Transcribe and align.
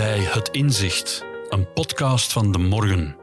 bij 0.00 0.20
Het 0.20 0.48
Inzicht, 0.48 1.24
een 1.48 1.72
podcast 1.72 2.32
van 2.32 2.52
De 2.52 2.58
Morgen. 2.58 3.16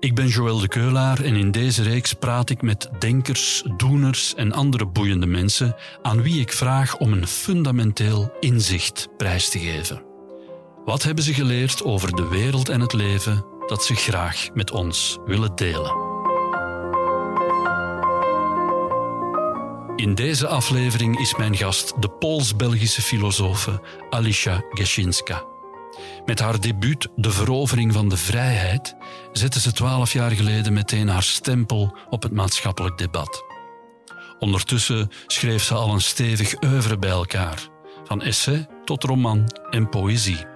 Ik 0.00 0.14
ben 0.14 0.26
Joël 0.26 0.58
de 0.58 0.68
Keulaar 0.68 1.20
en 1.24 1.34
in 1.34 1.50
deze 1.50 1.82
reeks 1.82 2.12
praat 2.12 2.50
ik 2.50 2.62
met 2.62 2.88
denkers, 2.98 3.62
doeners 3.76 4.34
en 4.34 4.52
andere 4.52 4.86
boeiende 4.86 5.26
mensen 5.26 5.76
aan 6.02 6.22
wie 6.22 6.40
ik 6.40 6.52
vraag 6.52 6.96
om 6.96 7.12
een 7.12 7.26
fundamenteel 7.26 8.32
inzicht 8.40 9.08
prijs 9.16 9.48
te 9.48 9.58
geven. 9.58 10.02
Wat 10.84 11.02
hebben 11.02 11.24
ze 11.24 11.34
geleerd 11.34 11.84
over 11.84 12.16
de 12.16 12.28
wereld 12.28 12.68
en 12.68 12.80
het 12.80 12.92
leven 12.92 13.44
dat 13.66 13.84
ze 13.84 13.94
graag 13.94 14.48
met 14.54 14.70
ons 14.70 15.18
willen 15.26 15.54
delen? 15.54 15.94
In 19.96 20.14
deze 20.14 20.46
aflevering 20.46 21.18
is 21.18 21.36
mijn 21.36 21.56
gast 21.56 22.02
de 22.02 22.08
Pools-Belgische 22.08 23.02
filosofe 23.02 23.80
Alicia 24.10 24.64
Geszinska. 24.70 25.54
Met 26.24 26.38
haar 26.38 26.60
debuut 26.60 27.08
De 27.16 27.30
Verovering 27.30 27.92
van 27.92 28.08
de 28.08 28.16
Vrijheid 28.16 28.96
zette 29.32 29.60
ze 29.60 29.72
twaalf 29.72 30.12
jaar 30.12 30.30
geleden 30.30 30.72
meteen 30.72 31.08
haar 31.08 31.22
stempel 31.22 31.96
op 32.10 32.22
het 32.22 32.32
maatschappelijk 32.32 32.98
debat. 32.98 33.44
Ondertussen 34.38 35.10
schreef 35.26 35.62
ze 35.62 35.74
al 35.74 35.92
een 35.92 36.00
stevig 36.00 36.62
oeuvre 36.62 36.98
bij 36.98 37.10
elkaar, 37.10 37.68
van 38.04 38.22
essay 38.22 38.66
tot 38.84 39.04
roman 39.04 39.44
en 39.70 39.88
poëzie. 39.88 40.46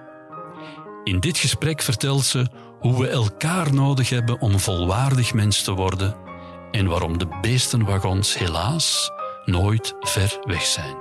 In 1.03 1.19
dit 1.19 1.37
gesprek 1.37 1.81
vertelt 1.81 2.25
ze 2.25 2.47
hoe 2.79 2.99
we 3.01 3.07
elkaar 3.07 3.73
nodig 3.73 4.09
hebben 4.09 4.41
om 4.41 4.59
volwaardig 4.59 5.33
mens 5.33 5.63
te 5.63 5.71
worden 5.71 6.15
en 6.71 6.87
waarom 6.87 7.17
de 7.17 7.27
beestenwagons 7.41 8.37
helaas 8.37 9.11
nooit 9.45 9.95
ver 9.99 10.39
weg 10.43 10.65
zijn. 10.65 11.00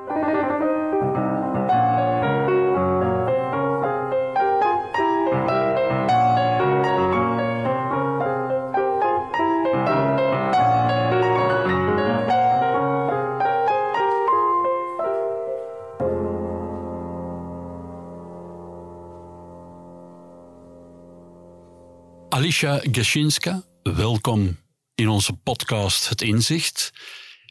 Alicia 22.51 22.83
Geszinska, 22.93 23.63
welkom 23.83 24.59
in 24.95 25.09
onze 25.09 25.33
podcast 25.33 26.09
Het 26.09 26.23
Inzicht. 26.23 26.93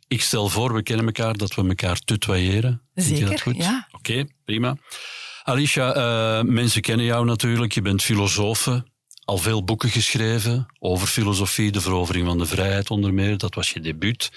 Ik 0.07 0.21
stel 0.21 0.49
voor, 0.49 0.73
we 0.73 0.83
kennen 0.83 1.05
elkaar, 1.05 1.37
dat 1.37 1.55
we 1.55 1.67
elkaar 1.67 1.99
tutoyeren. 1.99 2.81
Zeker, 2.93 3.55
ja. 3.55 3.87
Oké, 3.91 4.25
prima. 4.45 4.77
Alicia, 5.43 5.95
uh, 5.95 6.43
mensen 6.43 6.81
kennen 6.81 7.05
jou 7.05 7.25
natuurlijk. 7.25 7.71
Je 7.71 7.81
bent 7.81 8.03
filosofe, 8.03 8.85
al 9.25 9.37
veel 9.37 9.63
boeken 9.63 9.89
geschreven 9.89 10.65
over 10.79 11.07
filosofie, 11.07 11.71
de 11.71 11.81
verovering 11.81 12.25
van 12.25 12.37
de 12.37 12.45
vrijheid 12.45 12.89
onder 12.89 13.13
meer. 13.13 13.37
Dat 13.37 13.55
was 13.55 13.71
je 13.71 13.79
debuut. 13.79 14.31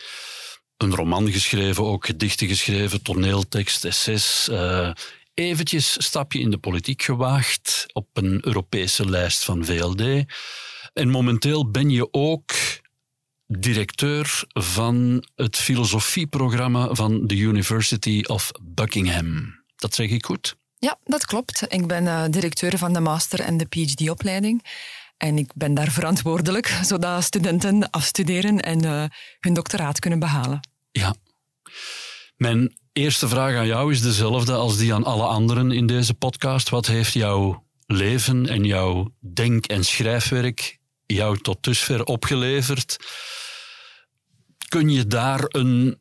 Een 0.77 0.95
roman 0.95 1.33
geschreven, 1.33 1.85
ook 1.85 2.07
gedichten 2.07 2.47
geschreven, 2.47 3.03
toneeltekst, 3.03 3.85
essays. 3.85 4.49
Uh, 4.51 4.91
eventjes 5.35 6.05
stapje 6.05 6.39
in 6.39 6.51
de 6.51 6.59
politiek 6.59 7.03
gewaagd 7.03 7.87
op 7.93 8.09
een 8.13 8.47
Europese 8.47 9.09
lijst 9.09 9.45
van 9.45 9.65
VLD. 9.65 10.25
En 10.93 11.09
momenteel 11.09 11.71
ben 11.71 11.91
je 11.91 12.09
ook 12.11 12.53
directeur 13.47 14.45
van 14.49 15.25
het 15.35 15.57
filosofieprogramma 15.57 16.95
van 16.95 17.27
de 17.27 17.37
University 17.37 18.23
of 18.27 18.51
Buckingham. 18.63 19.61
Dat 19.77 19.95
zeg 19.95 20.11
ik 20.11 20.25
goed? 20.25 20.57
Ja, 20.79 20.99
dat 21.05 21.27
klopt. 21.27 21.65
Ik 21.69 21.87
ben 21.87 22.05
uh, 22.05 22.25
directeur 22.31 22.79
van 22.79 22.93
de 22.93 23.01
master- 23.01 23.41
en 23.41 23.57
de 23.57 23.67
PhD-opleiding. 23.67 24.65
En 25.17 25.39
ik 25.39 25.51
ben 25.55 25.75
daar 25.75 25.91
verantwoordelijk, 25.91 26.67
zodat 26.91 27.25
studenten 27.25 27.91
afstuderen 27.91 28.61
en 28.61 28.85
uh, 28.85 29.05
hun 29.41 29.55
doctoraat 29.55 29.99
kunnen 29.99 30.19
behalen. 30.19 30.69
Ja. 30.93 31.15
Mijn 32.37 32.77
eerste 32.93 33.29
vraag 33.29 33.57
aan 33.57 33.67
jou 33.67 33.93
is 33.93 34.01
dezelfde 34.01 34.53
als 34.53 34.77
die 34.77 34.95
aan 34.95 35.05
alle 35.05 35.27
anderen 35.27 35.71
in 35.71 35.87
deze 35.87 36.15
podcast. 36.15 36.69
Wat 36.69 36.87
heeft 36.87 37.13
jouw 37.13 37.67
leven 37.87 38.49
en 38.49 38.65
jouw 38.65 39.15
denk- 39.21 39.67
en 39.67 39.85
schrijfwerk 39.85 40.79
jou 41.07 41.39
tot 41.39 41.63
dusver 41.63 42.05
opgeleverd? 42.05 42.97
kun 44.73 44.91
je 44.91 45.07
daar 45.07 45.45
een 45.49 45.99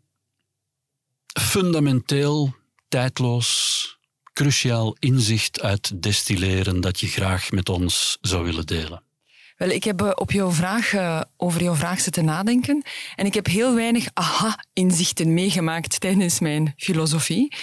fundamenteel, 1.39 2.55
tijdloos, 2.87 3.97
cruciaal 4.33 4.95
inzicht 4.99 5.61
uit 5.61 6.03
destilleren 6.03 6.81
dat 6.81 6.99
je 6.99 7.07
graag 7.07 7.51
met 7.51 7.69
ons 7.69 8.17
zou 8.21 8.43
willen 8.43 8.65
delen? 8.65 9.03
Wel, 9.61 9.69
ik 9.69 9.83
heb 9.83 10.01
eh, 10.01 10.11
op 10.15 10.31
jouw 10.31 10.51
vraag, 10.51 10.93
uh, 10.93 11.21
over 11.37 11.63
jouw 11.63 11.75
vraag 11.75 11.99
zitten 11.99 12.25
nadenken 12.25 12.83
en 13.15 13.25
ik 13.25 13.33
heb 13.33 13.45
heel 13.45 13.75
weinig 13.75 14.07
aha-inzichten 14.13 15.33
meegemaakt 15.33 15.99
tijdens 15.99 16.39
mijn 16.39 16.73
filosofie. 16.77 17.53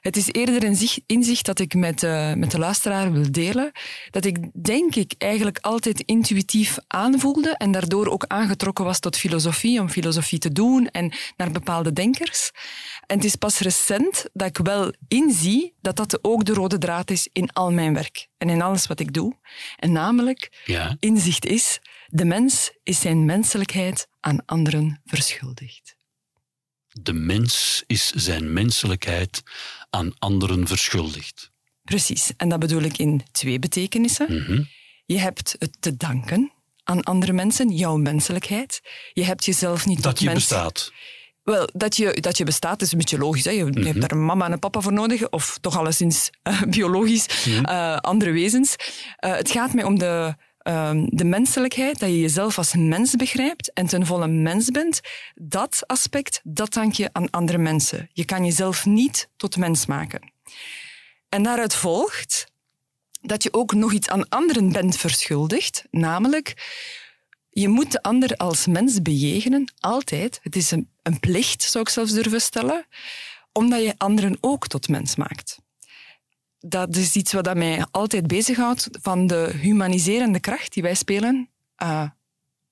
Het 0.00 0.16
is 0.16 0.32
eerder 0.32 0.64
een 0.64 0.78
inzicht 1.06 1.46
dat 1.46 1.58
ik 1.58 1.74
met, 1.74 2.02
uh, 2.02 2.34
met 2.34 2.50
de 2.50 2.58
luisteraar 2.58 3.12
wil 3.12 3.32
delen. 3.32 3.72
Dat 4.10 4.24
ik 4.24 4.64
denk 4.64 4.94
ik 4.94 5.14
eigenlijk 5.18 5.58
altijd 5.60 6.00
intuïtief 6.00 6.76
aanvoelde 6.86 7.56
en 7.56 7.72
daardoor 7.72 8.06
ook 8.06 8.24
aangetrokken 8.26 8.84
was 8.84 8.98
tot 8.98 9.16
filosofie, 9.16 9.80
om 9.80 9.88
filosofie 9.88 10.38
te 10.38 10.52
doen 10.52 10.86
en 10.86 11.12
naar 11.36 11.50
bepaalde 11.50 11.92
denkers. 11.92 12.50
En 13.10 13.16
het 13.16 13.24
is 13.24 13.36
pas 13.36 13.58
recent 13.58 14.24
dat 14.32 14.48
ik 14.48 14.56
wel 14.56 14.92
inzie 15.08 15.74
dat 15.80 15.96
dat 15.96 16.24
ook 16.24 16.44
de 16.44 16.52
rode 16.52 16.78
draad 16.78 17.10
is 17.10 17.28
in 17.32 17.52
al 17.52 17.70
mijn 17.70 17.94
werk 17.94 18.28
en 18.38 18.48
in 18.48 18.62
alles 18.62 18.86
wat 18.86 19.00
ik 19.00 19.12
doe. 19.12 19.36
En 19.76 19.92
namelijk, 19.92 20.62
ja. 20.64 20.96
inzicht 21.00 21.46
is, 21.46 21.78
de 22.06 22.24
mens 22.24 22.72
is 22.82 23.00
zijn 23.00 23.24
menselijkheid 23.24 24.08
aan 24.20 24.44
anderen 24.44 25.00
verschuldigd. 25.04 25.96
De 26.88 27.12
mens 27.12 27.84
is 27.86 28.10
zijn 28.10 28.52
menselijkheid 28.52 29.42
aan 29.90 30.18
anderen 30.18 30.66
verschuldigd. 30.66 31.50
Precies, 31.84 32.32
en 32.36 32.48
dat 32.48 32.58
bedoel 32.58 32.82
ik 32.82 32.98
in 32.98 33.22
twee 33.32 33.58
betekenissen. 33.58 34.32
Mhm. 34.32 34.62
Je 35.06 35.18
hebt 35.18 35.56
het 35.58 35.76
te 35.80 35.96
danken 35.96 36.52
aan 36.84 37.02
andere 37.02 37.32
mensen, 37.32 37.70
jouw 37.70 37.96
menselijkheid. 37.96 38.80
Je 39.12 39.24
hebt 39.24 39.44
jezelf 39.44 39.86
niet 39.86 40.02
dat 40.02 40.12
tot 40.12 40.18
je 40.18 40.26
mens... 40.26 40.38
bestaat. 40.38 40.92
Wel, 41.50 41.68
dat 41.72 41.96
je, 41.96 42.20
dat 42.20 42.36
je 42.38 42.44
bestaat 42.44 42.82
is 42.82 42.92
een 42.92 42.98
beetje 42.98 43.18
logisch. 43.18 43.44
Hè? 43.44 43.50
Je, 43.50 43.64
hebt 43.64 44.00
daar 44.00 44.10
een 44.10 44.24
mama 44.24 44.46
en 44.46 44.52
een 44.52 44.58
papa 44.58 44.80
voor 44.80 44.92
nodig, 44.92 45.30
of 45.30 45.58
toch 45.60 45.78
alleszins 45.78 46.30
uh, 46.48 46.62
biologisch 46.76 47.26
Mhm. 47.46 47.70
uh, 47.70 47.96
andere 47.96 48.30
wezens. 48.30 48.74
Uh, 49.24 49.36
het 49.36 49.50
gaat 49.50 49.72
mij 49.72 49.84
om 49.84 49.98
de, 49.98 50.34
ehm, 50.58 51.06
de 51.08 51.24
menselijkheid, 51.24 51.98
dat 51.98 52.08
je 52.08 52.20
jezelf 52.20 52.58
als 52.58 52.74
mens 52.74 53.16
begrijpt 53.16 53.72
en 53.72 53.86
ten 53.86 54.06
volle 54.06 54.26
mens 54.28 54.70
bent. 54.70 55.00
Dat 55.34 55.82
aspect, 55.86 56.40
dat 56.44 56.72
dank 56.72 56.92
je 56.92 57.08
aan 57.12 57.30
andere 57.30 57.58
mensen. 57.58 58.08
Je 58.12 58.24
kan 58.24 58.44
jezelf 58.44 58.86
niet 58.86 59.28
tot 59.36 59.56
mens 59.56 59.86
maken. 59.86 60.32
En 61.28 61.42
daaruit 61.42 61.74
volgt 61.74 62.46
dat 63.22 63.42
je 63.42 63.52
ook 63.52 63.74
nog 63.74 63.92
iets 63.92 64.08
aan 64.08 64.28
anderen 64.28 64.72
bent 64.72 64.96
verschuldigd, 64.96 65.84
namelijk 65.90 66.54
je 67.50 67.68
moet 67.68 67.92
de 67.92 68.02
ander 68.02 68.36
als 68.36 68.66
mens 68.66 69.02
bejegenen, 69.02 69.72
altijd. 69.80 70.40
Het 70.42 70.56
is 70.56 70.70
een, 70.70 70.88
een 71.02 71.20
plicht, 71.20 71.62
zou 71.62 71.84
ik 71.84 71.90
zelfs 71.90 72.12
durven 72.12 72.40
stellen, 72.40 72.86
omdat 73.52 73.82
je 73.82 73.94
anderen 73.96 74.38
ook 74.40 74.66
tot 74.66 74.88
mens 74.88 75.16
maakt. 75.16 75.58
Dat 76.58 76.96
is 76.96 77.16
iets 77.16 77.32
wat 77.32 77.54
mij 77.54 77.84
altijd 77.90 78.26
bezighoudt 78.26 78.88
van 79.02 79.26
de 79.26 79.52
humaniserende 79.60 80.40
kracht 80.40 80.72
die 80.72 80.82
wij 80.82 80.94
spelen. 80.94 81.48
Uh, 81.82 82.08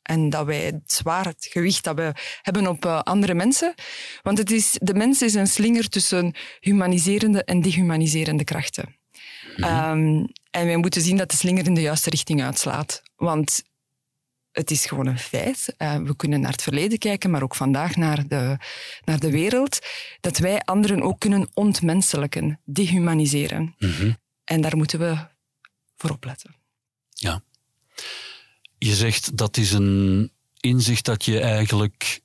en 0.03 0.31
dat 0.31 0.47
wij 0.47 0.65
het 0.65 0.93
zwaar 0.93 1.25
het 1.25 1.47
gewicht 1.51 1.85
dat 1.85 1.97
we 1.97 2.13
hebben 2.43 2.67
op 2.67 2.85
uh, 2.85 3.01
andere 3.01 3.35
mensen. 3.35 3.75
Want 4.23 4.39
het 4.39 4.51
is, 4.51 4.79
de 4.83 4.95
mens 4.95 5.23
is 5.23 5.35
een 5.35 5.47
slinger 5.47 5.89
tussen 5.89 6.35
humaniserende 6.61 7.45
en 7.45 7.61
dehumaniserende 7.61 8.45
krachten. 8.45 8.97
Mhm. 9.57 9.91
Um, 9.91 10.29
en 10.51 10.67
wij 10.67 10.77
moeten 10.77 11.03
zien 11.03 11.17
dat 11.17 11.31
de 11.31 11.37
slinger 11.37 11.67
in 11.67 11.75
de 11.75 11.81
juiste 11.81 12.11
richting 12.11 12.43
uitslaat. 12.43 13.03
Want 13.17 13.63
het 14.59 14.71
is 14.71 14.87
gewoon 14.87 15.07
een 15.07 15.19
feit. 15.19 15.75
Uh, 15.79 15.97
we 15.97 16.17
kunnen 16.17 16.41
naar 16.41 16.53
het 16.53 16.63
verleden 16.63 16.99
kijken, 16.99 17.31
maar 17.31 17.43
ook 17.43 17.55
vandaag 17.55 17.97
naar 17.97 18.29
de, 18.29 18.57
naar 19.05 19.19
de 19.19 19.31
wereld. 19.31 19.79
Dat 20.21 20.39
wij 20.39 20.61
anderen 20.61 21.03
ook 21.03 21.21
kunnen 21.21 21.49
ontmenselijken, 21.55 22.61
dehumaniseren. 22.65 23.75
Mhm. 23.79 24.13
En 24.45 24.61
daar 24.61 24.77
moeten 24.77 24.99
we 24.99 25.17
voor 25.97 26.11
opletten. 26.11 26.55
Ja. 27.09 27.43
Je 28.79 28.95
zegt 28.95 29.37
dat 29.37 29.57
is 29.57 29.73
een 29.73 30.33
inzicht 30.61 31.05
dat 31.05 31.25
je 31.25 31.41
eigenlijk 31.41 32.21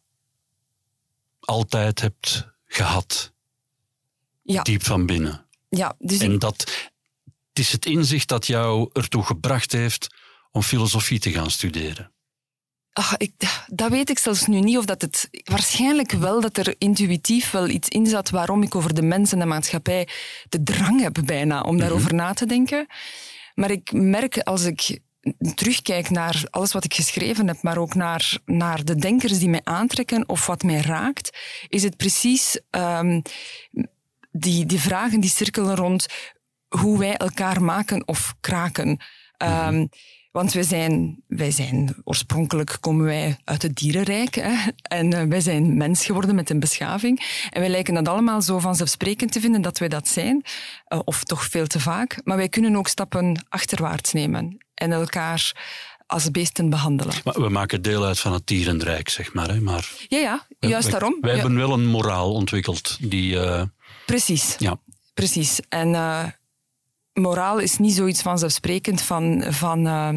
altijd 1.40 2.02
hebt 2.02 2.48
gehad. 2.66 3.34
Ja. 4.42 4.62
Diep 4.62 4.84
van 4.84 5.06
binnen. 5.06 5.46
Ja, 5.70 5.96
dus 6.00 6.20
En 6.20 6.40
dat 6.40 6.90
het 7.50 7.60
is 7.60 7.72
het 7.72 7.86
inzicht 7.86 8.28
dat 8.28 8.48
jou 8.48 8.90
ertoe 8.94 9.24
gebracht 9.24 9.72
heeft 9.72 10.08
om 10.52 10.62
filosofie 10.62 11.20
te 11.20 11.32
gaan 11.32 11.52
studeren. 11.52 12.12
Ach, 12.94 13.18
ik, 13.18 13.32
dat 13.68 13.90
weet 13.90 14.10
ik 14.10 14.20
zelfs 14.20 14.46
nu 14.46 14.60
niet 14.60 14.78
of 14.78 14.86
dat 14.86 15.02
het... 15.02 15.30
Waarschijnlijk 15.44 16.12
wel 16.12 16.42
dat 16.42 16.58
er 16.58 16.76
intuïtief 16.78 17.52
wel 17.52 17.70
iets 17.70 17.90
in 17.90 18.06
zat 18.06 18.30
waarom 18.30 18.64
ik 18.64 18.76
over 18.76 18.94
de 18.94 19.02
mens 19.02 19.32
en 19.32 19.40
de 19.40 19.46
maatschappij 19.46 20.08
de 20.50 20.64
drang 20.64 21.02
heb 21.02 21.18
bijna 21.26 21.62
om 21.62 21.78
daarover 21.78 22.14
na 22.14 22.34
te 22.34 22.46
denken. 22.46 22.88
Maar 23.56 23.72
ik 23.72 23.92
merk 23.92 24.38
als 24.38 24.64
ik 24.64 25.00
terugkijk 25.56 26.10
naar 26.10 26.44
alles 26.50 26.72
wat 26.72 26.84
ik 26.84 26.94
geschreven 26.94 27.48
heb, 27.48 27.62
maar 27.62 27.78
ook 27.78 27.96
naar, 27.96 28.38
naar 28.46 28.86
de 28.86 28.96
denkers 28.96 29.40
die 29.40 29.50
mij 29.50 29.62
aantrekken 29.64 30.30
of 30.30 30.46
wat 30.46 30.64
mij 30.64 30.82
raakt, 30.82 31.38
is 31.68 31.84
het 31.84 31.98
precies 31.98 32.60
um, 32.72 33.22
die, 34.32 34.66
die 34.66 34.80
vragen 34.80 35.20
die 35.20 35.30
cirkelen 35.30 35.76
rond 35.76 36.06
hoe 36.68 37.00
wij 37.00 37.16
elkaar 37.16 37.62
maken 37.62 38.08
of 38.08 38.36
kraken. 38.40 39.00
Um, 39.38 39.90
want 40.34 40.54
wij 40.54 40.64
zijn, 40.64 41.24
wij 41.28 41.52
zijn, 41.52 41.96
oorspronkelijk 42.04 42.78
komen 42.80 43.06
wij 43.06 43.38
uit 43.44 43.62
het 43.62 43.76
dierenrijk 43.76 44.36
hè, 44.36 44.54
en 44.82 45.14
uh, 45.14 45.22
wij 45.24 45.42
zijn 45.42 45.78
mens 45.78 46.06
geworden 46.06 46.36
met 46.36 46.50
een 46.50 46.60
beschaving. 46.60 47.48
En 47.50 47.60
wij 47.60 47.70
lijken 47.70 47.94
dat 47.94 48.08
allemaal 48.08 48.42
zo 48.42 48.60
vanzelfsprekend 48.60 49.32
te 49.32 49.40
vinden 49.40 49.62
dat 49.62 49.78
wij 49.78 49.88
dat 49.88 50.08
zijn, 50.08 50.44
uh, 50.94 51.00
of 51.04 51.24
toch 51.24 51.46
veel 51.46 51.68
te 51.68 51.80
vaak. 51.80 52.22
Maar 52.24 52.38
wij 52.38 52.50
kunnen 52.50 52.76
ook 52.76 52.88
stappen 52.88 53.46
achterwaarts 53.50 54.14
nemen 54.14 54.58
en 54.74 54.92
elkaar 54.92 55.52
als 56.08 56.32
beesten 56.32 56.70
behandelen. 56.70 57.16
Maar 57.24 57.42
we 57.42 57.50
maken 57.50 57.82
deel 57.82 58.06
uit 58.06 58.20
van 58.20 58.34
het 58.34 58.48
dierenrijk, 58.48 59.10
zeg 59.10 59.34
maar. 59.34 59.50
Hè? 59.50 59.62
maar 59.62 59.92
ja, 60.08 60.20
ja, 60.20 60.46
juist 60.60 60.92
daarom. 60.92 61.18
Wij 61.22 61.36
ja. 61.36 61.40
hebben 61.40 61.58
wel 61.58 61.74
een 61.74 61.86
moraal 61.86 62.34
ontwikkeld 62.34 62.98
die... 63.02 63.34
Uh... 63.34 63.62
Precies. 64.06 64.56
Ja. 64.58 64.80
Precies. 65.14 65.60
En 65.70 65.96
moraal 67.14 67.60
is 67.60 67.78
niet 67.78 67.94
zoiets 67.94 68.22
vanzelfsprekend 68.22 69.02
van, 69.02 69.44
van 69.50 69.88
uh, 69.88 70.10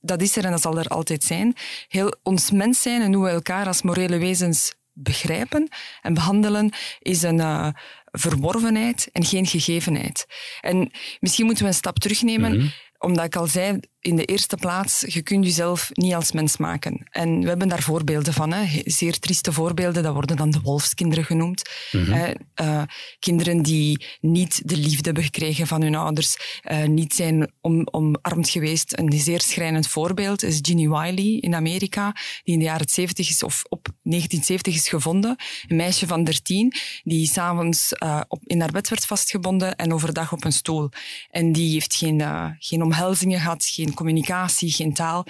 dat 0.00 0.22
is 0.22 0.36
er 0.36 0.44
en 0.44 0.50
dat 0.50 0.60
zal 0.60 0.78
er 0.78 0.88
altijd 0.88 1.24
zijn. 1.24 1.54
Heel 1.88 2.14
ons 2.22 2.50
mens 2.50 2.82
zijn 2.82 3.02
en 3.02 3.12
hoe 3.12 3.24
we 3.24 3.30
elkaar 3.30 3.66
als 3.66 3.82
morele 3.82 4.18
wezens 4.18 4.74
begrijpen 4.92 5.68
en 6.02 6.14
behandelen, 6.14 6.72
is 6.98 7.22
een 7.22 7.38
uh, 7.38 7.68
verworvenheid 8.04 9.08
en 9.12 9.24
geen 9.24 9.46
gegevenheid. 9.46 10.26
En 10.60 10.90
misschien 11.20 11.44
moeten 11.44 11.64
we 11.64 11.70
een 11.70 11.76
stap 11.76 11.98
terugnemen. 11.98 12.52
Mm 12.52 12.58
-hmm 12.58 12.70
omdat 13.02 13.24
ik 13.24 13.36
al 13.36 13.46
zei, 13.46 13.80
in 14.02 14.16
de 14.16 14.24
eerste 14.24 14.56
plaats, 14.56 15.04
je 15.06 15.22
kunt 15.22 15.44
jezelf 15.44 15.90
niet 15.92 16.14
als 16.14 16.32
mens 16.32 16.56
maken. 16.56 17.06
En 17.10 17.40
we 17.40 17.48
hebben 17.48 17.68
daar 17.68 17.82
voorbeelden 17.82 18.32
van, 18.32 18.52
hè. 18.52 18.82
zeer 18.84 19.18
trieste 19.18 19.52
voorbeelden, 19.52 20.02
dat 20.02 20.12
worden 20.12 20.36
dan 20.36 20.50
de 20.50 20.60
wolfskinderen 20.60 21.24
genoemd. 21.24 21.70
Mm 21.92 22.04
-hmm. 22.04 22.34
uh, 22.60 22.82
kinderen 23.18 23.62
die 23.62 24.06
niet 24.20 24.62
de 24.64 24.76
liefde 24.76 25.04
hebben 25.04 25.22
gekregen 25.22 25.66
van 25.66 25.82
hun 25.82 25.94
ouders, 25.94 26.60
uh, 26.70 26.84
niet 26.84 27.14
zijn 27.14 27.52
om, 27.60 27.88
omarmd 27.90 28.48
geweest. 28.48 28.98
Een 28.98 29.12
zeer 29.12 29.40
schrijnend 29.40 29.86
voorbeeld 29.86 30.42
is 30.42 30.58
Ginny 30.62 30.88
Wiley 30.88 31.38
in 31.40 31.54
Amerika, 31.54 32.16
die 32.44 32.54
in 32.54 32.58
de 32.58 32.64
jaren 32.64 32.88
70 32.88 33.28
is, 33.28 33.42
of 33.42 33.62
op 33.68 33.84
1970 33.84 34.74
is 34.74 34.88
gevonden. 34.88 35.36
Een 35.68 35.76
meisje 35.76 36.06
van 36.06 36.24
13, 36.24 36.72
die 37.02 37.26
s'avonds 37.26 37.92
uh, 38.02 38.20
in 38.44 38.60
haar 38.60 38.72
bed 38.72 38.88
werd 38.88 39.06
vastgebonden 39.06 39.76
en 39.76 39.92
overdag 39.92 40.32
op 40.32 40.44
een 40.44 40.52
stoel. 40.52 40.88
En 41.30 41.52
die 41.52 41.72
heeft 41.72 41.94
geen, 41.94 42.22
geen 42.58 42.82
omhelzingen 42.82 43.40
gehad, 43.40 43.64
geen 43.64 43.91
communicatie, 43.94 44.70
geen 44.70 44.94
taal. 44.94 45.26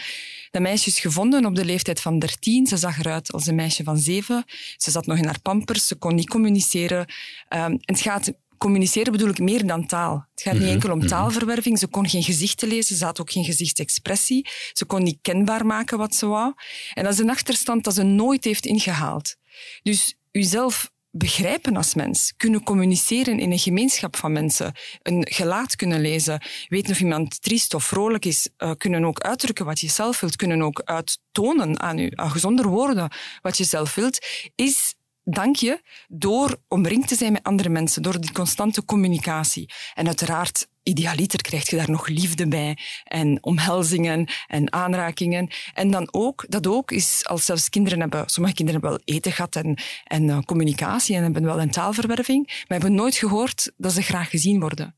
Dat 0.50 0.62
meisje 0.62 0.88
is 0.88 1.00
gevonden 1.00 1.44
op 1.44 1.54
de 1.54 1.64
leeftijd 1.64 2.00
van 2.00 2.18
13. 2.18 2.66
Ze 2.66 2.76
zag 2.76 2.98
eruit 2.98 3.32
als 3.32 3.46
een 3.46 3.54
meisje 3.54 3.84
van 3.84 3.98
7. 3.98 4.44
Ze 4.76 4.90
zat 4.90 5.06
nog 5.06 5.18
in 5.18 5.24
haar 5.24 5.40
pampers, 5.40 5.86
ze 5.86 5.94
kon 5.94 6.14
niet 6.14 6.28
communiceren. 6.28 6.98
Um, 6.98 7.08
en 7.48 7.80
het 7.84 8.00
gaat 8.00 8.32
communiceren 8.62 9.12
bedoel 9.12 9.28
ik 9.28 9.38
meer 9.38 9.66
dan 9.66 9.86
taal. 9.86 10.26
Het 10.34 10.42
gaat 10.42 10.54
niet 10.54 10.68
enkel 10.68 10.92
om 10.92 11.06
taalverwerving. 11.06 11.78
Ze 11.78 11.86
kon 11.86 12.08
geen 12.08 12.22
gezichten 12.22 12.68
lezen, 12.68 12.96
ze 12.96 13.04
had 13.04 13.20
ook 13.20 13.30
geen 13.30 13.44
gezichtsexpressie. 13.44 14.48
Ze 14.72 14.84
kon 14.84 15.02
niet 15.02 15.18
kenbaar 15.22 15.66
maken 15.66 15.98
wat 15.98 16.14
ze 16.14 16.26
wou. 16.26 16.52
En 16.94 17.04
dat 17.04 17.12
is 17.12 17.18
een 17.18 17.30
achterstand 17.30 17.84
dat 17.84 17.94
ze 17.94 18.02
nooit 18.02 18.44
heeft 18.44 18.66
ingehaald. 18.66 19.36
Dus 19.82 20.16
uzelf 20.32 20.92
begrijpen 21.14 21.76
als 21.76 21.94
mens, 21.94 22.32
kunnen 22.36 22.62
communiceren 22.62 23.38
in 23.38 23.52
een 23.52 23.58
gemeenschap 23.58 24.16
van 24.16 24.32
mensen, 24.32 24.72
een 25.02 25.26
gelaat 25.30 25.76
kunnen 25.76 26.00
lezen, 26.00 26.42
weten 26.68 26.92
of 26.92 27.00
iemand 27.00 27.42
triest 27.42 27.74
of 27.74 27.84
vrolijk 27.84 28.24
is, 28.24 28.48
uh, 28.58 28.70
kunnen 28.78 29.04
ook 29.04 29.20
uitdrukken 29.20 29.64
wat 29.64 29.80
je 29.80 29.88
zelf 29.88 30.20
wilt, 30.20 30.36
kunnen 30.36 30.62
ook 30.62 30.82
uittonen 30.84 31.80
aan 31.80 31.98
je, 31.98 32.16
aan 32.16 32.30
gezonder 32.30 32.68
woorden 32.68 33.10
wat 33.42 33.56
je 33.56 33.64
zelf 33.64 33.94
wilt, 33.94 34.26
is 34.54 34.94
dank 35.24 35.56
je 35.56 35.80
door 36.08 36.56
omringd 36.68 37.08
te 37.08 37.14
zijn 37.14 37.32
met 37.32 37.42
andere 37.42 37.68
mensen, 37.68 38.02
door 38.02 38.20
die 38.20 38.32
constante 38.32 38.84
communicatie. 38.84 39.70
En 39.94 40.06
uiteraard, 40.06 40.66
idealiter 40.82 41.42
krijg 41.42 41.70
je 41.70 41.76
daar 41.76 41.90
nog 41.90 42.06
liefde 42.06 42.48
bij 42.48 42.78
en 43.04 43.38
omhelzingen 43.42 44.28
en 44.46 44.72
aanrakingen. 44.72 45.50
En 45.74 45.90
dan 45.90 46.08
ook, 46.10 46.44
dat 46.48 46.66
ook 46.66 46.90
is, 46.90 47.26
als 47.26 47.44
zelfs 47.44 47.68
kinderen 47.68 48.00
hebben, 48.00 48.28
sommige 48.28 48.54
kinderen 48.54 48.80
hebben 48.80 48.98
wel 48.98 49.16
eten 49.16 49.32
gehad 49.32 49.56
en, 49.56 49.78
en 50.04 50.22
uh, 50.22 50.38
communicatie 50.40 51.16
en 51.16 51.22
hebben 51.22 51.44
wel 51.44 51.60
een 51.60 51.70
taalverwerving, 51.70 52.46
maar 52.46 52.78
hebben 52.78 52.94
nooit 52.94 53.16
gehoord 53.16 53.72
dat 53.76 53.92
ze 53.92 54.02
graag 54.02 54.30
gezien 54.30 54.60
worden. 54.60 54.96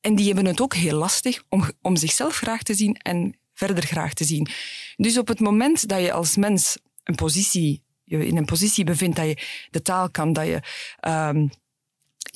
En 0.00 0.14
die 0.14 0.26
hebben 0.26 0.46
het 0.46 0.60
ook 0.60 0.74
heel 0.74 0.98
lastig 0.98 1.42
om, 1.48 1.70
om 1.82 1.96
zichzelf 1.96 2.36
graag 2.36 2.62
te 2.62 2.74
zien 2.74 2.94
en 2.94 3.38
verder 3.54 3.84
graag 3.84 4.14
te 4.14 4.24
zien. 4.24 4.48
Dus 4.96 5.18
op 5.18 5.28
het 5.28 5.40
moment 5.40 5.88
dat 5.88 6.00
je 6.00 6.12
als 6.12 6.36
mens 6.36 6.78
een 7.04 7.14
positie 7.14 7.84
je 8.06 8.26
in 8.26 8.36
een 8.36 8.44
positie 8.44 8.84
bevindt 8.84 9.16
dat 9.16 9.26
je 9.26 9.38
de 9.70 9.82
taal 9.82 10.10
kan, 10.10 10.32
dat 10.32 10.46
je 10.46 10.60
um, 11.08 11.50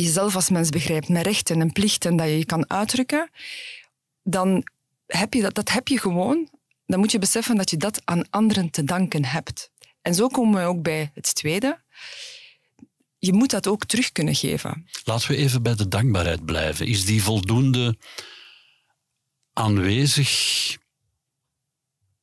jezelf 0.02 0.34
als 0.34 0.50
mens 0.50 0.68
begrijpt 0.68 1.08
met 1.08 1.26
rechten 1.26 1.60
en 1.60 1.72
plichten, 1.72 2.16
dat 2.16 2.26
je 2.26 2.38
je 2.38 2.44
kan 2.44 2.70
uitdrukken, 2.70 3.30
dan 4.22 4.64
heb 5.06 5.34
je 5.34 5.42
dat, 5.42 5.54
dat 5.54 5.70
heb 5.70 5.88
je 5.88 5.98
gewoon. 5.98 6.48
Dan 6.86 6.98
moet 6.98 7.12
je 7.12 7.18
beseffen 7.18 7.56
dat 7.56 7.70
je 7.70 7.76
dat 7.76 8.02
aan 8.04 8.30
anderen 8.30 8.70
te 8.70 8.84
danken 8.84 9.24
hebt. 9.24 9.70
En 10.02 10.14
zo 10.14 10.26
komen 10.26 10.60
we 10.60 10.66
ook 10.66 10.82
bij 10.82 11.10
het 11.14 11.34
tweede. 11.34 11.80
Je 13.18 13.32
moet 13.32 13.50
dat 13.50 13.66
ook 13.66 13.84
terug 13.84 14.12
kunnen 14.12 14.34
geven. 14.34 14.88
Laten 15.04 15.28
we 15.28 15.36
even 15.36 15.62
bij 15.62 15.74
de 15.74 15.88
dankbaarheid 15.88 16.44
blijven. 16.44 16.86
Is 16.86 17.04
die 17.04 17.22
voldoende 17.22 17.96
aanwezig 19.52 20.78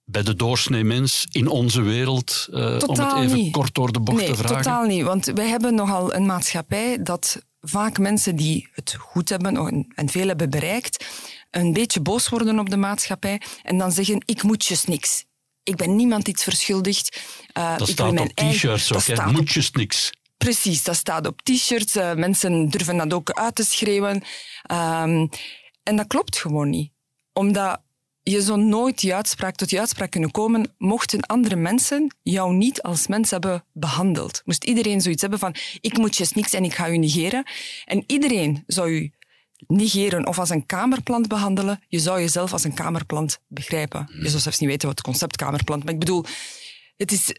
bij 0.09 0.23
de 0.23 0.35
doorsnee 0.35 0.83
mens 0.83 1.27
in 1.31 1.47
onze 1.47 1.81
wereld, 1.81 2.47
uh, 2.51 2.77
om 2.85 2.99
het 2.99 3.13
even 3.13 3.37
niet. 3.37 3.51
kort 3.51 3.73
door 3.73 3.91
de 3.91 3.99
bocht 3.99 4.17
nee, 4.17 4.27
te 4.27 4.35
vragen? 4.35 4.57
Totaal 4.57 4.85
niet, 4.85 5.03
want 5.03 5.25
wij 5.25 5.47
hebben 5.47 5.75
nogal 5.75 6.13
een 6.13 6.25
maatschappij 6.25 7.03
dat 7.03 7.41
vaak 7.61 7.97
mensen 7.97 8.35
die 8.35 8.69
het 8.71 8.95
goed 8.99 9.29
hebben 9.29 9.85
en 9.95 10.09
veel 10.09 10.27
hebben 10.27 10.49
bereikt, 10.49 11.05
een 11.51 11.73
beetje 11.73 12.01
boos 12.01 12.29
worden 12.29 12.59
op 12.59 12.69
de 12.69 12.77
maatschappij 12.77 13.41
en 13.63 13.77
dan 13.77 13.91
zeggen, 13.91 14.21
ik 14.25 14.43
moet 14.43 14.65
je 14.65 14.77
niks. 14.85 15.25
Ik 15.63 15.75
ben 15.75 15.95
niemand 15.95 16.27
iets 16.27 16.43
verschuldigd. 16.43 17.21
Uh, 17.57 17.77
dat 17.77 17.87
ik 17.87 17.93
staat 17.93 18.19
op 18.19 18.33
t-shirts 18.33 18.93
ook, 18.93 19.03
hè? 19.03 19.31
moetjes 19.31 19.71
niks. 19.71 20.11
Precies, 20.37 20.83
dat 20.83 20.95
staat 20.95 21.27
op 21.27 21.41
t-shirts. 21.41 21.95
Uh, 21.95 22.13
mensen 22.13 22.69
durven 22.69 22.97
dat 22.97 23.13
ook 23.13 23.31
uit 23.31 23.55
te 23.55 23.63
schreeuwen. 23.63 24.23
Um, 24.71 25.29
en 25.83 25.95
dat 25.95 26.07
klopt 26.07 26.37
gewoon 26.37 26.69
niet. 26.69 26.91
Omdat 27.33 27.81
je 28.31 28.41
zou 28.41 28.59
nooit 28.59 28.99
die 28.99 29.15
uitspraak, 29.15 29.55
tot 29.55 29.69
die 29.69 29.79
uitspraak 29.79 30.11
kunnen 30.11 30.31
komen 30.31 30.73
mochten 30.77 31.21
andere 31.21 31.55
mensen 31.55 32.15
jou 32.23 32.53
niet 32.53 32.81
als 32.81 33.07
mens 33.07 33.29
hebben 33.29 33.63
behandeld. 33.73 34.41
Moest 34.45 34.63
iedereen 34.63 35.01
zoiets 35.01 35.21
hebben 35.21 35.39
van 35.39 35.55
ik 35.81 35.97
moet 35.97 36.17
je 36.17 36.27
niks 36.33 36.53
en 36.53 36.63
ik 36.63 36.73
ga 36.73 36.89
u 36.89 36.97
negeren. 36.97 37.45
En 37.85 38.03
iedereen 38.07 38.63
zou 38.67 38.89
u 38.89 39.11
negeren 39.67 40.27
of 40.27 40.39
als 40.39 40.49
een 40.49 40.65
kamerplant 40.65 41.27
behandelen, 41.27 41.83
je 41.87 41.99
zou 41.99 42.19
jezelf 42.19 42.53
als 42.53 42.63
een 42.63 42.73
kamerplant 42.73 43.39
begrijpen. 43.47 44.09
Je 44.21 44.29
zou 44.29 44.41
zelfs 44.41 44.59
niet 44.59 44.69
weten 44.69 44.87
wat 44.87 44.97
het 44.97 45.07
concept 45.07 45.35
kamerplant, 45.35 45.83
maar 45.83 45.93
ik 45.93 45.99
bedoel, 45.99 46.25
het 46.97 47.11
is, 47.11 47.33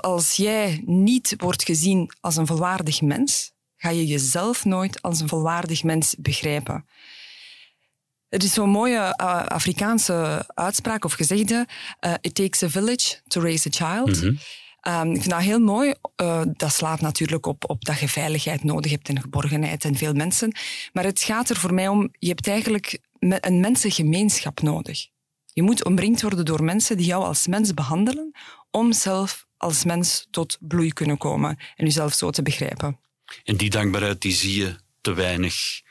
als 0.00 0.36
jij 0.36 0.82
niet 0.86 1.34
wordt 1.36 1.64
gezien 1.64 2.10
als 2.20 2.36
een 2.36 2.46
volwaardig 2.46 3.00
mens, 3.00 3.52
ga 3.76 3.88
je 3.88 4.06
jezelf 4.06 4.64
nooit 4.64 5.02
als 5.02 5.20
een 5.20 5.28
volwaardig 5.28 5.84
mens 5.84 6.14
begrijpen. 6.18 6.84
Er 8.32 8.42
is 8.42 8.52
zo'n 8.52 8.70
mooie 8.70 9.14
uh, 9.20 9.46
Afrikaanse 9.46 10.46
uitspraak 10.54 11.04
of 11.04 11.12
gezegde: 11.12 11.66
uh, 12.00 12.14
It 12.20 12.34
takes 12.34 12.62
a 12.62 12.68
village 12.68 13.20
to 13.28 13.40
raise 13.40 13.68
a 13.68 13.70
child. 13.70 14.22
Mm 14.22 14.38
-hmm. 14.82 15.08
um, 15.08 15.10
ik 15.10 15.20
vind 15.20 15.30
dat 15.30 15.40
heel 15.40 15.58
mooi. 15.58 15.94
Uh, 16.22 16.42
dat 16.56 16.72
slaat 16.72 17.00
natuurlijk 17.00 17.46
op, 17.46 17.70
op 17.70 17.84
dat 17.84 17.98
je 17.98 18.08
veiligheid 18.08 18.64
nodig 18.64 18.90
hebt 18.90 19.08
en 19.08 19.20
geborgenheid 19.20 19.84
en 19.84 19.96
veel 19.96 20.12
mensen. 20.12 20.56
Maar 20.92 21.04
het 21.04 21.22
gaat 21.22 21.50
er 21.50 21.56
voor 21.56 21.74
mij 21.74 21.88
om: 21.88 22.08
je 22.18 22.28
hebt 22.28 22.48
eigenlijk 22.48 22.98
een 23.18 23.60
mensengemeenschap 23.60 24.62
nodig. 24.62 25.06
Je 25.52 25.62
moet 25.62 25.84
omringd 25.84 26.22
worden 26.22 26.44
door 26.44 26.64
mensen 26.64 26.96
die 26.96 27.06
jou 27.06 27.24
als 27.24 27.46
mens 27.46 27.74
behandelen, 27.74 28.32
om 28.70 28.92
zelf 28.92 29.46
als 29.56 29.84
mens 29.84 30.26
tot 30.30 30.58
bloei 30.60 30.92
kunnen 30.92 31.18
komen 31.18 31.58
en 31.76 31.84
jezelf 31.84 32.14
zo 32.14 32.30
te 32.30 32.42
begrijpen. 32.42 32.98
En 33.44 33.56
die 33.56 33.70
dankbaarheid 33.70 34.20
die 34.20 34.32
zie 34.32 34.60
je 34.60 34.76
te 35.00 35.14
weinig 35.14 35.82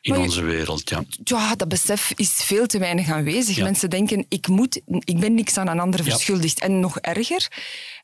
in 0.00 0.12
je- 0.14 0.18
onze 0.20 0.42
wereld. 0.42 0.88
Ja. 0.88 1.04
Ja, 1.24 1.54
dat 1.54 1.68
besef 1.68 2.12
is 2.16 2.30
veel 2.30 2.66
te 2.66 2.78
weinig 2.78 3.08
aanwezig. 3.10 3.56
Ja. 3.56 3.64
Mensen 3.64 3.90
denken, 3.90 4.26
ik, 4.28 4.48
moet, 4.48 4.80
ik 4.86 5.20
ben 5.20 5.34
niks 5.34 5.56
aan 5.56 5.68
een 5.68 5.80
ander 5.80 6.04
Ja. 6.04 6.10
verschuldigd. 6.10 6.60
En 6.60 6.80
nog 6.80 6.98
erger, 6.98 7.48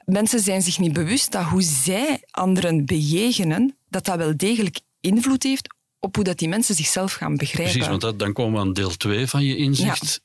mensen 0.04 0.40
zijn 0.40 0.62
zich 0.62 0.78
niet 0.78 0.92
bewust 0.92 1.32
dat 1.32 1.42
hoe 1.44 1.62
zij 1.62 2.22
anderen 2.30 2.86
bejegenen, 2.86 3.76
dat 3.88 4.04
dat 4.04 4.16
wel 4.16 4.36
degelijk 4.36 4.80
invloed 5.00 5.42
heeft 5.42 5.74
op 5.98 6.14
hoe 6.14 6.24
dat 6.24 6.38
die 6.38 6.48
mensen 6.48 6.74
zichzelf 6.74 7.12
gaan 7.12 7.36
begrijpen. 7.36 7.72
Precies, 7.72 7.88
want 7.88 8.00
dat, 8.00 8.18
dan 8.18 8.32
komen 8.32 8.52
we 8.52 8.66
aan 8.66 8.72
deel 8.72 8.96
2 8.96 9.26
van 9.26 9.44
je 9.44 9.56
inzicht. 9.56 10.20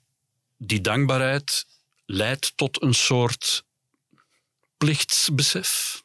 Die 0.57 0.81
dankbaarheid 0.81 1.65
leidt 2.05 2.51
tot 2.55 2.81
een 2.81 2.93
soort 2.93 3.63
plichtsbesef. 4.77 6.03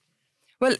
Wel, 0.58 0.76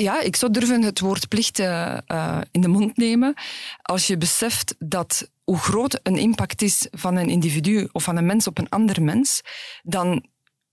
ja, 0.00 0.20
ik 0.20 0.36
zou 0.36 0.52
durven 0.52 0.82
het 0.82 1.00
woord 1.00 1.28
plicht 1.28 1.58
eh, 1.58 1.98
eh, 2.06 2.40
in 2.50 2.60
de 2.60 2.68
mond 2.68 2.96
nemen. 2.96 3.34
Als 3.82 4.06
je 4.06 4.16
beseft 4.16 4.74
dat 4.78 5.30
hoe 5.44 5.58
groot 5.58 6.00
een 6.02 6.16
impact 6.16 6.62
is 6.62 6.86
van 6.90 7.16
een 7.16 7.28
individu 7.28 7.88
of 7.92 8.02
van 8.02 8.16
een 8.16 8.26
mens 8.26 8.46
op 8.46 8.58
een 8.58 8.68
ander 8.68 9.02
mens, 9.02 9.40
dan 9.82 10.26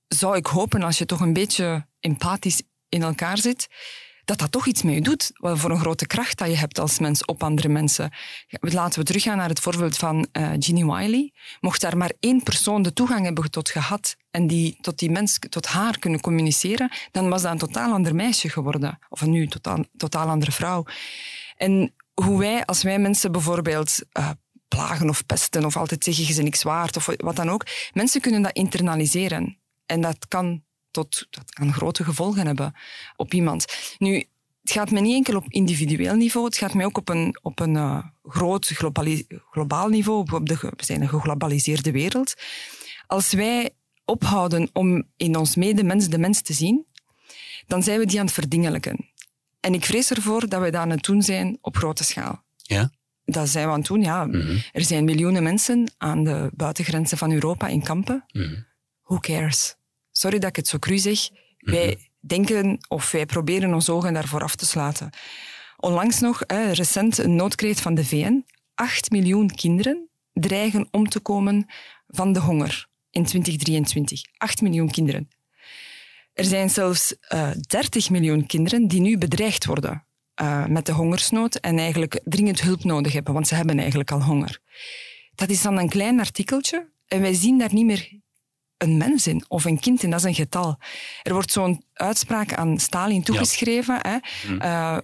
zou 0.08 0.36
ik 0.36 0.46
hopen, 0.46 0.84
als 0.84 0.98
je 0.98 1.06
toch 1.06 1.20
een 1.20 1.34
beetje 1.34 1.86
empathisch 2.00 2.62
in 2.90 3.02
elkaar 3.02 3.38
zit, 3.38 3.68
dat 4.26 4.38
dat 4.40 4.52
toch 4.52 4.68
iets 4.68 4.82
met 4.82 4.94
je 4.94 5.02
doet. 5.02 5.32
Wat 5.34 5.60
voor 5.60 5.72
een 5.72 5.80
grote 5.80 6.08
kracht 6.08 6.38
dat 6.38 6.48
je 6.48 6.56
hebt 6.56 6.80
als 6.80 7.00
mens 7.00 7.26
op 7.26 7.44
andere 7.44 7.68
mensen. 7.68 8.12
Laten 8.60 9.00
we 9.00 9.06
teruggaan 9.06 9.38
naar 9.38 9.50
het 9.50 9.60
voorbeeld 9.60 9.98
van 9.98 10.28
uh, 10.34 10.96
Wiley. 10.98 11.32
Mocht 11.60 11.82
daar 11.82 11.98
maar 11.98 12.12
één 12.20 12.44
persoon 12.44 12.82
de 12.82 12.94
toegang 12.94 13.24
hebben 13.26 13.52
tot 13.52 13.70
gehad 13.70 14.16
en 14.32 14.48
die 14.48 14.78
tot 14.82 15.00
die 15.00 15.12
mens, 15.12 15.40
tot 15.50 15.66
haar 15.66 16.00
kunnen 16.00 16.22
communiceren, 16.22 16.92
dan 17.12 17.30
was 17.30 17.42
dat 17.42 17.52
een 17.52 17.58
totaal 17.58 17.94
ander 17.94 18.16
meisje 18.16 18.50
geworden. 18.50 19.00
Of 19.10 19.26
nu 19.26 19.48
totaal, 19.48 19.84
totaal 19.98 20.28
andere 20.28 20.52
vrouw. 20.52 20.86
En 21.58 21.94
hoe 22.14 22.40
wij, 22.40 22.66
als 22.66 22.84
wij 22.84 23.00
mensen 23.00 23.32
bijvoorbeeld 23.32 24.00
uh, 24.20 24.30
plagen 24.68 25.10
of 25.10 25.26
pesten 25.26 25.66
of 25.66 25.78
altijd 25.78 26.04
zeggen 26.04 26.26
je 26.26 26.34
ze 26.34 26.42
niks 26.42 26.64
waard 26.64 26.98
of 26.98 27.10
wat 27.18 27.36
dan 27.36 27.50
ook, 27.50 27.66
mensen 27.94 28.22
kunnen 28.22 28.42
dat 28.42 28.54
internaliseren. 28.54 29.58
En 29.86 30.02
dat 30.02 30.28
kan 30.28 30.64
tot, 30.94 31.28
dat 31.30 31.54
kan 31.54 31.74
grote 31.74 32.04
gevolgen 32.04 32.46
hebben 32.46 32.74
op 33.16 33.34
iemand. 33.34 33.66
Nu, 33.98 34.16
het 34.62 34.72
gaat 34.72 34.92
me 34.92 35.00
niet 35.00 35.16
enkel 35.16 35.36
op 35.36 35.46
individueel 35.48 36.16
niveau, 36.16 36.46
het 36.46 36.58
gaat 36.58 36.74
mij 36.74 36.86
ook 36.86 36.98
op 36.98 37.10
een, 37.10 37.40
op 37.42 37.60
een 37.60 37.76
uh, 37.76 38.04
groot 38.24 38.72
globaal 39.52 39.88
niveau. 39.88 40.32
Op 40.32 40.48
de, 40.48 40.58
we 40.60 40.86
zijn 40.86 41.02
een 41.02 41.10
geglobaliseerde 41.10 41.92
wereld. 41.92 42.34
Als 43.08 43.34
wij 43.34 43.70
ophouden 44.06 44.70
om 44.74 45.04
in 45.18 45.38
ons 45.38 45.56
medemens 45.56 46.08
de 46.08 46.18
mens 46.18 46.42
te 46.42 46.54
zien, 46.54 46.86
dan 47.68 47.84
zijn 47.84 48.00
we 48.00 48.06
die 48.06 48.20
aan 48.20 48.26
het 48.26 48.34
verdingelijken. 48.34 49.10
En 49.60 49.74
ik 49.74 49.86
vrees 49.86 50.12
ervoor 50.12 50.48
dat 50.48 50.62
we 50.62 50.72
dat 50.72 50.82
aan 50.82 50.90
het 50.90 51.04
doen 51.04 51.22
zijn 51.22 51.58
op 51.62 51.78
grote 51.78 52.04
schaal. 52.04 52.44
Ja? 52.58 52.92
Dat 53.26 53.50
zijn 53.50 53.66
we 53.66 53.72
aan 53.72 53.78
het 53.78 53.88
doen, 53.88 54.02
ja. 54.02 54.26
Mhm. 54.26 54.58
Er 54.72 54.84
zijn 54.84 55.04
miljoenen 55.06 55.44
mensen 55.44 55.92
aan 55.98 56.24
de 56.24 56.50
buitengrenzen 56.54 57.18
van 57.18 57.32
Europa 57.32 57.68
in 57.68 57.84
kampen. 57.84 58.24
Mm 58.32 58.72
Who 59.04 59.20
cares? 59.20 59.76
Sorry 60.24 60.40
dat 60.40 60.50
ik 60.50 60.56
het 60.56 60.68
zo 60.68 60.80
cru 60.80 60.98
zeg, 60.98 61.30
wij 61.58 61.88
mhm. 61.88 61.98
denken 62.20 62.86
of 62.88 63.12
wij 63.12 63.26
proberen 63.26 63.74
ons 63.74 63.90
ogen 63.90 64.14
daarvoor 64.14 64.44
af 64.44 64.56
te 64.56 64.66
sluiten. 64.66 65.10
Onlangs 65.78 66.20
nog, 66.20 66.44
recent, 66.72 67.18
een 67.18 67.36
noodkreet 67.36 67.82
van 67.82 67.94
de 67.94 68.06
VN. 68.06 68.46
8 68.76 69.12
miljoen 69.12 69.56
kinderen 69.56 70.10
dreigen 70.34 70.88
om 70.92 71.10
te 71.10 71.20
komen 71.20 71.66
van 72.08 72.34
de 72.34 72.40
honger 72.40 72.88
in 73.10 73.26
2023. 73.26 74.22
8 74.38 74.62
miljoen 74.62 74.92
kinderen. 74.92 75.28
Er 76.34 76.46
zijn 76.46 76.70
zelfs 76.70 77.16
uh, 77.34 77.52
eh, 77.52 77.58
30 77.68 78.10
miljoen 78.10 78.46
kinderen 78.46 78.88
die 78.88 79.02
nu 79.02 79.18
bedreigd 79.18 79.66
worden 79.66 80.06
uh, 80.42 80.66
met 80.66 80.86
de 80.86 80.92
hongersnood 80.92 81.56
en 81.56 81.78
eigenlijk 81.78 82.20
dringend 82.24 82.62
hulp 82.62 82.84
nodig 82.84 83.14
hebben, 83.14 83.34
want 83.34 83.48
ze 83.48 83.56
hebben 83.56 83.80
eigenlijk 83.80 84.12
al 84.12 84.24
honger. 84.24 84.60
Dat 85.36 85.50
is 85.50 85.62
dan 85.62 85.78
een 85.78 85.90
klein 85.90 86.20
artikeltje 86.20 86.92
en 87.08 87.22
wij 87.22 87.34
zien 87.34 87.58
daar 87.58 87.74
niet 87.74 87.86
meer 87.86 88.23
een 88.84 88.98
mens 88.98 89.28
in 89.28 89.44
of 89.48 89.66
een 89.66 89.80
kind 89.80 90.04
in, 90.04 90.10
dat 90.10 90.20
is 90.20 90.26
een 90.26 90.36
getal. 90.36 90.78
Er 91.24 91.34
wordt 91.34 91.52
zo'n 91.52 91.84
uitspraak 91.94 92.54
aan 92.54 92.80
Stalin 92.80 93.24
toegeschreven. 93.24 94.00
Hè? 94.02 94.18
Mm. 94.48 94.62
Uh, 94.62 94.98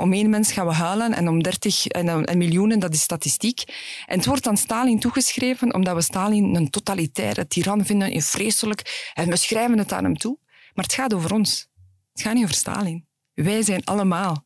om 0.00 0.12
één 0.12 0.30
mens 0.30 0.52
gaan 0.52 0.66
we 0.66 0.72
huilen 0.72 1.12
en 1.12 1.28
om 1.28 1.42
dertig 1.42 1.86
en, 1.86 2.24
en, 2.24 2.38
miljoenen, 2.38 2.78
dat 2.78 2.94
is 2.94 3.02
statistiek. 3.02 3.62
En 4.06 4.16
het 4.16 4.26
wordt 4.26 4.46
aan 4.46 4.56
Stalin 4.56 4.98
toegeschreven 4.98 5.74
omdat 5.74 5.94
we 5.94 6.02
Stalin 6.02 6.54
een 6.54 6.70
totalitaire 6.70 7.46
tiran 7.46 7.84
vinden, 7.84 8.14
een 8.14 8.22
vreselijk, 8.22 9.10
en 9.14 9.28
we 9.28 9.36
schrijven 9.36 9.78
het 9.78 9.92
aan 9.92 10.04
hem 10.04 10.16
toe. 10.16 10.38
Maar 10.74 10.84
het 10.84 10.94
gaat 10.94 11.14
over 11.14 11.32
ons. 11.32 11.68
Het 12.12 12.22
gaat 12.22 12.34
niet 12.34 12.42
over 12.42 12.56
Stalin. 12.56 13.06
Wij 13.34 13.62
zijn 13.62 13.84
allemaal 13.84 14.44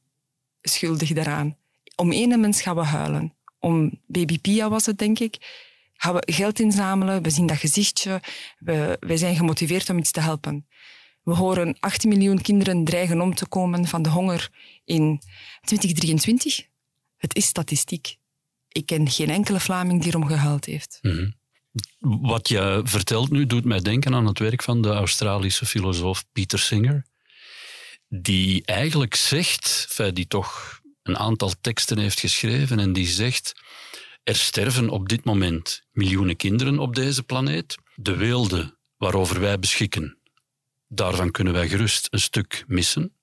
schuldig 0.62 1.12
daaraan. 1.12 1.56
Om 1.96 2.12
één 2.12 2.40
mens 2.40 2.62
gaan 2.62 2.76
we 2.76 2.82
huilen. 2.82 3.34
Om 3.58 4.00
baby 4.06 4.38
Pia 4.38 4.68
was 4.68 4.86
het, 4.86 4.98
denk 4.98 5.18
ik 5.18 5.38
gaan 5.96 6.14
we 6.14 6.32
geld 6.32 6.60
inzamelen, 6.60 7.22
we 7.22 7.30
zien 7.30 7.46
dat 7.46 7.56
gezichtje, 7.56 8.20
we, 8.58 8.96
wij 9.00 9.16
zijn 9.16 9.36
gemotiveerd 9.36 9.90
om 9.90 9.98
iets 9.98 10.10
te 10.10 10.20
helpen. 10.20 10.66
We 11.22 11.34
horen 11.34 11.76
18 11.80 12.08
miljoen 12.08 12.40
kinderen 12.42 12.84
dreigen 12.84 13.20
om 13.20 13.34
te 13.34 13.46
komen 13.46 13.86
van 13.86 14.02
de 14.02 14.08
honger 14.08 14.50
in 14.84 15.20
2023. 15.60 16.66
Het 17.16 17.36
is 17.36 17.46
statistiek. 17.46 18.16
Ik 18.68 18.86
ken 18.86 19.10
geen 19.10 19.30
enkele 19.30 19.60
Vlaming 19.60 20.02
die 20.02 20.08
erom 20.08 20.26
gehuild 20.26 20.64
heeft. 20.64 20.98
Mhm. 21.02 21.30
Wat 21.98 22.48
je 22.48 22.80
vertelt 22.84 23.30
nu 23.30 23.46
doet 23.46 23.64
mij 23.64 23.80
denken 23.80 24.14
aan 24.14 24.26
het 24.26 24.38
werk 24.38 24.62
van 24.62 24.82
de 24.82 24.88
Australische 24.88 25.66
filosoof 25.66 26.24
Peter 26.32 26.58
Singer, 26.58 27.06
die 28.08 28.64
eigenlijk 28.64 29.14
zegt, 29.14 29.96
die 30.12 30.26
toch 30.26 30.80
een 31.02 31.18
aantal 31.18 31.52
teksten 31.60 31.98
heeft 31.98 32.20
geschreven 32.20 32.78
en 32.78 32.92
die 32.92 33.06
zegt 33.06 33.54
er 34.26 34.36
sterven 34.36 34.88
op 34.88 35.08
dit 35.08 35.24
moment 35.24 35.82
miljoenen 35.92 36.36
kinderen 36.36 36.78
op 36.78 36.94
deze 36.94 37.22
planeet. 37.22 37.76
De 37.94 38.16
weelde 38.16 38.76
waarover 38.96 39.40
wij 39.40 39.58
beschikken, 39.58 40.18
daarvan 40.88 41.30
kunnen 41.30 41.52
wij 41.52 41.68
gerust 41.68 42.08
een 42.10 42.20
stuk 42.20 42.64
missen. 42.66 43.14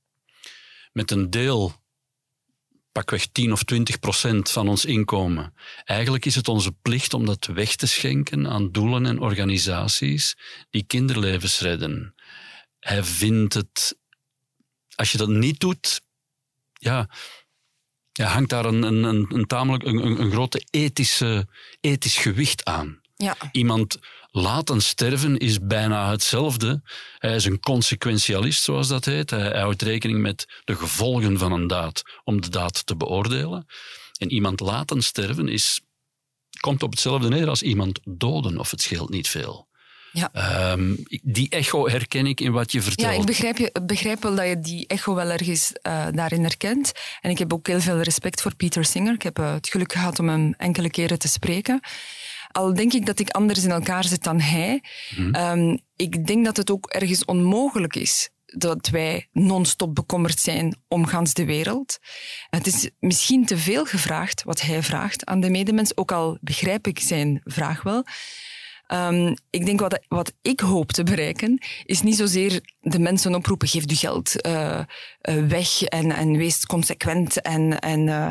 Met 0.92 1.12
een 1.12 1.30
deel, 1.30 1.76
pakweg 2.92 3.28
10 3.28 3.52
of 3.52 3.64
20 3.64 4.00
procent 4.00 4.52
van 4.52 4.68
ons 4.70 4.86
inkomen. 4.86 5.54
Eigenlijk 5.84 6.26
is 6.26 6.36
het 6.36 6.48
onze 6.48 6.72
plicht 6.72 7.14
om 7.14 7.26
dat 7.26 7.46
weg 7.46 7.76
te 7.76 7.88
schenken 7.88 8.48
aan 8.48 8.72
doelen 8.72 9.06
en 9.06 9.20
organisaties 9.20 10.38
die 10.70 10.84
kinderlevens 10.84 11.60
redden. 11.60 12.16
Hij 12.80 13.04
vindt 13.04 13.54
het, 13.54 13.98
als 14.96 15.12
je 15.12 15.18
dat 15.18 15.30
niet 15.30 15.60
doet, 15.60 16.02
ja, 16.74 17.10
ja, 18.14 18.28
hangt 18.28 18.50
daar 18.50 18.66
een, 18.66 18.84
een, 18.84 19.04
een, 19.04 19.26
een 19.30 19.46
tamelijk 19.46 19.84
een, 19.84 20.20
een, 20.22 20.32
grote 20.32 20.66
ethische, 20.70 21.48
ethisch 21.82 22.18
gewicht 22.18 22.66
aan. 22.66 23.02
Ja. 23.16 23.36
Iemand 23.52 24.00
laten 24.32 24.82
sterven 24.82 25.38
is 25.38 25.60
bijna 25.60 26.10
hetzelfde. 26.10 26.82
Hij 27.18 27.36
is 27.36 27.46
een 27.46 27.60
consequentialist, 27.60 28.64
zoals 28.64 28.88
dat 28.88 29.06
heet. 29.06 29.30
Hij 29.30 29.60
houdt 29.60 29.82
rekening 29.82 30.20
met 30.20 30.62
de 30.64 30.76
gevolgen 30.76 31.38
van 31.38 31.52
een 31.52 31.68
daad 31.68 32.02
om 32.24 32.42
de 32.42 32.50
daad 32.50 32.86
te 32.86 32.96
beoordelen. 32.96 33.66
En 34.18 34.32
iemand 34.32 34.60
laten 34.60 35.02
sterven 35.02 35.48
is, 35.48 35.82
komt 36.60 36.84
op 36.84 36.92
hetzelfde 36.92 37.30
neer 37.30 37.50
als 37.50 37.62
iemand 37.62 38.00
doden, 38.04 38.58
of 38.58 38.72
het 38.72 38.82
scheelt 38.82 39.10
niet 39.10 39.28
veel. 39.28 39.68
Ja. 40.14 40.30
Ehm, 40.34 40.96
die 41.24 41.50
echo 41.50 41.88
herken 41.88 42.26
ik 42.26 42.42
in 42.42 42.52
wat 42.52 42.72
je 42.72 42.82
vertelt. 42.82 43.14
Ja, 43.14 43.20
ik 43.20 43.26
begrijp, 43.26 43.58
je, 43.58 43.72
begrijp 43.86 44.24
wel 44.24 44.36
dat 44.36 44.48
je 44.48 44.60
die 44.60 44.88
echo 44.88 45.16
wel 45.16 45.30
ergens 45.30 45.72
uh, 45.88 46.06
daarin 46.12 46.42
herkent. 46.42 46.92
En 47.22 47.30
ik 47.30 47.38
heb 47.38 47.54
ook 47.54 47.68
heel 47.68 47.80
veel 47.80 48.02
respect 48.02 48.42
voor 48.42 48.56
Peter 48.56 48.86
Singer. 48.86 49.14
Ik 49.14 49.22
heb 49.22 49.40
uh, 49.40 49.54
het 49.54 49.70
geluk 49.70 49.92
gehad 49.92 50.20
om 50.20 50.30
hem 50.30 50.54
enkele 50.58 50.90
keren 50.90 51.20
te 51.20 51.28
spreken. 51.28 51.80
Al 52.52 52.74
denk 52.74 52.94
ik 52.94 53.06
dat 53.06 53.20
ik 53.20 53.30
anders 53.30 53.64
in 53.64 53.72
elkaar 53.72 54.04
zit 54.04 54.24
dan 54.24 54.40
hij. 54.40 54.84
Mhm. 55.16 55.36
Um, 55.36 55.80
ik 55.96 56.28
denk 56.28 56.46
dat 56.46 56.58
het 56.58 56.72
ook 56.72 56.86
ergens 56.86 57.26
onmogelijk 57.26 57.96
is 57.96 58.30
dat 58.46 58.88
wij 58.88 59.28
non-stop 59.32 59.96
bekommerd 59.96 60.40
zijn 60.40 60.76
om 60.88 61.06
gans 61.06 61.34
de 61.34 61.46
wereld. 61.46 62.00
Het 62.50 62.68
is 62.68 62.90
misschien 63.00 63.46
te 63.46 63.58
veel 63.58 63.86
gevraagd 63.86 64.44
wat 64.44 64.62
hij 64.62 64.84
vraagt 64.84 65.26
aan 65.26 65.40
de 65.40 65.50
medemens, 65.50 65.98
ook 65.98 66.12
al 66.12 66.38
begrijp 66.42 66.88
ik 66.88 67.00
zijn 67.00 67.42
vraag 67.44 67.84
wel. 67.84 68.04
Um, 68.88 69.36
ik 69.50 69.66
denk 69.66 69.80
wat, 69.80 70.00
wat 70.08 70.34
ik 70.42 70.60
hoop 70.60 70.92
te 70.92 71.04
bereiken, 71.04 71.64
is 71.86 72.02
niet 72.02 72.16
zozeer 72.16 72.62
de 72.80 73.00
mensen 73.00 73.36
oproepen, 73.36 73.68
geef 73.68 73.84
je 73.90 73.96
geld 73.96 74.48
uh, 74.48 74.80
weg 75.48 75.84
en, 75.84 76.12
en 76.12 76.38
wees 76.38 76.66
consequent 76.66 77.42
en, 77.42 77.80
en 77.80 78.08
uh, 78.08 78.28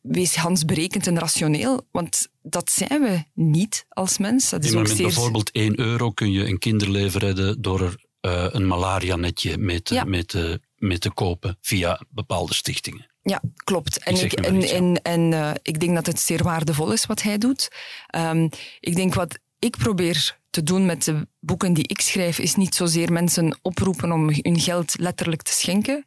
wees 0.00 0.34
hansberekend 0.36 1.06
en 1.06 1.18
rationeel. 1.18 1.86
Want 1.90 2.28
dat 2.42 2.70
zijn 2.70 3.02
we 3.02 3.24
niet 3.34 3.86
als 3.88 4.18
mens. 4.18 4.50
Dat 4.50 4.64
is 4.64 4.72
nee, 4.72 4.82
met 4.82 4.90
zeer... 4.90 5.02
bijvoorbeeld 5.02 5.50
1 5.50 5.78
euro 5.80 6.10
kun 6.10 6.32
je 6.32 6.46
een 6.46 6.58
kinderleven 6.58 7.20
redden 7.20 7.62
door 7.62 7.80
er 7.80 8.06
een 8.54 8.66
malaria-netje 8.66 9.58
mee 9.58 9.82
te, 9.82 10.04
mee, 10.06 10.24
te, 10.24 10.60
mee 10.76 10.98
te 10.98 11.10
kopen 11.10 11.58
via 11.60 12.00
bepaalde 12.08 12.54
stichtingen. 12.54 13.06
Ja, 13.22 13.42
klopt. 13.56 13.98
En 13.98 14.24
ik, 14.24 14.32
en, 14.32 14.62
en, 14.62 15.02
en 15.02 15.54
ik 15.62 15.80
denk 15.80 15.94
dat 15.94 16.06
het 16.06 16.20
zeer 16.20 16.42
waardevol 16.42 16.92
is 16.92 17.06
wat 17.06 17.22
hij 17.22 17.38
doet. 17.38 17.68
Um, 18.16 18.48
ik 18.80 18.96
denk 18.96 19.14
wat 19.14 19.38
ik 19.58 19.76
probeer 19.76 20.38
te 20.50 20.62
doen 20.62 20.86
met 20.86 21.04
de 21.04 21.28
boeken 21.40 21.72
die 21.72 21.88
ik 21.88 22.00
schrijf, 22.00 22.38
is 22.38 22.54
niet 22.54 22.74
zozeer 22.74 23.12
mensen 23.12 23.58
oproepen 23.62 24.12
om 24.12 24.28
hun 24.28 24.60
geld 24.60 24.98
letterlijk 24.98 25.42
te 25.42 25.52
schenken, 25.52 26.04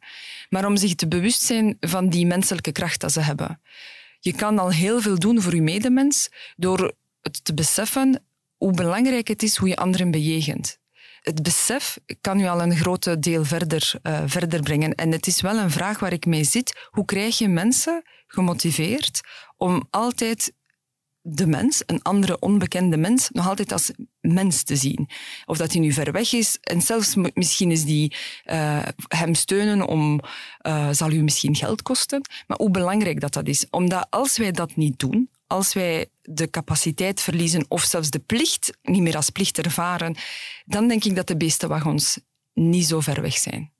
maar 0.48 0.66
om 0.66 0.76
zich 0.76 0.94
te 0.94 1.08
bewust 1.08 1.42
zijn 1.42 1.76
van 1.80 2.08
die 2.08 2.26
menselijke 2.26 2.72
kracht 2.72 3.00
dat 3.00 3.12
ze 3.12 3.20
hebben. 3.20 3.60
Je 4.20 4.32
kan 4.32 4.58
al 4.58 4.70
heel 4.70 5.00
veel 5.00 5.18
doen 5.18 5.42
voor 5.42 5.54
je 5.54 5.62
medemens 5.62 6.28
door 6.56 6.92
het 7.20 7.44
te 7.44 7.54
beseffen 7.54 8.22
hoe 8.56 8.72
belangrijk 8.72 9.28
het 9.28 9.42
is 9.42 9.56
hoe 9.56 9.68
je 9.68 9.76
anderen 9.76 10.10
bejegent. 10.10 10.78
Het 11.20 11.42
besef 11.42 11.98
kan 12.20 12.38
je 12.38 12.50
al 12.50 12.62
een 12.62 12.76
groot 12.76 13.22
deel 13.22 13.44
verder, 13.44 13.92
uh, 14.02 14.22
verder 14.26 14.62
brengen. 14.62 14.94
En 14.94 15.12
het 15.12 15.26
is 15.26 15.40
wel 15.40 15.58
een 15.58 15.70
vraag 15.70 15.98
waar 15.98 16.12
ik 16.12 16.26
mee 16.26 16.44
zit. 16.44 16.88
Hoe 16.90 17.04
krijg 17.04 17.38
je 17.38 17.48
mensen 17.48 18.02
gemotiveerd 18.26 19.20
om 19.56 19.86
altijd 19.90 20.52
de 21.22 21.46
mens, 21.46 21.82
een 21.86 22.02
andere 22.02 22.38
onbekende 22.38 22.96
mens, 22.96 23.28
nog 23.30 23.48
altijd 23.48 23.72
als 23.72 23.90
mens 24.20 24.62
te 24.62 24.76
zien. 24.76 25.08
Of 25.46 25.56
dat 25.56 25.72
hij 25.72 25.80
nu 25.80 25.92
ver 25.92 26.12
weg 26.12 26.32
is. 26.32 26.58
En 26.60 26.80
zelfs 26.80 27.14
misschien 27.34 27.70
is 27.70 27.84
die 27.84 28.16
uh, 28.44 28.82
hem 29.08 29.34
steunen 29.34 29.86
om, 29.86 30.20
uh, 30.62 30.88
zal 30.90 31.10
u 31.10 31.22
misschien 31.22 31.54
geld 31.54 31.82
kosten. 31.82 32.22
Maar 32.46 32.56
hoe 32.56 32.70
belangrijk 32.70 33.20
dat 33.20 33.32
dat 33.32 33.48
is. 33.48 33.66
Omdat 33.70 34.06
als 34.10 34.36
wij 34.36 34.52
dat 34.52 34.76
niet 34.76 34.98
doen, 34.98 35.30
als 35.46 35.72
wij 35.72 36.06
de 36.22 36.50
capaciteit 36.50 37.20
verliezen 37.20 37.64
of 37.68 37.82
zelfs 37.82 38.10
de 38.10 38.18
plicht 38.18 38.78
niet 38.82 39.02
meer 39.02 39.16
als 39.16 39.30
plicht 39.30 39.58
ervaren, 39.58 40.16
dan 40.64 40.88
denk 40.88 41.04
ik 41.04 41.16
dat 41.16 41.26
de 41.26 41.36
beestenwagons 41.36 42.18
niet 42.54 42.86
zo 42.86 43.00
ver 43.00 43.22
weg 43.22 43.38
zijn. 43.38 43.71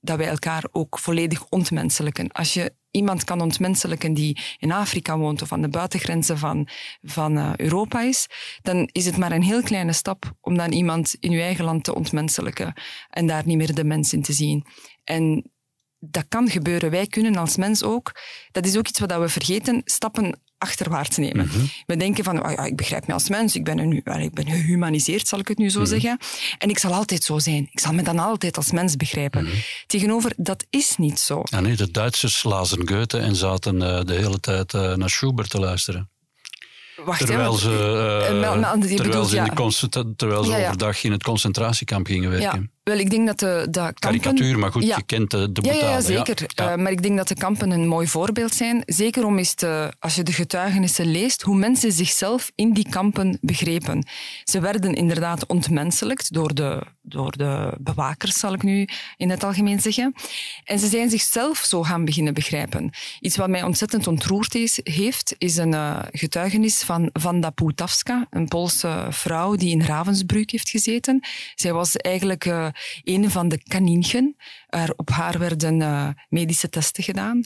Dat 0.00 0.18
wij 0.18 0.28
elkaar 0.28 0.64
ook 0.70 0.98
volledig 0.98 1.46
ontmenselijken. 1.48 2.32
Als 2.32 2.54
je 2.54 2.72
iemand 2.90 3.24
kan 3.24 3.40
ontmenselijken 3.40 4.14
die 4.14 4.40
in 4.58 4.72
Afrika 4.72 5.18
woont 5.18 5.42
of 5.42 5.52
aan 5.52 5.62
de 5.62 5.68
buitengrenzen 5.68 6.38
van, 6.38 6.68
van 7.02 7.36
uh, 7.36 7.52
Europa 7.56 8.00
is, 8.00 8.26
dan 8.62 8.88
is 8.92 9.06
het 9.06 9.16
maar 9.16 9.32
een 9.32 9.42
heel 9.42 9.62
kleine 9.62 9.92
stap 9.92 10.32
om 10.40 10.56
dan 10.56 10.72
iemand 10.72 11.16
in 11.20 11.30
je 11.30 11.40
eigen 11.40 11.64
land 11.64 11.84
te 11.84 11.94
ontmenselijken 11.94 12.72
en 13.08 13.26
daar 13.26 13.46
niet 13.46 13.56
meer 13.56 13.74
de 13.74 13.84
mens 13.84 14.12
in 14.12 14.22
te 14.22 14.32
zien. 14.32 14.66
En 15.04 15.50
dat 15.98 16.24
kan 16.28 16.48
gebeuren. 16.48 16.90
Wij 16.90 17.06
kunnen 17.06 17.36
als 17.36 17.56
mens 17.56 17.82
ook, 17.82 18.12
dat 18.50 18.66
is 18.66 18.76
ook 18.76 18.88
iets 18.88 18.98
wat 18.98 19.18
we 19.18 19.28
vergeten, 19.28 19.82
stappen 19.84 20.40
achterwaarts 20.58 21.16
nemen. 21.16 21.46
Mhm. 21.46 21.64
We 21.86 21.96
denken 21.96 22.24
van, 22.24 22.44
oh 22.44 22.50
ja, 22.50 22.64
ik 22.64 22.76
begrijp 22.76 23.06
me 23.06 23.12
als 23.12 23.28
mens, 23.28 23.56
ik 23.56 23.64
ben, 23.64 23.78
een, 23.78 23.92
ik 24.22 24.34
ben 24.34 24.46
gehumaniseerd, 24.46 25.28
zal 25.28 25.38
ik 25.38 25.48
het 25.48 25.58
nu 25.58 25.70
zo 25.70 25.80
mhm. 25.80 25.88
zeggen. 25.88 26.18
En 26.58 26.68
ik 26.68 26.78
zal 26.78 26.92
altijd 26.92 27.22
zo 27.22 27.38
zijn. 27.38 27.68
Ik 27.70 27.80
zal 27.80 27.92
me 27.92 28.02
dan 28.02 28.18
altijd 28.18 28.56
als 28.56 28.70
mens 28.70 28.96
begrijpen. 28.96 29.44
Mhm. 29.44 29.54
Tegenover, 29.86 30.32
dat 30.36 30.64
is 30.70 30.96
niet 30.96 31.20
zo. 31.20 31.42
Ja, 31.44 31.60
nee, 31.60 31.76
de 31.76 31.90
Duitsers 31.90 32.42
lazen 32.42 32.88
Goethe 32.88 33.18
en 33.18 33.36
zaten 33.36 33.74
uh, 33.74 34.00
de 34.00 34.14
hele 34.14 34.40
tijd 34.40 34.72
uh, 34.72 34.94
naar 34.94 35.10
Schubert 35.10 35.50
te 35.50 35.58
luisteren. 35.58 36.10
Wacht, 37.04 37.26
terwijl 37.26 37.52
ze, 37.52 37.68
uh, 37.68 38.26
terwijl 38.26 39.24
ze, 39.24 39.36
in 39.36 39.44
de 39.44 40.14
terwijl 40.16 40.44
ze 40.44 40.56
overdag 40.56 41.04
in 41.04 41.12
het 41.12 41.22
concentratiekamp 41.22 42.06
gingen 42.06 42.30
werken. 42.30 42.70
Wel, 42.88 42.98
ik 42.98 43.10
denk 43.10 43.26
dat 43.26 43.38
de, 43.38 43.66
de 43.70 43.78
kampen... 43.80 43.94
Karikatuur, 44.00 44.58
maar 44.58 44.72
goed, 44.72 44.84
je 44.84 45.02
kent 45.06 45.30
de, 45.30 45.52
de 45.52 45.62
Ja, 45.62 45.72
ja 45.74 46.00
zeker. 46.00 46.46
Uh, 46.60 46.74
maar 46.74 46.90
ik 46.90 47.02
denk 47.02 47.16
dat 47.16 47.28
de 47.28 47.34
kampen 47.34 47.70
een 47.70 47.86
mooi 47.86 48.06
voorbeeld 48.06 48.54
zijn. 48.54 48.82
Zeker 48.86 49.24
om 49.26 49.38
eens 49.38 49.54
te, 49.54 49.92
als 49.98 50.14
je 50.14 50.22
de 50.22 50.32
getuigenissen 50.32 51.10
leest, 51.10 51.42
hoe 51.42 51.56
mensen 51.56 51.92
zichzelf 51.92 52.50
in 52.54 52.72
die 52.72 52.88
kampen 52.88 53.38
begrepen. 53.40 54.06
Ze 54.44 54.60
werden 54.60 54.94
inderdaad 54.94 55.46
ontmenselijkt 55.46 56.32
door 56.32 56.54
de, 56.54 56.82
door 57.02 57.36
de 57.36 57.72
bewakers, 57.78 58.38
zal 58.38 58.52
ik 58.52 58.62
nu 58.62 58.88
in 59.16 59.30
het 59.30 59.44
algemeen 59.44 59.80
zeggen. 59.80 60.14
En 60.64 60.78
ze 60.78 60.86
zijn 60.86 61.10
zichzelf 61.10 61.58
zo 61.58 61.82
gaan 61.82 62.04
beginnen 62.04 62.34
begrijpen. 62.34 62.90
Iets 63.20 63.36
wat 63.36 63.48
mij 63.48 63.62
ontzettend 63.62 64.06
ontroerd 64.06 64.54
is, 64.54 64.80
heeft, 64.82 65.34
is 65.38 65.56
een 65.56 65.72
uh, 65.72 65.98
getuigenis 66.12 66.82
van 66.82 67.10
Wanda 67.12 67.50
Putawska, 67.50 68.26
een 68.30 68.48
Poolse 68.48 69.06
vrouw 69.10 69.56
die 69.56 69.70
in 69.70 69.82
Ravensbrück 69.82 70.50
heeft 70.50 70.68
gezeten. 70.68 71.20
Zij 71.54 71.72
was 71.72 71.96
eigenlijk... 71.96 72.44
Uh, 72.44 72.66
een 73.02 73.30
van 73.30 73.48
de 73.48 73.62
kaninchen. 73.62 74.36
Er 74.68 74.92
op 74.96 75.10
haar 75.10 75.38
werden 75.38 75.80
uh, 75.80 76.08
medische 76.28 76.68
testen 76.68 77.04
gedaan. 77.04 77.44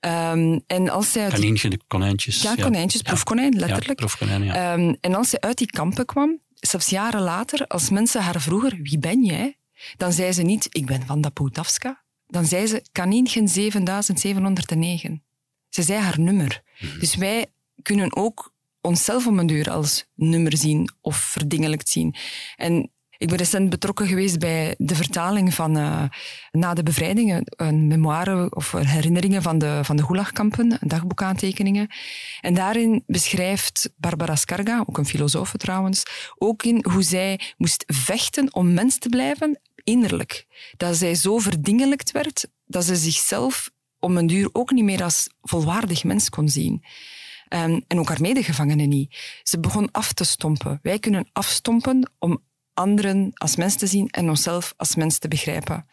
Ah. 0.00 0.32
Um, 0.32 0.62
en 0.66 0.88
als 0.88 1.12
zij 1.12 1.28
Kaninchen, 1.28 1.70
de 1.70 1.80
konijntjes. 1.86 2.42
Ja, 2.42 2.54
konijntjes, 2.54 3.02
proefkonijn, 3.02 3.52
letterlijk. 3.56 4.00
Ja, 4.00 4.06
proefkonijn, 4.06 4.44
ja. 4.44 4.72
Um, 4.72 4.96
en 5.00 5.14
als 5.14 5.30
zij 5.30 5.40
uit 5.40 5.58
die 5.58 5.70
kampen 5.70 6.06
kwam, 6.06 6.40
zelfs 6.54 6.88
jaren 6.88 7.20
later, 7.20 7.66
als 7.66 7.90
mensen 7.90 8.22
haar 8.22 8.40
vroegen, 8.40 8.82
wie 8.82 8.98
ben 8.98 9.24
jij? 9.24 9.56
Dan 9.96 10.12
zei 10.12 10.32
ze 10.32 10.42
niet, 10.42 10.66
ik 10.70 10.86
ben 10.86 11.06
Van 11.06 11.32
Putavska. 11.32 12.02
Dan 12.26 12.44
zei 12.44 12.66
ze, 12.66 12.82
kaninchen 12.92 13.48
7709. 13.48 15.22
Ze 15.68 15.82
zei 15.82 15.98
haar 15.98 16.20
nummer. 16.20 16.62
Mhm. 16.78 16.98
Dus 16.98 17.14
wij 17.14 17.46
kunnen 17.82 18.16
ook 18.16 18.54
onszelf 18.80 19.26
om 19.26 19.38
een 19.38 19.46
deur 19.46 19.70
als 19.70 20.06
nummer 20.14 20.56
zien 20.56 20.90
of 21.00 21.16
verdingelijkt 21.16 21.88
zien. 21.88 22.14
En 22.56 22.90
ik 23.20 23.28
ben 23.28 23.36
recent 23.36 23.70
betrokken 23.70 24.06
geweest 24.06 24.38
bij 24.38 24.74
de 24.78 24.94
vertaling 24.94 25.54
van 25.54 25.78
uh, 25.78 26.02
na 26.50 26.74
de 26.74 26.82
bevrijding, 26.82 27.48
een 27.56 27.86
memoire 27.86 28.54
of 28.54 28.72
herinneringen 28.72 29.42
van 29.42 29.58
de, 29.58 29.80
van 29.82 29.96
de 29.96 30.04
Gulagkampen, 30.04 30.78
dagboekaantekeningen. 30.80 31.88
En 32.40 32.54
daarin 32.54 33.02
beschrijft 33.06 33.90
Barbara 33.96 34.36
Skarga, 34.36 34.84
ook 34.86 34.98
een 34.98 35.06
filosoof 35.06 35.52
trouwens, 35.56 36.02
ook 36.38 36.62
in 36.62 36.84
hoe 36.90 37.02
zij 37.02 37.40
moest 37.56 37.84
vechten 37.86 38.54
om 38.54 38.72
mens 38.74 38.98
te 38.98 39.08
blijven, 39.08 39.60
innerlijk. 39.84 40.46
Dat 40.76 40.96
zij 40.96 41.14
zo 41.14 41.38
verdingelijkt 41.38 42.10
werd, 42.10 42.46
dat 42.66 42.84
ze 42.84 42.96
zichzelf 42.96 43.70
om 43.98 44.16
een 44.16 44.26
duur 44.26 44.48
ook 44.52 44.70
niet 44.70 44.84
meer 44.84 45.02
als 45.02 45.28
volwaardig 45.42 46.04
mens 46.04 46.28
kon 46.28 46.48
zien. 46.48 46.84
Um, 47.54 47.84
en 47.86 47.98
ook 47.98 48.08
haar 48.08 48.20
medegevangenen 48.20 48.88
niet. 48.88 49.40
Ze 49.42 49.60
begon 49.60 49.90
af 49.90 50.12
te 50.12 50.24
stompen. 50.24 50.78
Wij 50.82 50.98
kunnen 50.98 51.28
afstompen 51.32 52.10
om 52.18 52.42
anderen 52.80 53.30
als 53.34 53.56
mens 53.56 53.76
te 53.76 53.86
zien 53.86 54.08
en 54.08 54.28
onszelf 54.28 54.74
als 54.76 54.94
mens 54.94 55.18
te 55.18 55.28
begrijpen. 55.28 55.86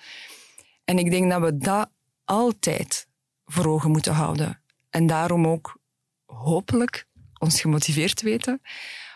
En 0.84 0.97
ik 0.97 1.12
denk 1.12 1.32
dat 1.32 1.41
we 1.41 1.58
dat 1.58 1.89
altijd 2.26 3.08
voor 3.45 3.65
ogen 3.65 3.91
moeten 3.91 4.13
houden. 4.13 4.62
En 4.89 5.08
daarom 5.08 5.47
ook 5.47 5.80
hopelijk 6.26 7.08
ons 7.39 7.62
gemotiveerd 7.62 8.21
weten 8.21 8.62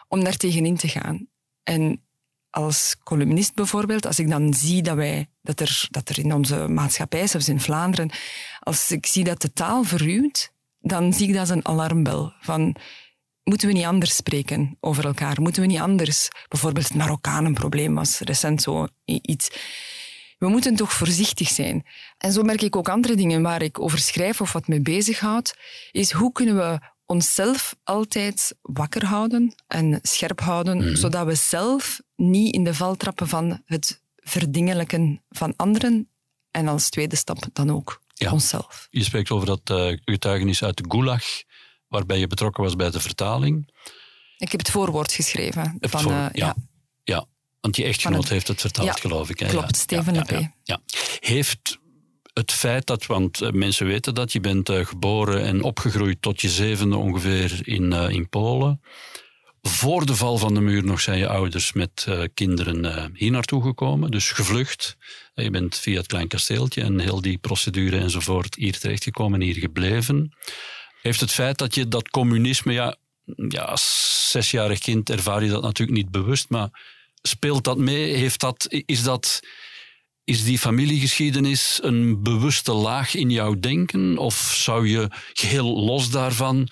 om 0.07 0.23
daar 0.23 0.37
tegenin 0.37 0.77
te 0.77 0.87
gaan. 0.87 1.27
En 1.63 2.03
als 2.49 2.95
columnist 3.03 3.55
bijvoorbeeld, 3.55 4.05
als 4.05 4.19
ik 4.19 4.29
dan 4.29 4.53
zie 4.53 4.81
dat, 4.81 4.95
wij, 4.95 5.29
dat, 5.41 5.59
er, 5.59 5.87
dat 5.89 6.09
er 6.09 6.19
in 6.19 6.33
onze 6.33 6.67
maatschappij, 6.67 7.27
zelfs 7.27 7.49
in 7.49 7.59
Vlaanderen, 7.59 8.11
als 8.59 8.91
ik 8.91 9.05
zie 9.05 9.23
dat 9.23 9.41
de 9.41 9.53
taal 9.53 9.83
verruwt, 9.83 10.53
dan 10.79 11.13
zie 11.13 11.27
ik 11.27 11.33
dat 11.33 11.41
als 11.41 11.49
een 11.49 11.65
alarmbel. 11.65 12.33
Van 12.39 12.75
moeten 13.43 13.67
we 13.67 13.73
niet 13.73 13.85
anders 13.85 14.15
spreken 14.15 14.77
over 14.79 15.05
elkaar? 15.05 15.41
Moeten 15.41 15.61
we 15.61 15.67
niet 15.67 15.79
anders? 15.79 16.27
Bijvoorbeeld 16.47 16.87
het 16.87 16.97
Marokkanenprobleem 16.97 17.95
was 17.95 18.19
recent 18.19 18.61
zo 18.61 18.87
iets. 19.05 19.49
We 20.37 20.47
moeten 20.47 20.75
toch 20.75 20.93
voorzichtig 20.93 21.47
zijn. 21.47 21.85
En 22.17 22.31
zo 22.31 22.43
merk 22.43 22.61
ik 22.61 22.75
ook 22.75 22.89
andere 22.89 23.15
dingen 23.15 23.41
waar 23.41 23.61
ik 23.61 23.79
over 23.79 23.99
schrijf 23.99 24.41
of 24.41 24.51
wat 24.51 24.67
me 24.67 24.81
bezighoud, 24.81 25.55
is 25.91 26.11
hoe 26.11 26.31
kunnen 26.31 26.55
we 26.55 26.79
onszelf 27.05 27.75
altijd 27.83 28.55
wakker 28.61 29.05
houden 29.05 29.55
en 29.67 29.99
scherp 30.01 30.39
houden, 30.39 30.77
mhm. 30.77 30.95
zodat 30.95 31.25
we 31.25 31.35
zelf 31.35 32.01
niet 32.15 32.53
in 32.53 32.63
de 32.63 32.73
val 32.73 32.95
trappen 32.95 33.27
van 33.27 33.61
het 33.65 34.01
verdingelijken 34.15 35.23
van 35.29 35.53
anderen 35.55 36.09
en 36.51 36.67
als 36.67 36.89
tweede 36.89 37.15
stap 37.15 37.45
dan 37.53 37.71
ook 37.71 38.01
onszelf. 38.31 38.87
Je 38.89 39.03
spreekt 39.03 39.31
over 39.31 39.47
dat 39.47 39.69
uh, 39.71 39.97
getuigenis 40.05 40.63
uit 40.63 40.77
de 40.77 40.85
Gulag 40.87 41.23
waarbij 41.91 42.19
je 42.19 42.27
betrokken 42.27 42.63
was 42.63 42.75
bij 42.75 42.91
de 42.91 42.99
vertaling. 42.99 43.69
Ik 44.37 44.51
heb 44.51 44.59
het 44.59 44.69
voorwoord 44.69 45.11
geschreven. 45.11 45.77
van, 45.79 46.01
voor, 46.01 46.11
uh, 46.11 46.25
ja, 46.31 46.55
ja. 47.03 47.25
want 47.59 47.75
je 47.75 47.83
echtgenoot 47.83 48.29
heeft 48.29 48.47
het 48.47 48.61
vertaald, 48.61 48.99
geloof 48.99 49.29
ik. 49.29 49.39
Hè? 49.39 49.47
Klopt, 49.47 49.77
Steven 49.77 50.13
ja, 50.13 50.53
ja, 50.63 50.79
Heeft 51.19 51.79
het 52.33 52.51
feit 52.51 52.87
dat, 52.87 53.05
want 53.05 53.41
eh, 53.41 53.51
mensen 53.51 53.85
weten 53.85 54.15
dat, 54.15 54.31
je 54.31 54.39
bent 54.39 54.69
uh, 54.69 54.85
geboren 54.85 55.41
en 55.41 55.63
opgegroeid 55.63 56.21
tot 56.21 56.41
je 56.41 56.49
zevende 56.49 56.97
ongeveer 56.97 57.67
in, 57.67 57.83
uh, 57.83 58.09
in 58.09 58.29
Polen. 58.29 58.81
Voor 59.61 60.05
de 60.05 60.15
val 60.15 60.37
van 60.37 60.53
de 60.53 60.61
muur 60.61 60.83
nog 60.83 61.01
zijn 61.01 61.17
je 61.17 61.27
ouders 61.27 61.73
met 61.73 62.07
kinderen 62.33 63.11
hier 63.13 63.31
naartoe 63.31 63.63
gekomen, 63.63 64.11
dus 64.11 64.31
gevlucht. 64.31 64.97
je 65.33 65.49
bent 65.49 65.77
via 65.77 65.97
het 65.97 66.07
klein 66.07 66.27
kasteeltje 66.27 66.81
en 66.81 66.99
heel 66.99 67.21
die 67.21 67.37
procedure 67.37 67.97
enzovoort 67.97 68.55
hier 68.55 68.79
terechtgekomen, 68.79 69.41
hier 69.41 69.55
gebleven. 69.55 70.33
Heeft 71.01 71.19
het 71.19 71.31
feit 71.31 71.57
dat 71.57 71.75
je 71.75 71.87
dat 71.87 72.09
communisme, 72.09 72.73
ja, 72.73 72.95
ja 73.47 73.61
als 73.61 74.27
zesjarig 74.31 74.79
kind 74.79 75.09
ervaar 75.09 75.43
je 75.43 75.49
dat 75.49 75.61
natuurlijk 75.61 75.97
niet 75.97 76.11
bewust, 76.11 76.49
maar 76.49 76.69
speelt 77.21 77.63
dat 77.63 77.77
mee? 77.77 78.13
Heeft 78.13 78.39
dat, 78.39 78.67
is, 78.85 79.03
dat, 79.03 79.39
is 80.23 80.43
die 80.43 80.59
familiegeschiedenis 80.59 81.79
een 81.83 82.23
bewuste 82.23 82.71
laag 82.71 83.15
in 83.15 83.29
jouw 83.29 83.59
denken? 83.59 84.17
Of 84.17 84.35
zou 84.55 84.87
je 84.87 85.07
geheel 85.33 85.79
los 85.79 86.09
daarvan 86.09 86.69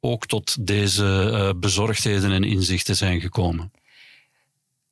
ook 0.00 0.26
tot 0.26 0.66
deze 0.66 1.30
uh, 1.32 1.60
bezorgdheden 1.60 2.32
en 2.32 2.44
inzichten 2.44 2.96
zijn 2.96 3.20
gekomen? 3.20 3.72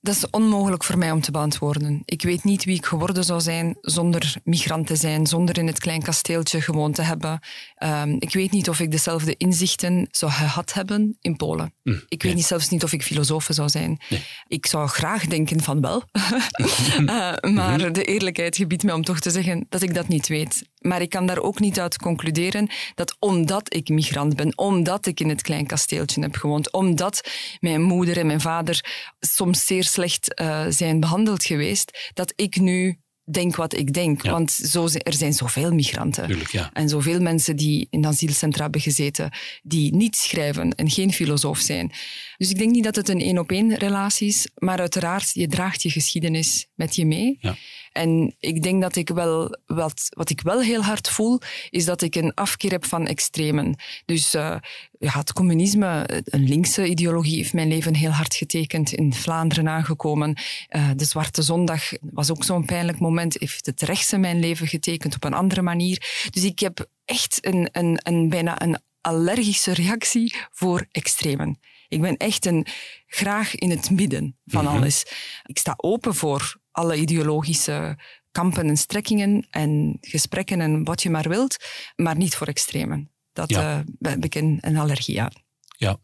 Dat 0.08 0.16
is 0.16 0.30
onmogelijk 0.30 0.84
voor 0.84 0.98
mij 0.98 1.10
om 1.10 1.20
te 1.20 1.30
beantwoorden. 1.30 2.02
Ik 2.04 2.22
weet 2.22 2.44
niet 2.44 2.64
wie 2.64 2.76
ik 2.76 2.86
geworden 2.86 3.24
zou 3.24 3.40
zijn 3.40 3.76
zonder 3.80 4.34
migrant 4.44 4.86
te 4.86 4.96
zijn, 4.96 5.26
zonder 5.26 5.58
in 5.58 5.66
het 5.66 5.78
klein 5.78 6.02
kasteeltje 6.02 6.60
gewoond 6.60 6.94
te 6.94 7.02
hebben. 7.02 7.40
Um, 7.84 8.16
ik 8.18 8.32
weet 8.32 8.50
niet 8.50 8.68
of 8.68 8.80
ik 8.80 8.90
dezelfde 8.90 9.36
inzichten 9.36 10.08
zou 10.10 10.32
gehad 10.32 10.72
hebben 10.72 11.16
in 11.20 11.36
Polen. 11.36 11.74
Hm, 11.82 11.94
ik 12.08 12.22
weet 12.22 12.34
niet, 12.34 12.44
zelfs 12.44 12.68
niet 12.68 12.84
of 12.84 12.92
ik 12.92 13.02
filosoof 13.02 13.48
zou 13.50 13.68
zijn. 13.68 14.00
Nee. 14.08 14.24
Ik 14.46 14.66
zou 14.66 14.88
graag 14.88 15.26
denken 15.26 15.62
van 15.62 15.80
wel. 15.80 16.02
uh, 16.12 17.00
maar 17.54 17.78
mhm. 17.78 17.92
de 17.92 18.04
eerlijkheid 18.04 18.56
gebiedt 18.56 18.82
mij 18.82 18.94
om 18.94 19.04
toch 19.04 19.20
te 19.20 19.30
zeggen 19.30 19.66
dat 19.68 19.82
ik 19.82 19.94
dat 19.94 20.08
niet 20.08 20.28
weet. 20.28 20.62
Maar 20.80 21.02
ik 21.02 21.10
kan 21.10 21.26
daar 21.26 21.40
ook 21.40 21.60
niet 21.60 21.80
uit 21.80 21.98
concluderen 21.98 22.70
dat 22.94 23.16
omdat 23.18 23.74
ik 23.74 23.88
migrant 23.88 24.36
ben, 24.36 24.58
omdat 24.58 25.06
ik 25.06 25.20
in 25.20 25.28
het 25.28 25.42
klein 25.42 25.66
kasteeltje 25.66 26.20
heb 26.20 26.36
gewoond, 26.36 26.72
omdat 26.72 27.30
mijn 27.60 27.82
moeder 27.82 28.18
en 28.18 28.26
mijn 28.26 28.40
vader 28.40 28.84
soms 29.20 29.66
zeer 29.66 29.84
slecht 29.84 30.40
uh, 30.40 30.66
zijn 30.68 31.00
behandeld 31.00 31.44
geweest, 31.44 32.10
dat 32.14 32.32
ik 32.36 32.56
nu 32.56 32.98
denk 33.30 33.56
wat 33.56 33.76
ik 33.76 33.92
denk. 33.92 34.22
Want 34.22 34.52
zo, 34.52 34.88
er 34.98 35.12
zijn 35.12 35.32
zoveel 35.32 35.72
migranten. 35.72 36.26
Tuurlijk, 36.26 36.50
ja. 36.50 36.70
En 36.72 36.88
zoveel 36.88 37.20
mensen 37.20 37.56
die 37.56 37.86
in 37.90 38.06
asielcentra 38.06 38.62
hebben 38.62 38.80
gezeten, 38.80 39.30
die 39.62 39.94
niet 39.94 40.16
schrijven 40.16 40.74
en 40.74 40.90
geen 40.90 41.12
filosoof 41.12 41.58
zijn. 41.58 41.92
Dus 42.36 42.50
ik 42.50 42.58
denk 42.58 42.70
niet 42.70 42.84
dat 42.84 42.96
het 42.96 43.08
een 43.08 43.20
één-op-één 43.20 43.74
relatie 43.74 44.28
is, 44.28 44.48
maar 44.54 44.78
uiteraard, 44.78 45.30
je 45.32 45.46
draagt 45.46 45.82
je 45.82 45.90
geschiedenis 45.90 46.66
met 46.74 46.96
je 46.96 47.06
mee. 47.06 47.36
Ja. 47.40 47.56
En 47.98 48.34
ik 48.38 48.62
denk 48.62 48.82
dat 48.82 48.96
ik 48.96 49.08
wel, 49.08 49.58
wat, 49.66 50.08
wat 50.08 50.30
ik 50.30 50.40
wel 50.40 50.60
heel 50.60 50.82
hard 50.82 51.08
voel, 51.08 51.40
is 51.70 51.84
dat 51.84 52.02
ik 52.02 52.14
een 52.14 52.34
afkeer 52.34 52.70
heb 52.70 52.84
van 52.84 53.06
extremen. 53.06 53.76
Dus 54.04 54.34
uh, 54.34 54.56
ja, 54.98 55.18
het 55.18 55.32
communisme, 55.32 56.04
een 56.24 56.48
linkse 56.48 56.86
ideologie, 56.86 57.36
heeft 57.36 57.52
mijn 57.52 57.68
leven 57.68 57.94
heel 57.94 58.10
hard 58.10 58.34
getekend. 58.34 58.92
In 58.92 59.14
Vlaanderen 59.14 59.68
aangekomen. 59.68 60.38
Uh, 60.70 60.90
de 60.96 61.04
Zwarte 61.04 61.42
Zondag 61.42 61.92
was 62.00 62.30
ook 62.30 62.44
zo'n 62.44 62.64
pijnlijk 62.64 62.98
moment. 62.98 63.36
Heeft 63.38 63.66
het 63.66 63.82
rechtse 63.82 64.16
mijn 64.16 64.38
leven 64.38 64.66
getekend 64.66 65.14
op 65.14 65.24
een 65.24 65.34
andere 65.34 65.62
manier. 65.62 66.26
Dus 66.30 66.44
ik 66.44 66.58
heb 66.58 66.86
echt 67.04 67.46
een, 67.46 67.68
een, 67.72 68.00
een 68.02 68.28
bijna 68.28 68.62
een 68.62 68.78
allergische 69.00 69.72
reactie 69.72 70.36
voor 70.50 70.86
extremen. 70.90 71.58
Ik 71.88 72.00
ben 72.00 72.16
echt 72.16 72.46
een, 72.46 72.66
graag 73.06 73.54
in 73.54 73.70
het 73.70 73.90
midden 73.90 74.36
van 74.46 74.64
mhm. 74.64 74.76
alles. 74.76 75.06
Ik 75.46 75.58
sta 75.58 75.74
open 75.76 76.14
voor 76.14 76.56
alle 76.78 76.96
ideologische 76.96 77.98
kampen 78.30 78.68
en 78.68 78.76
strekkingen 78.76 79.46
en 79.50 79.98
gesprekken 80.00 80.60
en 80.60 80.84
wat 80.84 81.02
je 81.02 81.10
maar 81.10 81.28
wilt, 81.28 81.56
maar 81.96 82.16
niet 82.16 82.34
voor 82.34 82.46
extremen. 82.46 83.10
Dat 83.32 83.50
ja. 83.50 83.78
uh, 83.78 84.10
heb 84.10 84.24
ik 84.24 84.34
een, 84.34 84.58
een 84.60 84.76
allergie 84.76 85.20
aan. 85.22 85.32
Ja. 85.76 85.98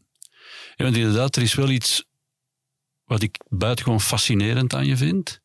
ja, 0.77 0.85
want 0.85 0.97
inderdaad, 0.97 1.37
er 1.37 1.43
is 1.43 1.55
wel 1.55 1.71
iets 1.71 2.05
wat 3.05 3.23
ik 3.23 3.37
buitengewoon 3.49 4.01
fascinerend 4.01 4.75
aan 4.75 4.87
je 4.87 4.97
vind. 4.97 5.43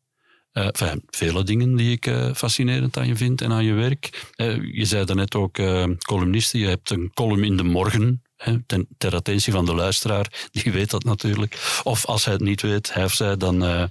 Uh, 0.54 0.66
enfin, 0.66 1.04
vele 1.08 1.44
dingen 1.44 1.76
die 1.76 1.92
ik 1.92 2.06
uh, 2.06 2.34
fascinerend 2.34 2.98
aan 2.98 3.08
je 3.08 3.16
vind 3.16 3.42
en 3.42 3.52
aan 3.52 3.66
je 3.66 3.74
werk. 3.74 4.32
Uh, 4.36 4.74
je 4.74 4.86
zei 4.86 5.06
daarnet 5.06 5.36
ook 5.36 5.58
columniste. 5.98 6.58
Je 6.60 6.68
hebt 6.68 6.90
een 6.90 7.12
column 7.14 7.44
in 7.44 7.58
de 7.58 7.64
morgen. 7.64 8.22
Hè, 8.36 8.64
ten, 8.66 8.88
ter 8.98 9.16
attentie 9.16 9.54
van 9.54 9.66
de 9.66 9.74
luisteraar. 9.74 10.50
Die 10.52 10.72
weet 10.72 10.90
dat 10.90 11.04
natuurlijk. 11.04 11.80
Of 11.84 12.06
als 12.06 12.26
hij 12.26 12.34
het 12.34 12.44
niet 12.44 12.62
weet, 12.62 12.94
hij 12.94 13.04
of 13.04 13.14
zij, 13.14 13.38
dan 13.38 13.90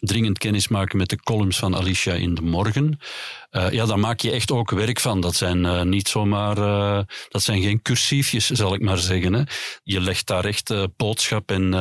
dringend 0.00 0.38
kennis 0.38 0.68
maken 0.68 0.98
met 0.98 1.08
de 1.08 1.22
columns 1.22 1.58
van 1.58 1.76
Alicia 1.76 2.12
in 2.12 2.34
de 2.34 2.42
morgen. 2.42 2.98
Uh, 3.50 3.70
ja, 3.70 3.86
daar 3.86 3.98
maak 3.98 4.20
je 4.20 4.30
echt 4.30 4.50
ook 4.50 4.70
werk 4.70 5.00
van. 5.00 5.20
Dat 5.20 5.34
zijn 5.34 5.64
uh, 5.64 5.82
niet 5.82 6.08
zomaar, 6.08 6.58
uh, 6.58 7.00
dat 7.28 7.42
zijn 7.42 7.62
geen 7.62 7.82
cursiefjes, 7.82 8.46
zal 8.46 8.74
ik 8.74 8.80
maar 8.80 8.98
zeggen. 8.98 9.32
Hè. 9.32 9.42
Je 9.82 10.00
legt 10.00 10.26
daar 10.26 10.44
echt 10.44 10.96
boodschap 10.96 11.50
en, 11.50 11.74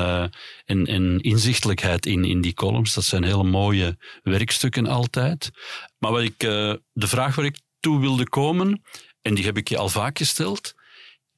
en, 0.65 1.20
inzichtelijkheid 1.20 2.06
in, 2.06 2.26
in 2.26 2.41
die 2.41 2.54
columns. 2.54 2.93
Dat 2.93 3.04
zijn 3.04 3.24
hele 3.24 3.43
mooie 3.43 3.98
werkstukken 4.24 4.88
altijd. 4.88 5.50
Maar 5.98 6.12
wat 6.12 6.22
ik, 6.22 6.39
de 6.39 7.08
vraag 7.08 7.36
waar 7.36 7.46
ik 7.46 7.60
toe 7.80 8.00
wilde 8.00 8.30
komen, 8.30 8.82
en 9.22 9.36
die 9.36 9.46
heb 9.46 9.58
ik 9.58 9.70
je 9.70 9.78
al 9.78 9.89
vaak 9.89 10.17
gesteld, 10.17 10.74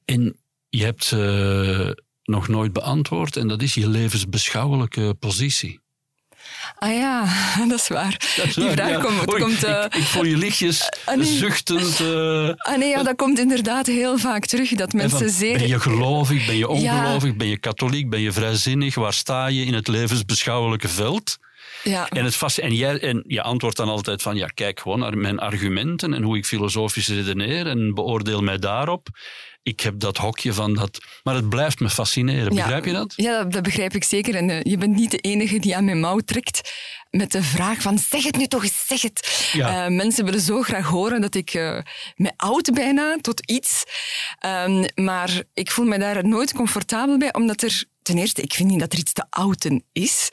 en 0.04 0.36
je 0.68 0.84
hebt 0.84 1.10
nog 2.22 2.48
nooit 2.48 2.72
beantwoord, 2.72 3.36
en 3.36 3.48
dat 3.48 3.62
is 3.62 3.74
je 3.74 3.88
levensbeschouwelijke 3.88 5.14
positie. 5.18 5.80
Ah 6.78 6.94
ja, 6.94 7.24
dat 7.68 7.78
is 7.78 7.88
waar. 7.88 8.16
Dat 8.36 8.46
is 8.46 8.54
Die 8.54 8.70
vraag 8.70 9.00
komt... 9.00 9.24
komt 9.24 9.64
uh, 9.64 9.84
ik, 9.84 9.94
ik, 9.94 10.02
voel 10.02 10.24
je 10.24 10.36
lichtjes 10.36 10.88
ah, 11.04 11.16
nee. 11.16 11.26
zuchtend... 11.26 12.00
Uh, 12.00 12.48
ah 12.56 12.76
nee, 12.76 12.88
ja, 12.88 13.02
dat 13.02 13.16
komt 13.16 13.38
inderdaad 13.38 13.86
heel 13.86 14.18
vaak 14.18 14.46
terug. 14.46 14.70
Dat 14.70 14.92
mensen 14.92 15.18
van, 15.18 15.28
zeer... 15.28 15.58
Ben 15.58 15.68
je 15.68 15.80
gelovig, 15.80 16.46
ben 16.46 16.56
je 16.56 16.68
ongelovig, 16.68 17.36
ben 17.36 17.48
je 17.48 17.58
katholiek, 17.58 18.10
ben 18.10 18.20
je 18.20 18.32
vrijzinnig? 18.32 18.94
Waar 18.94 19.12
sta 19.12 19.46
je 19.46 19.64
in 19.64 19.74
het 19.74 19.88
levensbeschouwelijke 19.88 20.88
veld? 20.88 21.38
Ja. 21.82 22.08
En, 22.08 22.24
het 22.24 22.36
vast, 22.36 22.58
en, 22.58 22.74
jij, 22.74 23.00
en 23.00 23.24
je 23.26 23.42
antwoordt 23.42 23.76
dan 23.76 23.88
altijd 23.88 24.22
van, 24.22 24.36
ja, 24.36 24.46
kijk 24.46 24.80
gewoon 24.80 24.98
naar 24.98 25.18
mijn 25.18 25.38
argumenten 25.38 26.14
en 26.14 26.22
hoe 26.22 26.36
ik 26.36 26.46
filosofisch 26.46 27.08
redeneer 27.08 27.66
en 27.66 27.94
beoordeel 27.94 28.42
mij 28.42 28.58
daarop 28.58 29.08
ik 29.62 29.80
heb 29.80 30.00
dat 30.00 30.16
hokje 30.16 30.52
van 30.52 30.74
dat. 30.74 30.98
Maar 31.22 31.34
het 31.34 31.48
blijft 31.48 31.80
me 31.80 31.90
fascineren. 31.90 32.54
Begrijp 32.54 32.84
je 32.84 32.92
dat? 32.92 33.12
Ja, 33.16 33.44
dat 33.44 33.62
begrijp 33.62 33.94
ik 33.94 34.04
zeker. 34.04 34.34
En 34.34 34.48
uh, 34.48 34.62
je 34.62 34.76
bent 34.76 34.96
niet 34.96 35.10
de 35.10 35.18
enige 35.18 35.58
die 35.58 35.76
aan 35.76 35.84
mijn 35.84 36.00
mouw 36.00 36.18
trekt 36.18 36.72
met 37.10 37.32
de 37.32 37.42
vraag 37.42 37.82
van 37.82 37.98
zeg 37.98 38.24
het 38.24 38.36
nu 38.36 38.46
toch 38.46 38.62
eens, 38.62 38.86
zeg 38.86 39.02
het. 39.02 39.50
Ja. 39.52 39.86
Uh, 39.86 39.96
mensen 39.96 40.24
willen 40.24 40.40
zo 40.40 40.62
graag 40.62 40.86
horen 40.86 41.20
dat 41.20 41.34
ik 41.34 41.54
uh, 41.54 41.80
me 42.16 42.32
oud 42.36 42.70
bijna 42.74 43.16
tot 43.20 43.50
iets. 43.50 43.84
Um, 44.46 44.84
maar 44.94 45.42
ik 45.54 45.70
voel 45.70 45.86
me 45.86 45.98
daar 45.98 46.26
nooit 46.26 46.52
comfortabel 46.52 47.18
bij, 47.18 47.34
omdat 47.34 47.62
er 47.62 47.84
ten 48.02 48.18
eerste, 48.18 48.42
ik 48.42 48.52
vind 48.52 48.70
niet 48.70 48.80
dat 48.80 48.92
er 48.92 48.98
iets 48.98 49.12
te 49.12 49.26
ouden 49.30 49.84
is 49.92 50.30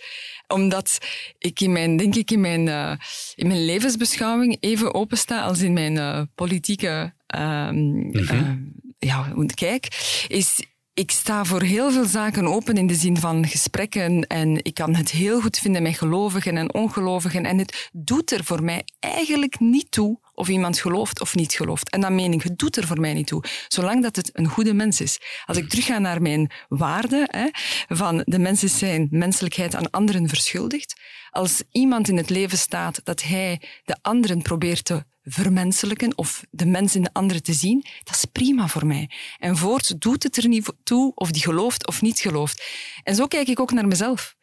omdat 0.48 0.98
ik 1.38 1.60
in 1.60 1.72
mijn, 1.72 1.98
denk 1.98 2.16
ik, 2.16 2.32
in 2.32 2.42
mijn, 2.42 2.68
uh, 2.68 2.92
in 3.36 3.48
mijn 3.48 3.66
levensbeschouwing 3.66 4.58
even 4.60 4.94
opensta 4.94 5.42
als 5.42 5.60
in 5.60 5.74
mijn 5.74 5.96
uh, 5.96 6.22
politieke 6.36 7.14
uh, 7.36 7.70
mm 7.70 8.14
-hmm 8.14 8.76
ja, 8.98 9.34
kijk, 9.56 9.88
is 10.28 10.60
ik 10.98 11.12
sta 11.12 11.46
voor 11.46 11.62
heel 11.62 11.92
veel 11.92 12.06
zaken 12.06 12.48
open 12.48 12.78
in 12.78 12.88
de 12.88 12.96
zin 12.96 13.18
van 13.18 13.48
gesprekken 13.48 14.28
en 14.28 14.64
ik 14.64 14.74
kan 14.74 14.96
het 14.96 15.12
heel 15.12 15.42
goed 15.42 15.58
vinden 15.58 15.84
met 15.84 15.98
gelovigen 15.98 16.58
en 16.58 16.74
ongelovigen 16.74 17.46
en 17.46 17.58
het 17.58 17.90
doet 17.94 18.32
er 18.32 18.44
voor 18.44 18.64
mij 18.64 18.84
eigenlijk 19.00 19.60
niet 19.60 19.92
toe 19.92 20.20
of 20.34 20.48
iemand 20.48 20.80
gelooft 20.80 21.22
of 21.22 21.36
niet 21.36 21.54
gelooft. 21.54 21.90
En 21.90 22.02
dat 22.02 22.12
meen 22.12 22.34
ik, 22.34 22.44
het 22.44 22.58
doet 22.58 22.78
er 22.78 22.88
voor 22.88 23.00
mij 23.00 23.14
niet 23.14 23.28
toe, 23.28 23.44
zolang 23.68 24.02
dat 24.02 24.16
het 24.16 24.30
een 24.34 24.48
goede 24.48 24.74
mens 24.74 25.02
is. 25.02 25.20
Als 25.46 25.58
ik 25.58 25.70
terugga 25.70 26.00
naar 26.00 26.22
mijn 26.22 26.52
waarde 26.68 27.28
hè, 27.32 27.48
van 27.96 28.22
de 28.26 28.40
mensen 28.40 28.70
zijn 28.70 29.08
menselijkheid 29.10 29.76
aan 29.76 29.90
anderen 29.90 30.30
verschuldigd, 30.30 31.02
als 31.30 31.64
iemand 31.72 32.10
in 32.10 32.18
het 32.18 32.30
leven 32.30 32.58
staat 32.58 33.02
dat 33.04 33.24
hij 33.24 33.62
de 33.84 33.98
anderen 34.02 34.42
probeert 34.42 34.86
te 34.86 35.04
vermenselijken 35.30 36.18
of 36.18 36.44
de 36.50 36.66
mens 36.66 36.96
in 36.96 37.04
de 37.04 37.14
andere 37.14 37.42
te 37.42 37.54
zien, 37.54 37.86
dat 38.04 38.16
is 38.16 38.26
prima 38.32 38.68
voor 38.68 38.86
mij. 38.86 39.10
En 39.38 39.58
voorts 39.58 39.94
doet 39.98 40.24
het 40.24 40.38
er 40.38 40.48
niet 40.48 40.74
toe 40.84 41.12
of 41.16 41.32
die 41.32 41.42
gelooft 41.42 41.88
of 41.88 42.02
niet 42.02 42.20
gelooft. 42.20 42.64
En 43.04 43.16
zo 43.16 43.28
kijk 43.28 43.48
ik 43.48 43.60
ook 43.60 43.72
naar 43.72 43.88
mezelf. 43.88 44.36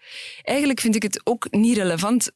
Eigenlijk 0.43 0.81
vind 0.81 0.95
ik 0.95 1.03
het 1.03 1.21
ook 1.25 1.47
niet 1.51 1.77
relevant 1.77 2.31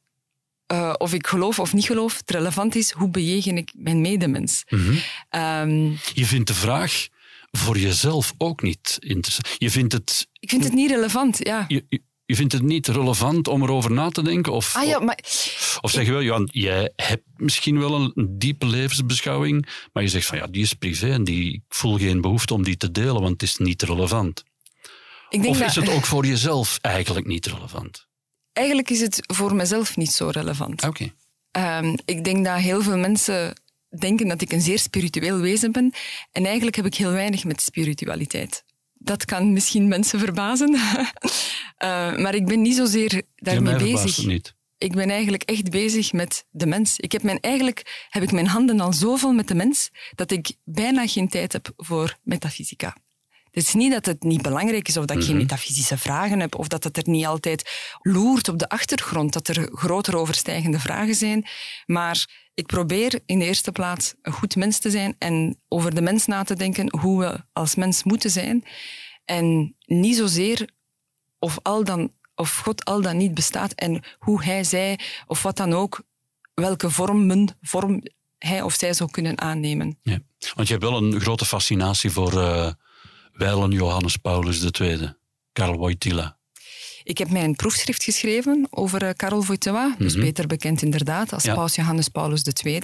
uh, 0.71 0.93
of 0.97 1.13
ik 1.13 1.27
geloof 1.27 1.59
of 1.59 1.73
niet 1.73 1.85
geloof. 1.85 2.17
Het 2.17 2.31
relevant 2.31 2.75
is 2.75 2.91
hoe 2.91 3.09
bejegen 3.09 3.57
ik 3.57 3.71
mijn 3.75 4.01
medemens. 4.01 4.63
Mm 4.69 4.79
-hmm. 5.31 5.97
je 6.13 6.25
vindt 6.25 6.47
de 6.47 6.53
vraag 6.53 7.07
voor 7.51 7.77
jezelf 7.77 8.33
ook 8.37 8.61
niet 8.61 8.97
interessant. 8.99 9.55
Je 9.57 9.69
vindt 9.71 9.93
het... 9.93 10.27
Ik 10.39 10.49
vind 10.49 10.63
het 10.63 10.73
niet 10.73 10.89
relevant, 10.89 11.37
ja. 11.45 11.65
Je, 11.67 11.85
je 11.89 12.01
vindt 12.35 12.53
het 12.53 12.61
niet 12.61 12.87
relevant 12.87 13.47
om 13.47 13.63
erover 13.63 13.91
na 13.91 14.09
te 14.09 14.21
denken? 14.21 14.53
Of, 14.53 14.75
ah, 14.75 14.87
ja, 14.87 14.99
maar... 14.99 15.19
of 15.81 15.91
zeg 15.91 16.05
je 16.05 16.11
wel, 16.11 16.21
ja, 16.21 16.41
jij 16.43 16.91
hebt 16.95 17.23
misschien 17.35 17.79
wel 17.79 17.93
een, 17.95 18.35
diepe 18.37 18.65
levensbeschouwing, 18.65 19.67
maar 19.93 20.03
je 20.03 20.09
zegt 20.09 20.25
van 20.25 20.37
ja, 20.37 20.47
die 20.47 20.61
is 20.61 20.73
privé 20.73 21.11
en 21.11 21.23
die, 21.23 21.53
ik 21.53 21.61
voel 21.69 21.97
geen 21.97 22.21
behoefte 22.21 22.53
om 22.53 22.63
die 22.63 22.77
te 22.77 22.91
delen, 22.91 23.21
want 23.21 23.29
het 23.29 23.41
is 23.41 23.57
niet 23.57 23.81
relevant. 23.81 24.43
Ik 25.29 25.41
denk 25.41 25.55
of 25.55 25.61
is 25.61 25.75
het 25.75 25.89
ook 25.89 26.05
voor 26.05 26.25
jezelf 26.25 26.77
eigenlijk 26.81 27.27
niet 27.27 27.45
relevant? 27.45 28.07
Eigenlijk 28.53 28.89
is 28.89 29.01
het 29.01 29.19
voor 29.33 29.55
mezelf 29.55 29.97
niet 29.97 30.11
zo 30.11 30.27
relevant. 30.27 30.83
Oké. 30.83 31.13
Ehm, 31.51 31.95
ik 32.05 32.23
denk 32.23 32.45
dat 32.45 32.57
heel 32.57 32.81
veel 32.81 32.97
mensen 32.97 33.53
denken 33.99 34.27
dat 34.27 34.41
ik 34.41 34.51
een 34.51 34.61
zeer 34.61 34.79
spiritueel 34.79 35.39
wezen 35.39 35.71
ben. 35.71 35.93
En 36.31 36.45
eigenlijk 36.45 36.75
heb 36.75 36.85
ik 36.85 36.95
heel 36.95 37.11
weinig 37.11 37.43
met 37.43 37.61
spiritualiteit. 37.61 38.63
Dat 39.01 39.25
kan 39.25 39.53
misschien 39.53 39.87
mensen 39.87 40.19
verbazen. 40.19 40.73
uh, 40.73 40.79
maar 42.23 42.35
ik 42.35 42.45
ben 42.45 42.61
niet 42.61 42.75
zozeer 42.75 43.21
daarmee 43.35 43.75
bezig. 43.75 44.25
Niet. 44.25 44.57
Ik 44.77 44.93
ben 44.93 45.09
eigenlijk 45.09 45.43
echt 45.43 45.69
bezig 45.69 46.13
met 46.13 46.45
de 46.49 46.65
mens. 46.65 46.99
Ik 46.99 47.11
heb 47.11 47.23
mijn, 47.23 47.39
eigenlijk 47.39 48.07
heb 48.09 48.23
ik 48.23 48.31
mijn 48.31 48.47
handen 48.47 48.79
al 48.79 48.93
zo 48.93 49.15
vol 49.15 49.31
met 49.31 49.47
de 49.47 49.55
mens 49.55 49.89
dat 50.15 50.31
ik 50.31 50.55
bijna 50.63 51.07
geen 51.07 51.27
tijd 51.27 51.53
heb 51.53 51.73
voor 51.75 52.17
metafysica. 52.23 52.95
Het 53.51 53.63
is 53.63 53.73
niet 53.73 53.91
dat 53.91 54.05
het 54.05 54.23
niet 54.23 54.41
belangrijk 54.41 54.87
is 54.87 54.97
of 54.97 55.05
dat 55.05 55.17
ik 55.17 55.23
geen 55.23 55.35
mhm. 55.35 55.41
metafysische 55.41 55.97
vragen 55.97 56.39
heb 56.39 56.55
of 56.55 56.67
dat 56.67 56.83
het 56.83 56.97
er 56.97 57.09
niet 57.09 57.25
altijd 57.25 57.69
loert 58.01 58.47
op 58.47 58.59
de 58.59 58.69
achtergrond, 58.69 59.33
dat 59.33 59.47
er 59.47 59.69
groter 59.71 60.17
overstijgende 60.17 60.79
vragen 60.79 61.15
zijn. 61.15 61.45
Maar 61.85 62.49
ik 62.53 62.65
probeer 62.65 63.19
in 63.25 63.39
de 63.39 63.45
eerste 63.45 63.71
plaats 63.71 64.13
een 64.21 64.33
goed 64.33 64.55
mens 64.55 64.79
te 64.79 64.89
zijn 64.89 65.15
en 65.17 65.61
over 65.67 65.95
de 65.95 66.01
mens 66.01 66.25
na 66.25 66.43
te 66.43 66.55
denken 66.55 66.99
hoe 66.99 67.19
we 67.19 67.43
als 67.53 67.75
mens 67.75 68.03
moeten 68.03 68.29
zijn. 68.29 68.63
En 69.25 69.75
niet 69.85 70.15
zozeer 70.15 70.69
of, 71.39 71.59
al 71.61 71.83
dan, 71.83 72.11
of 72.35 72.57
God 72.57 72.85
al 72.85 73.01
dan 73.01 73.17
niet 73.17 73.33
bestaat 73.33 73.73
en 73.73 74.03
hoe 74.19 74.43
hij, 74.43 74.63
zij 74.63 74.99
of 75.27 75.43
wat 75.43 75.57
dan 75.57 75.73
ook, 75.73 76.01
welke 76.53 76.89
vormen, 76.89 77.57
vorm 77.61 78.01
hij 78.37 78.61
of 78.61 78.73
zij 78.73 78.93
zou 78.93 79.11
kunnen 79.11 79.41
aannemen. 79.41 79.97
Ja. 80.01 80.19
Want 80.55 80.67
je 80.67 80.73
hebt 80.73 80.85
wel 80.85 81.03
een 81.03 81.19
grote 81.21 81.45
fascinatie 81.45 82.11
voor 82.11 82.33
uh, 82.33 82.71
wijlen 83.39 83.71
Johannes 83.71 84.17
Paulus 84.17 84.69
II, 84.79 85.13
Karl 85.51 85.77
Wojtyla. 85.77 86.37
Ik 87.03 87.17
heb 87.17 87.29
mijn 87.29 87.55
proefschrift 87.55 88.03
geschreven 88.03 88.67
over 88.69 89.03
eh, 89.03 89.09
Karel 89.15 89.45
Wojtyła, 89.45 89.95
dus 89.97 90.15
mhm. 90.15 90.25
beter 90.25 90.47
bekend 90.47 90.81
inderdaad 90.81 91.33
als 91.33 91.43
Paus 91.43 91.75
Johannes 91.75 92.07
Paulus 92.07 92.43
II. 92.63 92.81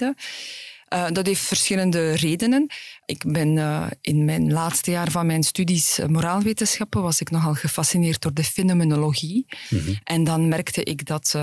Uh, 0.94 1.08
dat 1.12 1.26
heeft 1.26 1.42
verschillende 1.42 2.12
redenen. 2.12 2.68
Ik 3.06 3.24
ben 3.28 3.56
uh, 3.56 3.88
in 4.02 4.26
mijn 4.26 4.52
laatste 4.52 4.92
jaar 4.92 5.12
van 5.12 5.26
mijn 5.26 5.44
studies 5.44 6.00
moraalwetenschappen 6.08 7.02
was 7.02 7.22
ik 7.22 7.30
nogal 7.30 7.54
gefascineerd 7.54 8.22
door 8.22 8.34
de 8.34 8.44
fenomenologie. 8.44 9.46
Mhm. 9.70 9.94
En 10.04 10.24
dan 10.24 10.48
merkte 10.48 10.84
ik 10.84 11.06
dat 11.06 11.36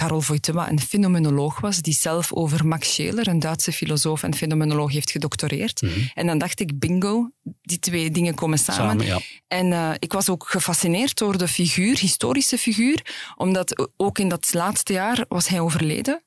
Karol 0.00 0.22
Wojtyła 0.26 0.68
een 0.68 0.80
fenomenoloog 0.80 1.60
was, 1.60 1.80
die 1.82 1.94
zelf 1.94 2.32
over 2.32 2.66
Max 2.66 2.92
Scheler, 2.92 3.28
een 3.28 3.38
Duitse 3.38 3.72
filosoof 3.72 4.22
en 4.22 4.34
fenomenoloog, 4.34 4.92
heeft 4.92 5.10
gedoctoreerd. 5.10 5.82
Mhm. 5.82 6.00
En 6.14 6.26
dan 6.26 6.38
dacht 6.38 6.60
ik, 6.60 6.78
bingo, 6.78 7.30
die 7.62 7.78
twee 7.78 8.10
dingen 8.10 8.34
komen 8.34 8.58
samen. 8.58 9.06
ja. 9.06 9.20
En 9.48 9.66
uh, 9.66 9.90
ik 9.98 10.12
was 10.12 10.28
ook 10.28 10.48
gefascineerd 10.48 11.18
door 11.18 11.38
de 11.38 11.48
figuur, 11.48 11.98
historische 11.98 12.58
figuur, 12.58 13.02
omdat 13.36 13.90
ook 13.96 14.18
in 14.18 14.28
dat 14.28 14.54
laatste 14.54 14.92
jaar 14.92 15.24
was 15.28 15.48
hij 15.48 15.60
overleden. 15.60 16.22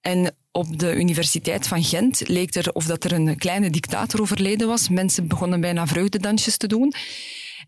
En 0.00 0.36
op 0.52 0.78
de 0.78 0.94
Universiteit 0.94 1.66
van 1.66 1.84
Gent 1.84 2.28
leek 2.28 2.54
er 2.54 2.72
of 2.72 2.84
dat 2.84 3.04
er 3.04 3.12
een 3.12 3.36
kleine 3.36 3.70
dictator 3.70 4.20
overleden 4.20 4.66
was. 4.68 4.88
Mensen 4.88 5.26
begonnen 5.26 5.60
bijna 5.60 5.86
vreugdedansjes 5.86 6.56
te 6.56 6.66
doen. 6.66 6.94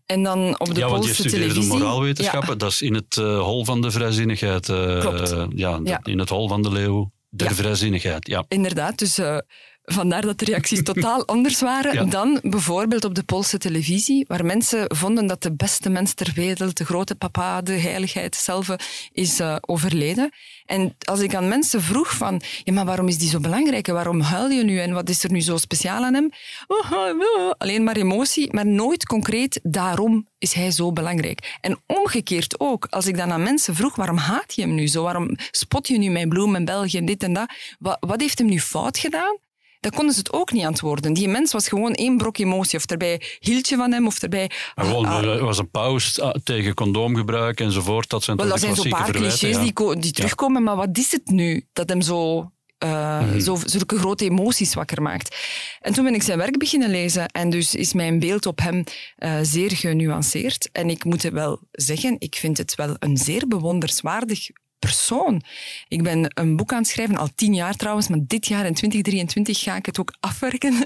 En 0.05 0.23
dan 0.23 0.59
op 0.59 0.73
de 0.73 0.79
ja, 0.79 0.89
want 0.89 1.03
je 1.03 1.09
Poolse 1.09 1.13
studeerde 1.29 1.47
televisie... 1.53 1.77
moraalwetenschappen. 1.77 2.49
Ja. 2.51 2.55
Dat 2.55 2.71
is 2.71 2.81
in 2.81 2.93
het 2.93 3.17
eh, 3.17 3.39
hol 3.39 3.65
van 3.65 3.81
de 3.81 3.91
vrijzinnigheid. 3.91 4.69
eh, 4.69 4.99
Klopt. 4.99 5.35
ja, 5.55 5.79
Ja. 5.83 5.99
in 6.03 6.19
het 6.19 6.29
hol 6.29 6.47
van 6.47 6.61
de 6.61 6.71
leeuw 6.71 7.11
der 7.29 7.47
Ja. 7.49 7.53
vrijzinnigheid. 7.55 8.27
Ja. 8.27 8.45
Inderdaad, 8.47 8.97
dus 8.99 9.17
eh, 9.17 9.37
vandaar 9.85 10.21
dat 10.21 10.39
de 10.39 10.45
reacties 10.45 10.83
totaal 10.83 11.25
anders 11.35 11.59
waren 11.61 11.93
Ja. 11.93 12.03
dan 12.03 12.39
bijvoorbeeld 12.43 13.05
op 13.05 13.15
de 13.15 13.23
Poolse 13.23 13.57
televisie, 13.57 14.25
waar 14.27 14.45
mensen 14.45 14.95
vonden 14.95 15.27
dat 15.27 15.41
de 15.43 15.53
beste 15.55 15.89
mens 15.89 16.13
ter 16.13 16.31
wereld, 16.35 16.77
de 16.77 16.85
grote 16.85 17.15
papa, 17.15 17.61
de 17.61 17.73
heiligheid 17.73 18.35
zelf, 18.35 18.75
is 19.11 19.39
eh, 19.39 19.55
overleden. 19.61 20.31
En 20.65 20.95
als 20.99 21.19
ik 21.19 21.35
aan 21.35 21.47
mensen 21.47 21.81
vroeg 21.81 22.15
van, 22.15 22.41
ja, 22.63 22.73
maar 22.73 22.85
waarom 22.85 23.07
is 23.07 23.17
die 23.17 23.29
zo 23.29 23.39
belangrijk 23.39 23.87
en 23.87 23.93
waarom 23.93 24.19
huil 24.21 24.49
je 24.49 24.63
nu 24.63 24.79
en 24.79 24.93
wat 24.93 25.09
is 25.09 25.23
er 25.23 25.31
nu 25.31 25.41
zo 25.41 25.57
speciaal 25.57 26.03
aan 26.03 26.13
hem? 26.13 26.29
Oh, 26.67 26.91
oh, 26.91 27.19
oh, 27.19 27.51
Alleen 27.57 27.83
maar 27.83 27.95
emotie, 27.95 28.53
maar 28.53 28.65
nooit 28.65 29.05
concreet 29.05 29.59
daarom 29.63 30.27
is 30.37 30.53
hij 30.53 30.71
zo 30.71 30.91
belangrijk. 30.91 31.57
En 31.61 31.81
omgekeerd 31.87 32.59
ook, 32.59 32.87
als 32.89 33.07
ik 33.07 33.17
dan 33.17 33.31
aan 33.31 33.43
mensen 33.43 33.75
vroeg, 33.75 33.95
waarom 33.95 34.17
haat 34.17 34.55
je 34.55 34.61
hem 34.61 34.75
nu 34.75 34.87
zo? 34.87 35.03
Waarom 35.03 35.35
spot 35.51 35.87
je 35.87 35.97
nu 35.97 36.09
mijn 36.09 36.29
bloem 36.29 36.55
in 36.55 36.65
België 36.65 36.97
en 36.97 37.05
dit 37.05 37.23
en 37.23 37.33
dat? 37.33 37.53
Wat, 37.79 37.97
wat 37.99 38.21
heeft 38.21 38.37
hem 38.37 38.47
nu 38.47 38.59
fout 38.59 38.97
gedaan? 38.97 39.37
Dan 39.83 39.91
konden 39.91 40.13
ze 40.13 40.19
het 40.19 40.33
ook 40.33 40.51
niet 40.51 40.65
antwoorden. 40.65 41.13
Die 41.13 41.27
mens 41.27 41.51
was 41.51 41.67
gewoon 41.67 41.93
één 41.93 42.17
brok 42.17 42.37
emotie. 42.37 42.79
Of 42.79 42.85
erbij 42.85 43.21
hield 43.39 43.69
je 43.69 43.75
van 43.75 43.91
hem, 43.91 44.07
of 44.07 44.21
erbij... 44.21 44.51
Maar 44.75 44.85
Ah, 44.85 45.11
ah, 45.11 45.23
er 45.23 45.45
was 45.45 45.57
een 45.57 45.69
pauze 45.69 46.21
ah, 46.21 46.35
tegen 46.43 46.73
condoomgebruik 46.73 47.59
enzovoort. 47.59 48.09
Dat 48.09 48.23
zijn 48.23 48.37
wel, 48.37 48.47
dat 48.47 48.59
zijn 48.59 48.75
zo'n 48.75 48.89
paar 48.89 49.11
clichés 49.11 49.55
ja. 49.55 49.61
die, 49.61 49.99
die 49.99 50.11
terugkomen, 50.11 50.63
maar 50.63 50.75
wat 50.75 50.97
is 50.97 51.11
het 51.11 51.25
nu 51.25 51.67
dat 51.73 51.89
hem 51.89 52.01
zo, 52.01 52.51
eh, 52.77 53.19
Mhm. 53.19 53.39
zo, 53.39 53.57
zulke 53.65 53.97
grote 53.97 54.25
emoties 54.25 54.73
wakker 54.73 55.01
maakt? 55.01 55.37
En 55.79 55.93
toen 55.93 56.03
ben 56.03 56.13
ik 56.13 56.23
zijn 56.23 56.37
werk 56.37 56.57
beginnen 56.57 56.89
lezen 56.89 57.27
en 57.27 57.49
dus 57.49 57.75
is 57.75 57.93
mijn 57.93 58.19
beeld 58.19 58.45
op 58.45 58.59
hem 58.59 58.83
eh, 59.15 59.39
zeer 59.41 59.71
genuanceerd. 59.71 60.69
En 60.71 60.89
ik 60.89 61.03
moet 61.03 61.23
het 61.23 61.33
wel 61.33 61.59
zeggen, 61.71 62.15
ik 62.19 62.35
vind 62.35 62.57
het 62.57 62.75
wel 62.75 62.95
een 62.99 63.17
zeer 63.17 63.47
bewonderswaardig 63.47 64.49
persoon. 64.85 65.41
Ik 65.87 66.03
ben 66.03 66.31
een 66.33 66.55
boek 66.55 66.71
aan 66.71 66.77
het 66.77 66.87
schrijven, 66.87 67.17
al 67.17 67.29
tien 67.35 67.53
jaar 67.53 67.75
trouwens, 67.75 68.07
maar 68.07 68.19
dit 68.21 68.47
jaar 68.47 68.65
in 68.65 68.73
2023 68.73 69.59
ga 69.59 69.75
ik 69.75 69.85
het 69.85 69.99
ook 69.99 70.15
afwerken. 70.19 70.73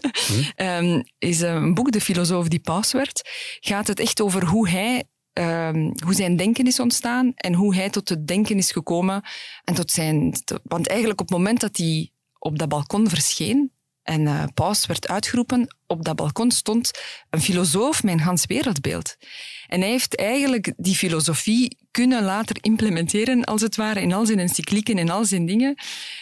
Ehm, 0.55 1.01
is 1.17 1.39
een 1.41 1.73
boek, 1.73 1.91
De 1.91 2.01
filosoof 2.01 2.47
die 2.47 2.59
paus 2.59 2.91
werd. 2.91 3.29
Gaat 3.59 3.87
het 3.87 3.99
echt 3.99 4.21
over 4.21 4.45
hoe 4.45 4.69
hij 4.69 5.03
ehm, 5.33 5.91
hoe 6.03 6.13
zijn 6.13 6.35
denken 6.35 6.65
is 6.65 6.79
ontstaan 6.79 7.31
en 7.35 7.53
hoe 7.53 7.75
hij 7.75 7.89
tot 7.89 8.09
het 8.09 8.27
denken 8.27 8.57
is 8.57 8.71
gekomen. 8.71 9.21
En 9.63 9.73
tot 9.73 9.91
zijn, 9.91 10.33
want 10.63 10.87
eigenlijk 10.87 11.21
op 11.21 11.27
het 11.27 11.37
moment 11.37 11.59
dat 11.59 11.77
hij 11.77 12.11
op 12.39 12.59
dat 12.59 12.69
balkon 12.69 13.09
verscheen 13.09 13.71
en 14.03 14.27
eh 14.27 14.43
paus 14.53 14.85
werd 14.85 15.07
uitgeroepen, 15.07 15.75
op 15.87 16.05
dat 16.05 16.15
balkon 16.15 16.51
stond 16.51 16.91
een 17.29 17.41
filosoof 17.41 18.03
met 18.03 18.13
een 18.13 18.19
gans 18.19 18.45
wereldbeeld. 18.45 19.17
En 19.67 19.81
hij 19.81 19.89
heeft 19.89 20.15
eigenlijk 20.15 20.73
die 20.77 20.95
filosofie 20.95 21.77
kunnen 21.91 22.23
later 22.23 22.57
implementeren, 22.61 23.43
als 23.43 23.61
het 23.61 23.75
ware, 23.75 24.01
in 24.01 24.13
al 24.13 24.25
zijn 24.25 24.39
encyclieken 24.39 24.97
en 24.97 25.09
al 25.09 25.25
zijn 25.25 25.45
dingen. 25.45 25.75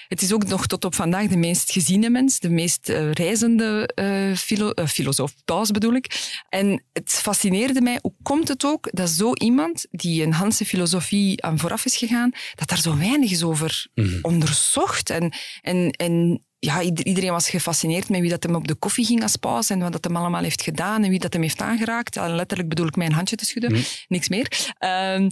Het 0.07 0.21
is 0.21 0.33
ook 0.33 0.47
nog 0.47 0.67
tot 0.67 0.85
op 0.85 0.95
vandaag 0.95 1.27
de 1.27 1.37
meest 1.37 1.71
geziene 1.71 2.09
mens, 2.09 2.39
de 2.39 2.49
meest 2.49 2.89
eh, 2.89 3.11
reizende 3.11 3.89
filo- 4.37 4.69
eh, 4.69 4.87
filosoof, 4.87 5.33
paus 5.45 5.71
bedoel 5.71 5.93
ik. 5.93 6.39
En 6.49 6.83
het 6.93 7.11
fascineerde 7.11 7.81
mij, 7.81 7.99
hoe 8.01 8.13
komt 8.23 8.47
het 8.47 8.65
ook 8.65 8.89
dat 8.91 9.09
zo 9.09 9.33
iemand, 9.33 9.85
die 9.91 10.23
een 10.23 10.33
Hanse 10.33 10.65
filosofie 10.65 11.43
aan 11.43 11.59
vooraf 11.59 11.85
is 11.85 11.97
gegaan, 11.97 12.31
dat 12.55 12.69
daar 12.69 12.81
zo 12.81 12.97
weinig 12.97 13.31
is 13.31 13.43
over 13.43 13.87
onderzocht. 14.21 15.09
En, 15.09 15.33
en, 15.61 15.91
en 15.91 16.43
ja, 16.65 16.81
ieder- 16.81 17.05
iedereen 17.05 17.31
was 17.31 17.49
gefascineerd 17.49 18.09
met 18.09 18.21
wie 18.21 18.29
dat 18.29 18.43
hem 18.43 18.55
op 18.55 18.67
de 18.67 18.75
koffie 18.75 19.05
ging 19.05 19.21
als 19.21 19.35
paus 19.35 19.69
en 19.69 19.79
wat 19.79 19.91
dat 19.91 20.03
hem 20.03 20.15
allemaal 20.15 20.41
heeft 20.43 20.61
gedaan 20.61 21.03
en 21.03 21.09
wie 21.09 21.19
dat 21.19 21.33
hem 21.33 21.41
heeft 21.41 21.61
aangeraakt. 21.61 22.15
Ja, 22.15 22.27
letterlijk 22.35 22.69
bedoel 22.69 22.87
ik 22.87 22.95
mijn 22.95 23.11
handje 23.11 23.35
te 23.35 23.45
schudden, 23.45 23.71
niks 24.07 24.29
meer. 24.29 24.73
Ehm, 24.77 25.29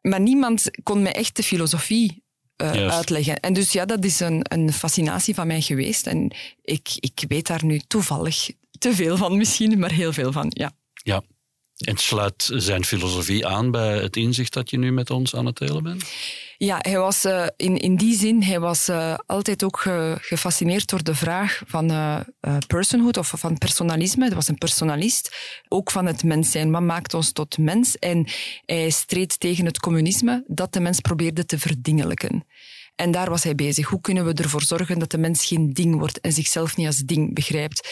maar 0.00 0.20
niemand 0.20 0.70
kon 0.82 1.02
mij 1.02 1.12
echt 1.12 1.36
de 1.36 1.42
filosofie 1.42 2.24
eh, 2.56 2.72
uitleggen. 2.90 3.40
En 3.40 3.52
dus 3.52 3.72
ja, 3.72 3.84
dat 3.84 4.04
is 4.04 4.20
een, 4.20 4.40
een 4.42 4.72
fascinatie 4.72 5.34
van 5.34 5.46
mij 5.46 5.60
geweest. 5.60 6.06
En 6.06 6.30
ik, 6.62 6.88
ik 7.00 7.24
weet 7.28 7.46
daar 7.46 7.64
nu 7.64 7.78
toevallig 7.78 8.50
te 8.78 8.94
veel 8.94 9.16
van 9.16 9.36
misschien, 9.36 9.78
maar 9.78 9.92
heel 9.92 10.12
veel 10.12 10.32
van, 10.32 10.46
ja. 10.48 10.72
Ja. 11.02 11.22
En 11.82 11.96
sluit 11.96 12.50
zijn 12.54 12.84
filosofie 12.84 13.46
aan 13.46 13.70
bij 13.70 13.98
het 13.98 14.16
inzicht 14.16 14.52
dat 14.52 14.70
je 14.70 14.78
nu 14.78 14.92
met 14.92 15.10
ons 15.10 15.34
aan 15.34 15.46
het 15.46 15.56
delen 15.58 15.82
bent? 15.82 16.04
Ja, 16.58 16.78
hij 16.80 16.98
was 16.98 17.24
eh, 17.24 17.46
in, 17.56 17.76
in 17.76 17.96
die 17.96 18.18
zin, 18.18 18.42
hij 18.42 18.60
was 18.60 18.88
eh, 18.88 19.14
altijd 19.26 19.64
ook 19.64 19.78
ge- 19.78 20.16
gefascineerd 20.20 20.88
door 20.88 21.02
de 21.02 21.14
vraag 21.14 21.62
van 21.66 21.90
eh, 21.90 22.20
personhood 22.66 23.16
of 23.16 23.32
van 23.36 23.58
personalisme. 23.58 24.26
Hij 24.26 24.34
was 24.34 24.48
een 24.48 24.58
personalist, 24.58 25.36
ook 25.68 25.90
van 25.90 26.06
het 26.06 26.24
mens 26.24 26.50
zijn. 26.50 26.70
Wat 26.70 26.82
maakt 26.82 27.14
ons 27.14 27.32
tot 27.32 27.58
mens? 27.58 27.98
En 27.98 28.26
hij 28.64 28.90
streed 28.90 29.40
tegen 29.40 29.64
het 29.64 29.78
communisme 29.80 30.44
dat 30.46 30.72
de 30.72 30.80
mens 30.80 31.00
probeerde 31.00 31.44
te 31.44 31.58
verdingelijken. 31.58 32.44
En 32.96 33.10
daar 33.10 33.30
was 33.30 33.42
hij 33.42 33.54
bezig. 33.54 33.88
Hoe 33.88 34.00
kunnen 34.00 34.24
we 34.24 34.32
ervoor 34.32 34.62
zorgen 34.62 34.98
dat 34.98 35.10
de 35.10 35.18
mens 35.18 35.46
geen 35.46 35.72
ding 35.72 35.98
wordt 35.98 36.20
en 36.20 36.32
zichzelf 36.32 36.76
niet 36.76 36.86
als 36.86 36.96
ding 36.98 37.34
begrijpt? 37.34 37.88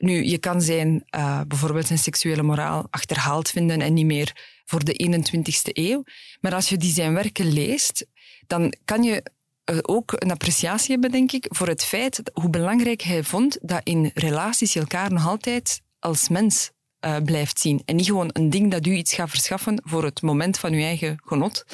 Nu, 0.00 0.24
je 0.24 0.38
kan 0.38 0.62
zijn, 0.62 1.02
eh, 1.06 1.40
bijvoorbeeld 1.48 1.86
zijn 1.86 1.98
seksuele 1.98 2.42
moraal 2.42 2.86
achterhaald 2.90 3.50
vinden 3.50 3.80
en 3.80 3.94
niet 3.94 4.06
meer 4.06 4.32
voor 4.64 4.84
de 4.84 4.92
21ste 4.92 5.70
eeuw. 5.72 6.04
Maar 6.40 6.54
als 6.54 6.68
je 6.68 6.76
die 6.76 6.92
zijn 6.92 7.14
werken 7.14 7.52
leest, 7.52 8.06
dan 8.46 8.74
kan 8.84 9.02
je 9.02 9.22
eh, 9.64 9.78
ook 9.82 10.12
een 10.12 10.30
appreciatie 10.30 10.90
hebben, 10.90 11.10
denk 11.10 11.32
ik, 11.32 11.46
voor 11.48 11.68
het 11.68 11.84
feit 11.84 12.20
hoe 12.32 12.50
belangrijk 12.50 13.02
hij 13.02 13.22
vond 13.22 13.58
dat 13.62 13.80
in 13.84 14.10
relaties 14.14 14.72
je 14.72 14.80
elkaar 14.80 15.12
nog 15.12 15.26
altijd 15.26 15.80
als 15.98 16.28
mens 16.28 16.70
eh, 17.00 17.16
blijft 17.24 17.60
zien. 17.60 17.82
En 17.84 17.96
niet 17.96 18.06
gewoon 18.06 18.30
een 18.32 18.50
ding 18.50 18.70
dat 18.70 18.86
u 18.86 18.92
iets 18.92 19.14
gaat 19.14 19.30
verschaffen 19.30 19.82
voor 19.84 20.04
het 20.04 20.22
moment 20.22 20.58
van 20.58 20.72
uw 20.72 20.80
eigen 20.80 21.20
genot. 21.24 21.64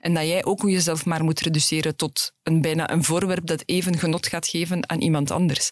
En 0.00 0.14
dat 0.14 0.26
jij 0.26 0.44
ook 0.44 0.62
jezelf 0.62 1.06
maar 1.06 1.24
moet 1.24 1.40
reduceren 1.40 1.96
tot 1.96 2.32
een, 2.42 2.60
bijna 2.60 2.90
een 2.90 3.04
voorwerp 3.04 3.46
dat 3.46 3.62
even 3.66 3.98
genot 3.98 4.26
gaat 4.26 4.48
geven 4.48 4.88
aan 4.88 5.00
iemand 5.00 5.30
anders. 5.30 5.70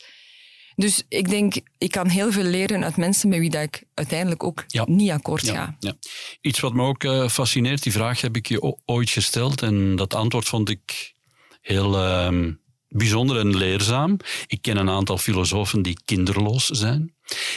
Dus 0.78 1.02
ik 1.08 1.28
denk, 1.28 1.54
ik 1.78 1.90
kan 1.90 2.08
heel 2.08 2.32
veel 2.32 2.42
leren 2.44 2.84
uit 2.84 2.96
mensen 2.96 3.28
met 3.28 3.38
wie 3.38 3.50
dat 3.50 3.62
ik 3.62 3.84
uiteindelijk 3.94 4.42
ook 4.44 4.64
Ja. 4.66 4.84
niet 4.88 5.10
akkoord 5.10 5.48
ga. 5.48 5.76
Ja. 5.80 5.96
Iets 6.40 6.60
wat 6.60 6.74
me 6.74 6.82
ook 6.82 7.04
eh, 7.04 7.28
fascineert, 7.28 7.82
die 7.82 7.92
vraag 7.92 8.20
heb 8.20 8.36
ik 8.36 8.48
je 8.48 8.76
ooit 8.84 9.10
gesteld 9.10 9.62
en 9.62 9.96
dat 9.96 10.14
antwoord 10.14 10.48
vond 10.48 10.68
ik 10.68 11.12
heel 11.60 11.96
ehm, 11.98 12.52
bijzonder 12.88 13.38
en 13.38 13.56
leerzaam. 13.56 14.16
Ik 14.46 14.62
ken 14.62 14.76
een 14.76 14.90
aantal 14.90 15.18
filosofen 15.18 15.82
die 15.82 15.98
kinderloos 16.04 16.66
zijn. 16.66 17.14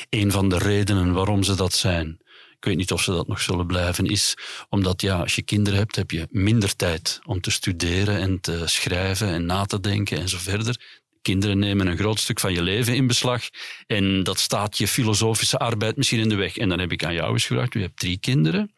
Een 0.10 0.32
van 0.32 0.50
de 0.50 0.58
redenen 0.58 1.14
waarom 1.14 1.44
ze 1.44 1.56
dat 1.56 1.74
zijn, 1.74 2.18
ik 2.58 2.66
weet 2.68 2.78
niet 2.78 2.92
of 2.92 3.02
ze 3.02 3.12
dat 3.12 3.28
nog 3.28 3.42
zullen 3.42 3.68
blijven, 3.68 4.06
is 4.06 4.38
omdat 4.70 5.02
ja, 5.02 5.20
als 5.20 5.36
je 5.36 5.42
kinderen 5.42 5.80
hebt, 5.80 5.96
heb 5.96 6.12
je 6.12 6.28
minder 6.30 6.76
tijd 6.76 7.20
om 7.26 7.42
te 7.42 7.52
studeren 7.52 8.18
en 8.18 8.40
te 8.42 8.62
schrijven 8.66 9.28
en 9.28 9.46
na 9.46 9.66
te 9.66 9.80
denken 9.80 10.18
en 10.18 10.30
zo 10.30 10.38
verder. 10.38 11.01
Kinderen 11.22 11.60
nemen 11.60 11.88
een 11.88 11.98
groot 11.98 12.20
stuk 12.20 12.40
van 12.40 12.54
je 12.54 12.62
leven 12.62 12.96
in 12.96 13.08
beslag 13.08 13.44
en 13.88 14.24
dat 14.24 14.40
staat 14.40 14.78
je 14.78 14.88
filosofische 14.88 15.58
arbeid 15.58 15.98
misschien 15.98 16.20
in 16.20 16.30
de 16.30 16.36
weg. 16.36 16.58
En 16.58 16.70
dan 16.70 16.80
heb 16.80 16.92
ik 16.92 17.04
aan 17.06 17.14
jou 17.14 17.32
eens 17.34 17.46
gevraagd, 17.46 17.74
u 17.76 17.82
hebt 17.82 18.00
drie 18.00 18.18
kinderen, 18.18 18.74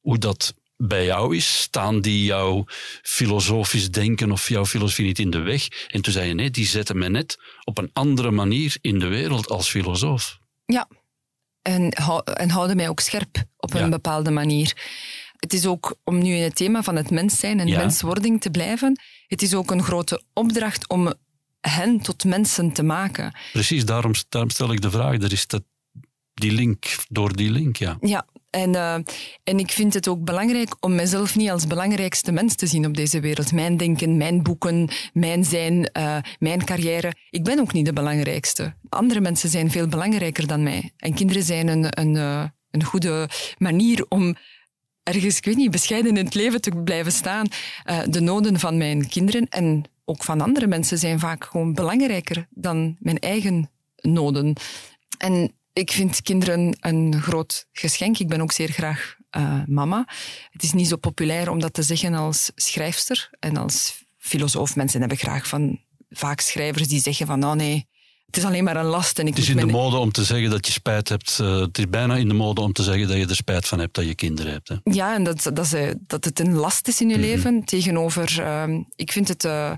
hoe 0.00 0.18
dat 0.18 0.54
bij 0.76 1.04
jou 1.04 1.36
is, 1.36 1.60
staan 1.60 2.00
die 2.00 2.24
jouw 2.24 2.64
filosofisch 3.02 3.90
denken 3.90 4.32
of 4.32 4.48
jouw 4.48 4.66
filosofie 4.66 5.04
niet 5.06 5.18
in 5.18 5.30
de 5.30 5.38
weg? 5.38 5.68
En 5.88 6.02
toen 6.02 6.12
zei 6.12 6.28
je 6.28 6.34
nee, 6.34 6.50
die 6.50 6.66
zetten 6.66 6.98
mij 6.98 7.08
net 7.08 7.38
op 7.64 7.78
een 7.78 7.90
andere 7.92 8.30
manier 8.30 8.76
in 8.80 8.98
de 8.98 9.06
wereld 9.06 9.48
als 9.48 9.68
filosoof. 9.70 10.38
Ja, 10.66 10.88
en, 11.62 11.90
en 12.34 12.50
houden 12.50 12.76
mij 12.76 12.88
ook 12.88 13.00
scherp 13.00 13.44
op 13.56 13.72
Ja. 13.72 13.80
een 13.80 13.90
bepaalde 13.90 14.30
manier. 14.30 14.72
Het 15.36 15.52
is 15.52 15.66
ook, 15.66 15.96
om 16.04 16.18
nu 16.22 16.34
in 16.34 16.42
het 16.42 16.54
thema 16.56 16.82
van 16.82 16.96
het 16.96 17.10
mens 17.10 17.38
zijn 17.38 17.60
en 17.60 17.66
Ja. 17.66 17.76
menswording 17.78 18.40
te 18.40 18.50
blijven, 18.50 19.00
het 19.26 19.42
is 19.42 19.54
ook 19.54 19.70
een 19.70 19.82
grote 19.82 20.22
opdracht 20.32 20.88
om 20.88 21.12
hen 21.60 22.00
tot 22.00 22.24
mensen 22.24 22.72
te 22.72 22.82
maken. 22.82 23.38
Precies, 23.52 23.84
daarom, 23.84 24.12
daarom 24.28 24.50
stel 24.50 24.72
ik 24.72 24.80
de 24.80 24.90
vraag, 24.90 25.14
er 25.14 25.32
is 25.32 25.46
dat, 25.46 25.62
die 26.34 26.52
link, 26.52 26.96
door 27.08 27.36
die 27.36 27.50
link, 27.50 27.76
ja. 27.76 27.96
Ja, 28.00 28.26
en, 28.50 28.74
eh, 28.74 28.94
en 29.44 29.58
ik 29.58 29.70
vind 29.70 29.94
het 29.94 30.08
ook 30.08 30.24
belangrijk 30.24 30.76
om 30.80 30.94
mezelf 30.94 31.36
niet 31.36 31.50
als 31.50 31.66
belangrijkste 31.66 32.32
mens 32.32 32.54
te 32.54 32.66
zien 32.66 32.86
op 32.86 32.96
deze 32.96 33.20
wereld. 33.20 33.52
Mijn 33.52 33.76
denken, 33.76 34.16
mijn 34.16 34.42
boeken, 34.42 34.88
mijn 35.12 35.44
zijn, 35.44 35.86
eh, 35.92 36.16
mijn 36.38 36.64
carrière. 36.64 37.14
Ik 37.30 37.44
ben 37.44 37.60
ook 37.60 37.72
niet 37.72 37.84
de 37.84 37.92
belangrijkste. 37.92 38.74
Andere 38.88 39.20
mensen 39.20 39.48
zijn 39.48 39.70
veel 39.70 39.88
belangrijker 39.88 40.46
dan 40.46 40.62
mij. 40.62 40.92
En 40.96 41.14
kinderen 41.14 41.42
zijn 41.42 41.68
een, 41.68 42.00
een, 42.00 42.16
eh, 42.16 42.44
een 42.70 42.84
goede 42.84 43.28
manier 43.58 44.06
om 44.08 44.36
ergens, 45.02 45.36
ik 45.36 45.44
weet 45.44 45.56
niet, 45.56 45.70
bescheiden 45.70 46.16
in 46.16 46.24
het 46.24 46.34
leven 46.34 46.60
te 46.60 46.70
blijven 46.84 47.12
staan. 47.12 47.46
De 48.08 48.20
noden 48.20 48.58
van 48.58 48.76
mijn 48.76 49.08
kinderen 49.08 49.48
en 49.48 49.84
ook 50.10 50.24
van 50.24 50.40
andere 50.40 50.66
mensen 50.66 50.98
zijn 50.98 51.18
vaak 51.18 51.44
gewoon 51.44 51.74
belangrijker 51.74 52.46
dan 52.50 52.96
mijn 52.98 53.18
eigen 53.18 53.70
noden. 53.96 54.56
En 55.18 55.52
ik 55.72 55.90
vind 55.90 56.22
kinderen 56.22 56.76
een 56.80 57.20
groot 57.20 57.66
geschenk. 57.72 58.18
Ik 58.18 58.28
ben 58.28 58.40
ook 58.40 58.52
zeer 58.52 58.68
graag 58.68 59.16
eh, 59.30 59.62
mama. 59.66 60.08
Het 60.50 60.62
is 60.62 60.72
niet 60.72 60.88
zo 60.88 60.96
populair 60.96 61.50
om 61.50 61.60
dat 61.60 61.74
te 61.74 61.82
zeggen 61.82 62.14
als 62.14 62.50
schrijfster 62.54 63.30
en 63.38 63.56
als 63.56 64.04
filosoof. 64.18 64.76
Mensen 64.76 65.00
hebben 65.00 65.18
graag 65.18 65.48
van 65.48 65.80
vaak 66.10 66.40
schrijvers 66.40 66.88
die 66.88 67.00
zeggen 67.00 67.26
van, 67.26 67.44
oh 67.44 67.52
nee, 67.52 67.88
het 68.30 68.38
is 68.38 68.44
alleen 68.44 68.64
maar 68.64 68.76
een 68.76 68.84
last. 68.84 69.18
En 69.18 69.26
ik 69.26 69.34
het 69.34 69.42
is 69.42 69.48
in 69.48 69.56
de 69.56 69.66
mode 69.66 69.96
om 69.96 70.12
te 70.12 70.24
zeggen 70.24 70.50
dat 70.50 70.66
je 70.66 70.72
spijt 70.72 71.08
hebt. 71.08 71.38
Uh, 71.42 71.60
het 71.60 71.78
is 71.78 71.88
bijna 71.88 72.16
in 72.16 72.28
de 72.28 72.34
mode 72.34 72.60
om 72.60 72.72
te 72.72 72.82
zeggen 72.82 73.08
dat 73.08 73.16
je 73.16 73.26
er 73.26 73.34
spijt 73.34 73.68
van 73.68 73.78
hebt 73.78 73.94
dat 73.94 74.06
je 74.06 74.14
kinderen 74.14 74.52
hebt. 74.52 74.68
Hè? 74.68 74.76
Ja, 74.84 75.14
en 75.14 75.24
dat, 75.24 75.42
dat, 75.42 75.72
is, 75.72 75.94
dat 76.06 76.24
het 76.24 76.40
een 76.40 76.54
last 76.54 76.88
is 76.88 77.00
in 77.00 77.08
je 77.08 77.16
mhm. 77.16 77.24
leven. 77.24 77.64
Tegenover, 77.64 78.36
uh, 78.40 78.78
ik 78.96 79.12
vind 79.12 79.28
het, 79.28 79.44
uh, 79.44 79.72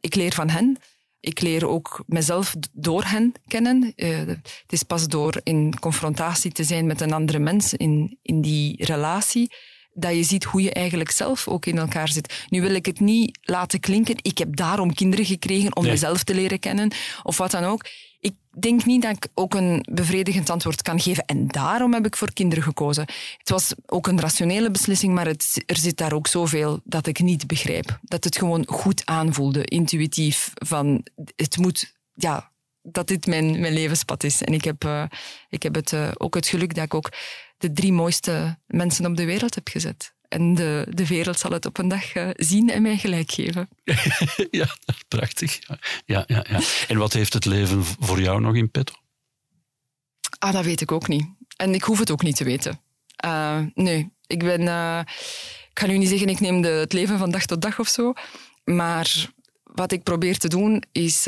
ik 0.00 0.14
leer 0.14 0.32
van 0.32 0.48
hen. 0.48 0.78
Ik 1.20 1.40
leer 1.40 1.68
ook 1.68 2.04
mezelf 2.06 2.54
door 2.72 3.04
hen 3.04 3.32
kennen. 3.46 3.92
Uh, 3.96 4.16
het 4.26 4.66
is 4.68 4.82
pas 4.82 5.08
door 5.08 5.40
in 5.42 5.78
confrontatie 5.78 6.52
te 6.52 6.64
zijn 6.64 6.86
met 6.86 7.00
een 7.00 7.12
andere 7.12 7.38
mens, 7.38 7.74
in, 7.74 8.18
in 8.22 8.40
die 8.40 8.84
relatie, 8.84 9.50
dat 9.96 10.14
je 10.14 10.22
ziet 10.22 10.44
hoe 10.44 10.62
je 10.62 10.72
eigenlijk 10.72 11.10
zelf 11.10 11.48
ook 11.48 11.66
in 11.66 11.78
elkaar 11.78 12.08
zit. 12.08 12.44
Nu 12.48 12.60
wil 12.60 12.74
ik 12.74 12.86
het 12.86 13.00
niet 13.00 13.38
laten 13.42 13.80
klinken, 13.80 14.16
ik 14.22 14.38
heb 14.38 14.56
daarom 14.56 14.94
kinderen 14.94 15.24
gekregen 15.24 15.76
om 15.76 15.84
mezelf 15.84 16.24
te 16.24 16.34
leren 16.34 16.58
kennen, 16.58 16.92
of 17.22 17.36
wat 17.36 17.50
dan 17.50 17.64
ook. 17.64 17.84
Ik 18.20 18.34
denk 18.58 18.84
niet 18.84 19.02
dat 19.02 19.16
ik 19.16 19.28
ook 19.34 19.54
een 19.54 19.86
bevredigend 19.90 20.50
antwoord 20.50 20.82
kan 20.82 21.00
geven. 21.00 21.24
En 21.24 21.46
daarom 21.46 21.92
heb 21.92 22.06
ik 22.06 22.16
voor 22.16 22.32
kinderen 22.32 22.64
gekozen. 22.64 23.04
Het 23.38 23.50
was 23.50 23.74
ook 23.86 24.06
een 24.06 24.20
rationele 24.20 24.70
beslissing, 24.70 25.14
maar 25.14 25.26
het, 25.26 25.62
er 25.66 25.76
zit 25.76 25.96
daar 25.96 26.12
ook 26.12 26.26
zoveel 26.26 26.80
dat 26.84 27.06
ik 27.06 27.18
niet 27.18 27.46
begrijp. 27.46 27.98
Dat 28.02 28.24
het 28.24 28.38
gewoon 28.38 28.66
goed 28.66 29.02
aanvoelde, 29.04 29.64
intuïtief. 29.64 30.50
Van 30.54 31.06
het 31.36 31.56
moet, 31.56 31.94
ja, 32.14 32.52
dat 32.82 33.08
dit 33.08 33.26
mijn, 33.26 33.60
mijn 33.60 33.72
levenspad 33.72 34.24
is. 34.24 34.42
En 34.42 34.52
ik 34.52 34.64
heb, 34.64 34.84
uh, 34.84 35.04
ik 35.48 35.62
heb 35.62 35.74
het, 35.74 35.92
uh, 35.92 36.08
ook 36.14 36.34
het 36.34 36.46
geluk 36.46 36.74
dat 36.74 36.84
ik 36.84 36.94
ook 36.94 37.12
de 37.56 37.72
drie 37.72 37.92
mooiste 37.92 38.58
mensen 38.66 39.06
op 39.06 39.16
de 39.16 39.24
wereld 39.24 39.54
heb 39.54 39.68
gezet. 39.68 40.14
En 40.28 40.54
de, 40.54 40.86
de 40.90 41.06
wereld 41.06 41.38
zal 41.38 41.50
het 41.50 41.66
op 41.66 41.78
een 41.78 41.88
dag 41.88 42.14
uh, 42.14 42.28
zien 42.32 42.70
en 42.70 42.82
mij 42.82 42.96
gelijk 42.96 43.30
geven. 43.30 43.68
ja, 44.50 44.76
prachtig. 45.08 45.58
Ja, 46.04 46.24
ja, 46.26 46.44
ja. 46.48 46.60
En 46.88 46.98
wat 46.98 47.12
heeft 47.12 47.32
het 47.32 47.44
leven 47.44 47.84
voor 47.84 48.20
jou 48.20 48.40
nog 48.40 48.54
in 48.54 48.70
petto? 48.70 48.94
Ah, 50.38 50.52
dat 50.52 50.64
weet 50.64 50.80
ik 50.80 50.92
ook 50.92 51.08
niet. 51.08 51.26
En 51.56 51.74
ik 51.74 51.82
hoef 51.82 51.98
het 51.98 52.10
ook 52.10 52.22
niet 52.22 52.36
te 52.36 52.44
weten. 52.44 52.80
nee, 53.74 54.10
ik 54.26 54.38
ben... 54.38 54.60
ik 55.70 55.78
ga 55.78 55.86
nu 55.86 55.98
niet 55.98 56.08
zeggen, 56.08 56.28
ik 56.28 56.40
neem 56.40 56.60
de, 56.60 56.68
het 56.68 56.92
leven 56.92 57.18
van 57.18 57.30
dag 57.30 57.46
tot 57.46 57.62
dag 57.62 57.78
of 57.78 57.88
zo. 57.88 58.12
Maar 58.64 59.30
wat 59.62 59.92
ik 59.92 60.02
probeer 60.02 60.38
te 60.38 60.48
doen, 60.48 60.82
is 60.92 61.26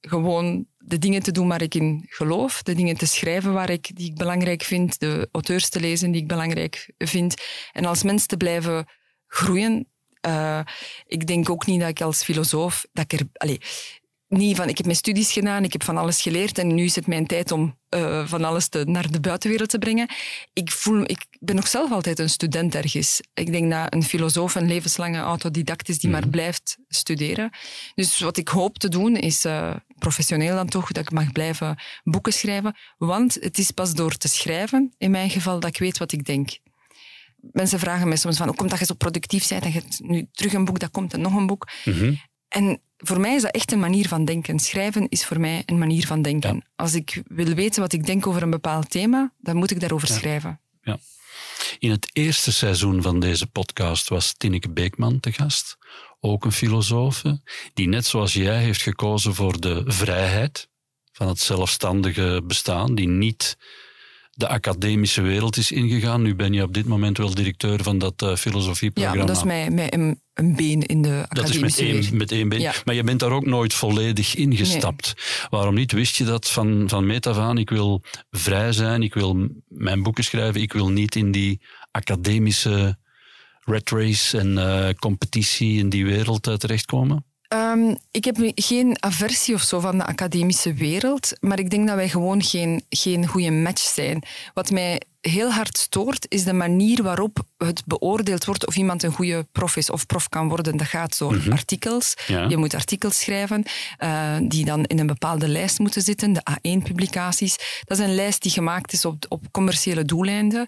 gewoon 0.00 0.66
de 0.86 0.98
dingen 0.98 1.22
te 1.22 1.32
doen 1.32 1.48
waar 1.48 1.62
ik 1.62 1.74
in 1.74 2.04
geloof, 2.08 2.62
de 2.62 2.74
dingen 2.74 2.96
te 2.96 3.06
schrijven 3.06 3.52
waar 3.52 3.70
ik, 3.70 3.90
die 3.96 4.10
ik 4.10 4.16
belangrijk 4.16 4.62
vind, 4.62 5.00
de 5.00 5.28
auteurs 5.32 5.68
te 5.68 5.80
lezen 5.80 6.10
die 6.10 6.20
ik 6.20 6.28
belangrijk 6.28 6.92
vind. 6.98 7.34
En 7.72 7.84
als 7.84 8.02
mens 8.02 8.26
te 8.26 8.36
blijven 8.36 8.86
groeien. 9.26 9.88
Uh, 10.26 10.60
ik 11.06 11.26
denk 11.26 11.50
ook 11.50 11.66
niet 11.66 11.80
dat 11.80 11.88
ik 11.88 12.00
als 12.00 12.22
filosoof, 12.22 12.86
dat 12.92 13.12
ik 13.12 13.20
er, 13.20 13.26
allez, 13.32 13.58
niet 14.36 14.56
van, 14.56 14.68
ik 14.68 14.76
heb 14.76 14.86
mijn 14.86 14.98
studies 14.98 15.32
gedaan, 15.32 15.64
ik 15.64 15.72
heb 15.72 15.82
van 15.82 15.96
alles 15.96 16.22
geleerd 16.22 16.58
en 16.58 16.74
nu 16.74 16.84
is 16.84 16.94
het 16.94 17.06
mijn 17.06 17.26
tijd 17.26 17.52
om 17.52 17.78
uh, 17.94 18.26
van 18.26 18.44
alles 18.44 18.68
te, 18.68 18.84
naar 18.84 19.10
de 19.10 19.20
buitenwereld 19.20 19.68
te 19.68 19.78
brengen. 19.78 20.08
Ik, 20.52 20.70
voel, 20.70 21.00
ik 21.00 21.26
ben 21.40 21.54
nog 21.54 21.66
zelf 21.66 21.90
altijd 21.92 22.18
een 22.18 22.30
student 22.30 22.74
ergens. 22.74 23.20
Ik 23.34 23.52
denk 23.52 23.70
dat 23.70 23.94
een 23.94 24.02
filosoof 24.02 24.54
een 24.54 24.66
levenslange 24.66 25.18
autodidact 25.18 25.88
is 25.88 25.98
die 25.98 26.10
maar 26.10 26.20
mhm. 26.20 26.30
blijft 26.30 26.76
studeren. 26.88 27.50
Dus 27.94 28.18
wat 28.18 28.36
ik 28.36 28.48
hoop 28.48 28.78
te 28.78 28.88
doen 28.88 29.16
is, 29.16 29.44
uh, 29.44 29.74
professioneel 29.98 30.54
dan 30.54 30.68
toch, 30.68 30.92
dat 30.92 31.02
ik 31.02 31.10
mag 31.10 31.32
blijven 31.32 31.78
boeken 32.04 32.32
schrijven. 32.32 32.76
Want 32.96 33.34
het 33.40 33.58
is 33.58 33.70
pas 33.70 33.94
door 33.94 34.16
te 34.16 34.28
schrijven, 34.28 34.94
in 34.98 35.10
mijn 35.10 35.30
geval, 35.30 35.60
dat 35.60 35.70
ik 35.70 35.78
weet 35.78 35.98
wat 35.98 36.12
ik 36.12 36.24
denk 36.24 36.58
mensen 37.52 37.78
vragen 37.78 38.08
mij 38.08 38.16
soms 38.16 38.36
van 38.36 38.46
hoe 38.46 38.56
komt 38.56 38.70
dat 38.70 38.78
je 38.78 38.84
zo 38.84 38.94
productief 38.94 39.48
bent 39.48 39.64
en 39.64 39.72
je 39.72 39.78
hebt 39.78 40.00
nu 40.00 40.26
terug 40.32 40.52
een 40.52 40.64
boek, 40.64 40.78
dat 40.78 40.90
komt 40.90 41.12
en 41.12 41.20
nog 41.20 41.34
een 41.34 41.46
boek. 41.46 41.68
Mm 41.84 42.20
En 42.48 42.80
voor 43.06 43.20
mij 43.20 43.34
is 43.34 43.42
dat 43.42 43.54
echt 43.54 43.72
een 43.72 43.80
manier 43.80 44.08
van 44.08 44.24
denken. 44.24 44.58
Schrijven 44.58 45.08
is 45.08 45.24
voor 45.24 45.40
mij 45.40 45.62
een 45.66 45.78
manier 45.78 46.06
van 46.06 46.22
denken. 46.22 46.64
Als 46.76 46.94
ik 46.94 47.22
wil 47.26 47.54
weten 47.54 47.80
wat 47.80 47.92
ik 47.92 48.06
denk 48.06 48.26
over 48.26 48.42
een 48.42 48.50
bepaald 48.50 48.90
thema, 48.90 49.32
dan 49.38 49.56
moet 49.56 49.70
ik 49.70 49.80
daarover 49.80 50.08
schrijven. 50.08 50.60
Ja. 50.82 50.98
In 51.78 51.90
het 51.90 52.10
eerste 52.12 52.52
seizoen 52.52 53.02
van 53.02 53.20
deze 53.20 53.46
podcast 53.46 54.08
was 54.08 54.34
Tineke 54.36 54.70
Beekman 54.70 55.20
te 55.20 55.32
gast, 55.32 55.76
ook 56.20 56.44
een 56.44 56.52
filosoof, 56.52 57.22
die 57.74 57.88
net 57.88 58.06
zoals 58.06 58.32
jij 58.32 58.58
heeft 58.58 58.82
gekozen 58.82 59.34
voor 59.34 59.60
de 59.60 59.82
vrijheid 59.86 60.68
van 61.12 61.28
het 61.28 61.38
zelfstandige 61.38 62.42
bestaan, 62.44 62.94
die 62.94 63.08
niet 63.08 63.56
de 64.34 64.48
academische 64.48 65.22
wereld 65.22 65.56
is 65.56 65.72
ingegaan. 65.72 66.22
Nu 66.22 66.34
ben 66.34 66.52
je 66.52 66.62
op 66.62 66.74
dit 66.74 66.86
moment 66.86 67.18
wel 67.18 67.34
directeur 67.34 67.82
van 67.82 67.98
dat 67.98 68.22
uh, 68.22 68.36
filosofieprogramma. 68.36 69.20
Ja, 69.20 69.26
dat 69.26 69.36
is 69.36 69.42
mij, 69.42 69.66
een, 69.92 70.20
een, 70.34 70.56
been 70.56 70.82
in 70.82 71.02
de 71.02 71.24
academische 71.28 71.60
Dat 71.60 71.70
is 71.70 71.76
met 71.76 71.78
één, 71.78 72.16
met 72.16 72.32
één 72.32 72.48
been. 72.48 72.72
Maar 72.84 72.94
je 72.94 73.04
bent 73.04 73.20
daar 73.20 73.30
ook 73.30 73.46
nooit 73.46 73.74
volledig 73.74 74.34
ingestapt. 74.34 75.14
Waarom 75.50 75.74
niet? 75.74 75.92
Wist 75.92 76.16
je 76.16 76.24
dat 76.24 76.50
van, 76.50 76.84
van 76.88 77.06
meet 77.06 77.26
af 77.26 77.38
aan? 77.38 77.58
Ik 77.58 77.70
wil 77.70 78.02
vrij 78.30 78.72
zijn, 78.72 79.02
ik 79.02 79.14
wil 79.14 79.48
mijn 79.68 80.02
boeken 80.02 80.24
schrijven, 80.24 80.60
ik 80.60 80.72
wil 80.72 80.90
niet 80.90 81.16
in 81.16 81.30
die 81.30 81.60
academische 81.90 82.98
red 83.64 83.90
race 83.90 84.38
en 84.38 84.50
uh, 84.52 84.88
competitie 84.98 85.78
in 85.78 85.88
die 85.88 86.04
wereld 86.04 86.48
uh, 86.48 86.54
terechtkomen? 86.54 87.24
Um, 87.54 87.96
ik 88.10 88.24
heb 88.24 88.36
geen 88.54 88.96
aversie 89.02 89.54
of 89.54 89.62
zo 89.62 89.80
van 89.80 89.98
de 89.98 90.04
academische 90.04 90.72
wereld, 90.72 91.32
maar 91.40 91.58
ik 91.58 91.70
denk 91.70 91.86
dat 91.86 91.96
wij 91.96 92.08
gewoon 92.08 92.42
geen, 92.42 92.84
geen 92.88 93.26
goede 93.26 93.50
match 93.50 93.82
zijn. 93.82 94.22
Wat 94.54 94.70
mij 94.70 95.00
heel 95.20 95.52
hard 95.52 95.78
stoort, 95.78 96.26
is 96.28 96.44
de 96.44 96.52
manier 96.52 97.02
waarop 97.02 97.44
het 97.58 97.82
beoordeeld 97.86 98.44
wordt 98.44 98.66
of 98.66 98.76
iemand 98.76 99.02
een 99.02 99.12
goede 99.12 99.46
prof 99.52 99.76
is 99.76 99.90
of 99.90 100.06
prof 100.06 100.28
kan 100.28 100.48
worden. 100.48 100.76
Dat 100.76 100.86
gaat 100.86 101.18
door 101.18 101.34
mhm. 101.34 101.52
artikels. 101.52 102.14
Je 102.48 102.56
moet 102.56 102.74
artikels 102.74 103.18
schrijven 103.18 103.64
uh, 103.98 104.36
die 104.42 104.64
dan 104.64 104.84
in 104.84 104.98
een 104.98 105.06
bepaalde 105.06 105.48
lijst 105.48 105.78
moeten 105.78 106.02
zitten, 106.02 106.32
de 106.32 106.42
A1-publicaties. 106.50 107.56
Dat 107.84 107.98
is 107.98 108.04
een 108.04 108.14
lijst 108.14 108.42
die 108.42 108.52
gemaakt 108.52 108.92
is 108.92 109.04
op, 109.04 109.24
op 109.28 109.42
commerciële 109.50 110.04
doeleinden. 110.04 110.66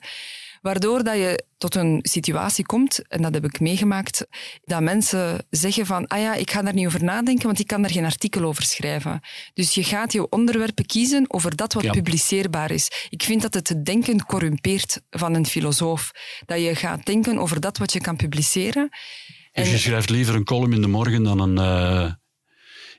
Waardoor 0.63 1.05
dat 1.05 1.15
je 1.15 1.45
tot 1.59 1.75
een 1.75 1.99
situatie 2.03 2.67
komt, 2.67 3.09
en 3.09 3.23
dat 3.23 3.35
heb 3.35 3.45
ik 3.45 3.61
meegemaakt, 3.61 4.27
dat 4.65 4.81
mensen 4.81 5.47
zeggen 5.51 5.87
van, 5.87 6.07
ah 6.07 6.21
ja, 6.21 6.35
ik 6.35 6.51
ga 6.51 6.63
daar 6.63 6.75
niet 6.75 6.87
over 6.87 7.05
nadenken, 7.05 7.47
want 7.47 7.59
ik 7.59 7.67
kan 7.67 7.83
daar 7.83 7.91
geen 7.91 8.05
artikel 8.05 8.43
over 8.45 8.63
schrijven. 8.63 9.21
Dus 9.55 9.75
je 9.75 9.85
gaat 9.85 10.13
je 10.13 10.29
onderwerpen 10.29 10.87
kiezen 10.87 11.25
over 11.29 11.57
dat 11.57 11.73
wat 11.73 11.91
publiceerbaar 11.91 12.71
is. 12.71 13.07
Ik 13.09 13.23
vind 13.23 13.43
dat 13.43 13.55
het 13.55 13.85
denken 13.85 14.27
corrumpeert 14.27 15.01
van 15.11 15.35
een 15.35 15.47
filosoof. 15.47 16.11
Dat 16.47 16.61
je 16.61 16.75
gaat 16.75 17.07
denken 17.07 17.39
over 17.39 17.61
dat 17.61 17.79
wat 17.79 17.93
je 17.93 18.01
kan 18.01 18.17
publiceren. 18.17 18.89
Dus 19.53 19.71
je 19.71 19.79
schrijft 19.79 20.11
liever 20.11 20.35
een 20.35 20.45
column 20.45 20.73
in 20.73 20.81
de 20.81 20.89
morgen 20.89 21.23
dan 21.23 21.41
een, 21.41 21.59
uh, 21.59 22.13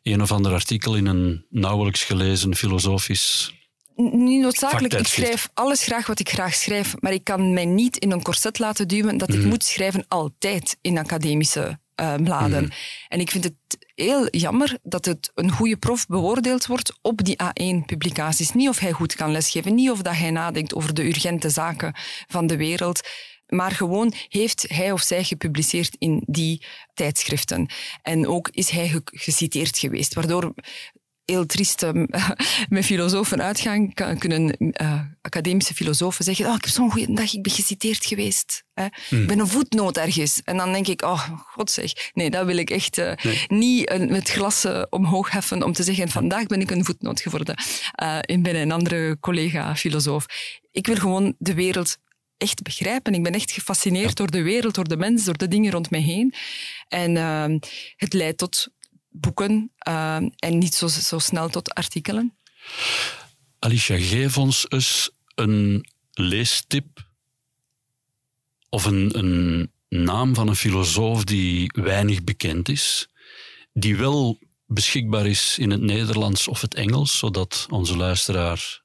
een 0.01 0.21
of 0.21 0.31
ander 0.31 0.51
artikel 0.51 0.95
in 0.95 1.05
een 1.05 1.45
nauwelijks 1.49 2.03
gelezen 2.03 2.55
filosofisch 2.55 3.56
niet 3.97 4.41
noodzakelijk. 4.41 4.93
Ik 4.93 5.07
schrijf 5.07 5.49
alles 5.53 5.83
graag 5.83 6.07
wat 6.07 6.19
ik 6.19 6.29
graag 6.29 6.53
schrijf, 6.53 6.95
maar 6.99 7.13
ik 7.13 7.23
kan 7.23 7.53
mij 7.53 7.65
niet 7.65 7.97
in 7.97 8.11
een 8.11 8.23
corset 8.23 8.59
laten 8.59 8.87
duwen 8.87 9.17
dat 9.17 9.33
ik 9.33 9.39
mhm. 9.39 9.47
moet 9.47 9.63
schrijven 9.63 10.05
altijd 10.07 10.77
in 10.81 10.97
academische 10.97 11.79
uh, 12.01 12.13
bladen. 12.15 12.63
Mhm. 12.63 12.71
En 13.07 13.19
ik 13.19 13.31
vind 13.31 13.43
het 13.43 13.53
heel 13.95 14.27
jammer 14.29 14.77
dat 14.83 15.05
het 15.05 15.31
een 15.35 15.51
goede 15.51 15.77
prof 15.77 16.05
beoordeeld 16.07 16.65
wordt 16.65 16.97
op 17.01 17.23
die 17.23 17.37
A1-publicaties. 17.43 18.53
Niet 18.53 18.69
of 18.69 18.79
hij 18.79 18.91
goed 18.91 19.15
kan 19.15 19.31
lesgeven, 19.31 19.75
niet 19.75 19.91
of 19.91 20.01
dat 20.01 20.15
hij 20.15 20.31
nadenkt 20.31 20.75
over 20.75 20.93
de 20.93 21.05
urgente 21.05 21.49
zaken 21.49 21.95
van 22.27 22.47
de 22.47 22.57
wereld 22.57 23.01
maar 23.47 23.71
gewoon 23.71 24.13
heeft 24.29 24.65
hij 24.67 24.91
of 24.91 25.01
zij 25.01 25.23
gepubliceerd 25.23 25.95
in 25.99 26.23
die 26.25 26.65
tijdschriften. 26.93 27.69
En 28.01 28.27
ook 28.27 28.49
is 28.51 28.69
hij 28.69 29.01
geciteerd 29.05 29.77
geweest, 29.77 30.13
waardoor 30.13 30.53
heel 31.31 31.45
triest 31.45 31.85
met 32.69 32.85
filosofen 32.85 33.41
uitgaan, 33.41 33.93
kunnen 33.93 34.55
uh, 34.59 35.01
academische 35.21 35.73
filosofen 35.73 36.23
zeggen, 36.23 36.45
oh, 36.45 36.55
ik 36.55 36.63
heb 36.63 36.73
zo'n 36.73 36.91
goede 36.91 37.13
dag, 37.13 37.33
ik 37.33 37.41
ben 37.41 37.51
geciteerd 37.51 38.05
geweest. 38.05 38.63
Hè. 38.73 38.85
Hmm. 39.09 39.21
Ik 39.21 39.27
ben 39.27 39.39
een 39.39 39.47
voetnoot 39.47 39.97
ergens. 39.97 40.41
En 40.43 40.57
dan 40.57 40.71
denk 40.71 40.87
ik, 40.87 41.01
oh, 41.01 41.29
god 41.45 41.71
zeg, 41.71 41.91
nee, 42.13 42.29
dat 42.29 42.45
wil 42.45 42.57
ik 42.57 42.69
echt 42.69 42.97
uh, 42.97 43.11
niet 43.47 43.91
uh, 43.91 44.09
met 44.09 44.29
glas 44.29 44.65
omhoog 44.89 45.31
heffen 45.31 45.63
om 45.63 45.73
te 45.73 45.83
zeggen, 45.83 46.09
vandaag 46.09 46.45
ben 46.45 46.61
ik 46.61 46.71
een 46.71 46.85
voetnoot 46.85 47.21
geworden. 47.21 47.55
ik 48.21 48.43
ben 48.43 48.55
een 48.55 48.71
andere 48.71 49.17
collega-filosoof. 49.19 50.25
Ik 50.71 50.87
wil 50.87 50.95
gewoon 50.95 51.35
de 51.37 51.53
wereld 51.53 51.97
echt 52.37 52.61
begrijpen. 52.61 53.13
Ik 53.13 53.23
ben 53.23 53.33
echt 53.33 53.51
gefascineerd 53.51 54.17
door 54.17 54.31
de 54.31 54.41
wereld, 54.41 54.75
door 54.75 54.87
de 54.87 54.97
mens, 54.97 55.23
door 55.23 55.37
de 55.37 55.47
dingen 55.47 55.71
rond 55.71 55.89
mij 55.89 56.01
heen. 56.01 56.33
En 56.87 57.17
ehm, 57.17 57.59
het 57.95 58.13
leidt 58.13 58.37
tot 58.37 58.67
boeken 59.09 59.71
uh, 59.87 60.15
en 60.15 60.57
niet 60.57 60.75
zo, 60.75 60.87
zo 60.87 61.19
snel 61.19 61.49
tot 61.49 61.73
artikelen. 61.73 62.37
Alicia, 63.59 63.97
geef 63.97 64.37
ons 64.37 64.65
eens 64.69 65.11
een 65.35 65.89
leestip 66.13 67.05
of 68.69 68.85
een, 68.85 69.17
een 69.17 69.71
naam 69.89 70.35
van 70.35 70.47
een 70.47 70.55
filosoof 70.55 71.23
die 71.23 71.71
weinig 71.73 72.23
bekend 72.23 72.69
is, 72.69 73.07
die 73.73 73.95
wel 73.95 74.39
beschikbaar 74.65 75.25
is 75.25 75.57
in 75.57 75.71
het 75.71 75.81
Nederlands 75.81 76.47
of 76.47 76.61
het 76.61 76.73
Engels, 76.73 77.17
zodat 77.17 77.65
onze 77.69 77.97
luisteraar 77.97 78.81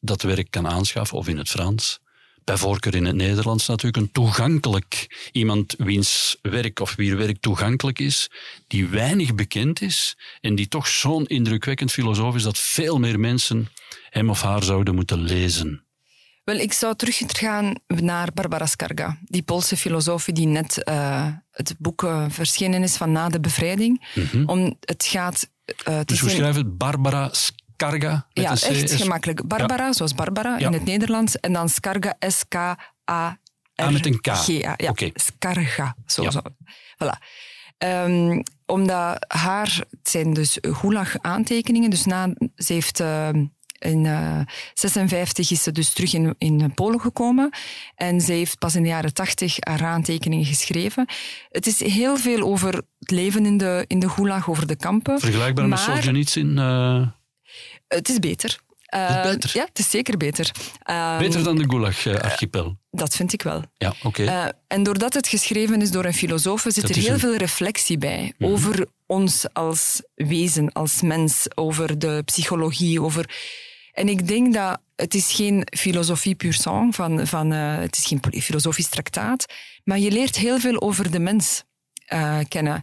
dat 0.00 0.22
werk 0.22 0.50
kan 0.50 0.66
aanschaffen, 0.66 1.18
of 1.18 1.28
in 1.28 1.38
het 1.38 1.48
Frans. 1.48 2.00
Bij 2.46 2.56
voorkeur 2.56 2.94
in 2.94 3.04
het 3.04 3.14
Nederlands 3.14 3.66
natuurlijk, 3.66 3.96
een 3.96 4.12
toegankelijk, 4.12 5.06
iemand 5.32 5.74
wiens 5.78 6.36
werk 6.42 6.80
of 6.80 6.94
wier 6.94 7.16
werk 7.16 7.40
toegankelijk 7.40 7.98
is, 7.98 8.30
die 8.66 8.86
weinig 8.86 9.34
bekend 9.34 9.82
is 9.82 10.16
en 10.40 10.54
die 10.54 10.68
toch 10.68 10.86
zo'n 10.86 11.26
indrukwekkend 11.26 11.92
filosoof 11.92 12.34
is 12.34 12.42
dat 12.42 12.58
veel 12.58 12.98
meer 12.98 13.20
mensen 13.20 13.68
hem 14.10 14.30
of 14.30 14.42
haar 14.42 14.62
zouden 14.62 14.94
moeten 14.94 15.22
lezen. 15.22 15.84
Wel, 16.44 16.56
ik 16.56 16.72
zou 16.72 16.96
teruggaan 16.96 17.74
naar 17.86 18.28
Barbara 18.34 18.66
Skarga, 18.66 19.18
die 19.24 19.42
Poolse 19.42 19.76
filosoof 19.76 20.24
die 20.24 20.46
net 20.46 20.82
uh, 20.88 21.28
het 21.50 21.74
boek 21.78 22.02
uh, 22.02 22.24
verschenen 22.28 22.82
is 22.82 22.96
van 22.96 23.12
Na 23.12 23.28
de 23.28 23.40
Bevrijding. 23.40 24.06
Mhm. 24.14 24.48
Om, 24.48 24.76
het 24.80 25.04
gaat... 25.04 25.48
Uh, 25.88 26.00
dus 26.04 26.20
hoe 26.20 26.30
schrijf 26.30 26.54
het? 26.54 26.78
Barbara 26.78 27.28
Skarga? 27.32 27.65
Ja, 28.32 28.50
echt 28.50 28.92
gemakkelijk. 28.92 29.46
Barbara, 29.46 29.92
zoals 29.92 30.14
Barbara 30.14 30.58
in 30.58 30.72
het 30.72 30.84
Nederlands. 30.84 31.40
En 31.40 31.52
dan 31.52 31.68
Skarga, 31.68 32.16
S-K-A... 32.18 33.38
Ah, 33.74 33.92
met 33.92 34.06
een 34.06 34.20
K. 34.20 34.26
Ja, 34.46 34.76
okay. 34.88 35.10
Skarga. 35.14 35.96
Zo, 36.06 36.30
zo. 36.30 36.40
Voilà. 37.04 37.18
Um, 37.78 38.42
omdat 38.66 39.24
haar, 39.28 39.84
het 39.90 40.08
zijn 40.08 40.32
dus 40.32 40.58
Gulag-aantekeningen, 40.60 41.90
dus 41.90 42.04
na, 42.04 42.34
ze 42.56 42.72
heeft 42.72 43.00
in 43.78 44.02
1956 44.02 45.50
uh, 45.50 45.56
is 45.56 45.62
ze 45.62 45.72
dus 45.72 45.92
terug 45.92 46.14
in, 46.14 46.34
in 46.38 46.74
Polen 46.74 47.00
gekomen. 47.00 47.50
En 47.94 48.20
ze 48.20 48.32
heeft 48.32 48.58
pas 48.58 48.74
in 48.74 48.82
de 48.82 48.88
jaren 48.88 49.14
80 49.14 49.56
haar 49.60 49.84
aantekeningen 49.84 50.44
geschreven. 50.44 51.06
Het 51.50 51.66
is 51.66 51.80
heel 51.80 52.16
veel 52.16 52.40
over 52.40 52.74
het 52.98 53.10
leven 53.10 53.46
in 53.46 53.56
de, 53.56 53.84
in 53.86 53.98
de 53.98 54.08
gulag, 54.08 54.50
over 54.50 54.66
de 54.66 54.76
kampen. 54.76 55.20
Vergelijkbaar 55.20 55.68
maar, 55.68 55.78
met 55.78 55.94
Solzhenitsyn? 55.94 56.56
Uh... 56.58 57.06
Het 57.88 58.08
is 58.08 58.18
beter. 58.18 58.58
Uh, 58.94 59.08
het 59.08 59.26
is 59.26 59.32
beter? 59.32 59.50
Ja, 59.54 59.64
het 59.64 59.78
is 59.78 59.90
zeker 59.90 60.16
beter. 60.16 60.50
Uh, 60.90 61.18
beter 61.18 61.44
dan 61.44 61.56
de 61.56 61.64
Gulag-archipel? 61.64 62.76
dat 62.90 63.16
vind 63.16 63.32
ik 63.32 63.42
wel. 63.42 63.62
Ja, 63.76 63.94
oké. 64.02 64.22
Okay. 64.22 64.52
en 64.66 64.82
doordat 64.82 65.14
het 65.14 65.28
geschreven 65.28 65.82
is 65.82 65.90
door 65.90 66.04
een 66.04 66.14
filosoof, 66.14 66.64
zit 66.68 66.88
er 66.88 66.96
heel 66.96 67.12
een... 67.12 67.18
veel 67.18 67.36
reflectie 67.36 67.98
bij 67.98 68.22
mm 68.22 68.32
-hmm. 68.46 68.54
over 68.54 68.86
ons 69.06 69.46
als 69.52 70.02
wezen, 70.14 70.72
als 70.72 71.02
mens, 71.02 71.46
over 71.54 71.98
de 71.98 72.22
psychologie, 72.24 73.02
over 73.02 73.30
en 73.96 74.08
ik 74.08 74.28
denk 74.28 74.54
dat 74.54 74.80
het 74.96 75.14
is 75.14 75.32
geen 75.32 75.66
filosofie 75.76 76.34
pur 76.34 76.52
sang, 76.52 76.94
van, 76.94 77.26
van, 77.26 77.52
uh, 77.52 77.78
het 77.78 77.96
is 77.96 78.06
geen 78.06 78.20
filosofisch 78.42 78.88
traktaat, 78.88 79.46
maar 79.84 79.98
je 79.98 80.10
leert 80.10 80.36
heel 80.36 80.58
veel 80.58 80.80
over 80.80 81.10
de 81.10 81.18
mens 81.18 81.62
uh, 82.12 82.38
kennen. 82.48 82.82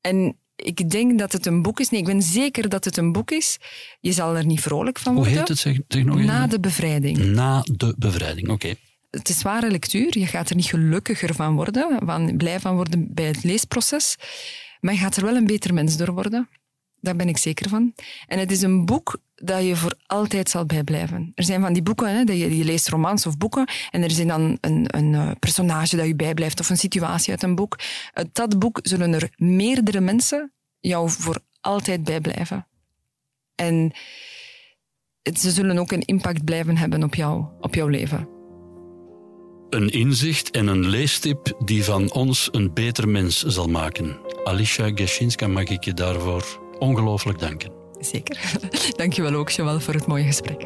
En 0.00 0.38
ik 0.62 0.90
denk 0.90 1.18
dat 1.18 1.32
het 1.32 1.46
een 1.46 1.62
boek 1.62 1.80
is. 1.80 1.90
Nee, 1.90 2.00
ik 2.00 2.06
ben 2.06 2.22
zeker 2.22 2.68
dat 2.68 2.84
het 2.84 2.96
een 2.96 3.12
boek 3.12 3.30
is. 3.30 3.58
Je 4.00 4.12
zal 4.12 4.36
er 4.36 4.46
niet 4.46 4.60
vrolijk 4.60 4.98
van 4.98 5.14
worden. 5.14 5.32
Hoe 5.32 5.40
heet 5.40 5.48
het? 5.48 5.58
Zeg, 5.58 5.78
zeg 5.88 6.04
nog 6.04 6.22
Na 6.22 6.46
de 6.46 6.60
bevrijding. 6.60 7.18
Na 7.18 7.62
de 7.62 7.94
bevrijding, 7.98 8.48
oké. 8.48 8.54
Okay. 8.66 8.76
Het 9.10 9.28
is 9.28 9.38
zware 9.38 9.70
lectuur. 9.70 10.18
Je 10.18 10.26
gaat 10.26 10.50
er 10.50 10.56
niet 10.56 10.64
gelukkiger 10.64 11.34
van 11.34 11.54
worden, 11.54 11.98
van, 12.04 12.36
blij 12.36 12.60
van 12.60 12.74
worden 12.74 13.14
bij 13.14 13.26
het 13.26 13.44
leesproces. 13.44 14.16
Maar 14.80 14.94
je 14.94 15.00
gaat 15.00 15.16
er 15.16 15.24
wel 15.24 15.36
een 15.36 15.46
beter 15.46 15.74
mens 15.74 15.96
door 15.96 16.12
worden. 16.12 16.48
Daar 17.00 17.16
ben 17.16 17.28
ik 17.28 17.36
zeker 17.36 17.68
van. 17.68 17.94
En 18.26 18.38
het 18.38 18.50
is 18.50 18.62
een 18.62 18.84
boek 18.84 19.20
dat 19.44 19.64
je 19.64 19.76
voor 19.76 19.94
altijd 20.06 20.50
zal 20.50 20.66
bijblijven. 20.66 21.32
Er 21.34 21.44
zijn 21.44 21.60
van 21.60 21.72
die 21.72 21.82
boeken, 21.82 22.16
hè, 22.16 22.24
dat 22.24 22.36
je, 22.36 22.56
je 22.56 22.64
leest 22.64 22.88
romans 22.88 23.26
of 23.26 23.36
boeken, 23.36 23.68
en 23.90 24.02
er 24.02 24.10
is 24.10 24.26
dan 24.26 24.58
een, 24.60 24.84
een 24.86 25.12
uh, 25.12 25.30
personage 25.38 25.96
dat 25.96 26.06
je 26.06 26.16
bijblijft 26.16 26.60
of 26.60 26.70
een 26.70 26.76
situatie 26.76 27.30
uit 27.30 27.42
een 27.42 27.54
boek. 27.54 27.78
Uit 28.12 28.28
dat 28.32 28.58
boek 28.58 28.78
zullen 28.82 29.14
er 29.14 29.30
meerdere 29.36 30.00
mensen 30.00 30.52
jou 30.80 31.10
voor 31.10 31.38
altijd 31.60 32.04
bijblijven. 32.04 32.66
En 33.54 33.92
ze 35.38 35.50
zullen 35.50 35.78
ook 35.78 35.92
een 35.92 36.04
impact 36.04 36.44
blijven 36.44 36.76
hebben 36.76 37.02
op, 37.02 37.14
jou, 37.14 37.44
op 37.60 37.74
jouw 37.74 37.88
leven. 37.88 38.28
Een 39.70 39.88
inzicht 39.88 40.50
en 40.50 40.66
een 40.66 40.88
leestip 40.88 41.56
die 41.64 41.84
van 41.84 42.12
ons 42.12 42.48
een 42.52 42.74
beter 42.74 43.08
mens 43.08 43.42
zal 43.42 43.66
maken. 43.66 44.18
Alicia 44.44 44.90
Geshinska 44.94 45.48
mag 45.48 45.64
ik 45.64 45.84
je 45.84 45.94
daarvoor 45.94 46.60
ongelooflijk 46.78 47.38
danken. 47.38 47.81
Zeker. 48.04 48.52
Dankjewel 48.96 49.34
ook, 49.34 49.50
Joël, 49.50 49.80
voor 49.80 49.94
het 49.94 50.06
mooie 50.06 50.24
gesprek. 50.24 50.62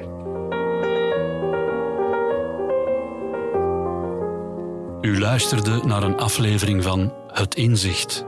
U 5.01 5.19
luisterde 5.19 5.81
naar 5.85 6.03
een 6.03 6.17
aflevering 6.17 6.83
van 6.83 7.13
Het 7.29 7.55
Inzicht, 7.55 8.25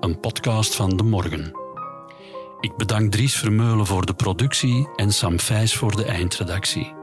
een 0.00 0.20
podcast 0.20 0.74
van 0.74 0.96
De 0.96 1.02
Morgen. 1.02 1.52
Ik 2.60 2.76
bedank 2.76 3.12
Dries 3.12 3.36
Vermeulen 3.36 3.86
voor 3.86 4.06
de 4.06 4.14
productie 4.14 4.88
en 4.96 5.12
Sam 5.12 5.40
Vijs 5.40 5.74
voor 5.74 5.96
de 5.96 6.04
eindredactie. 6.04 6.94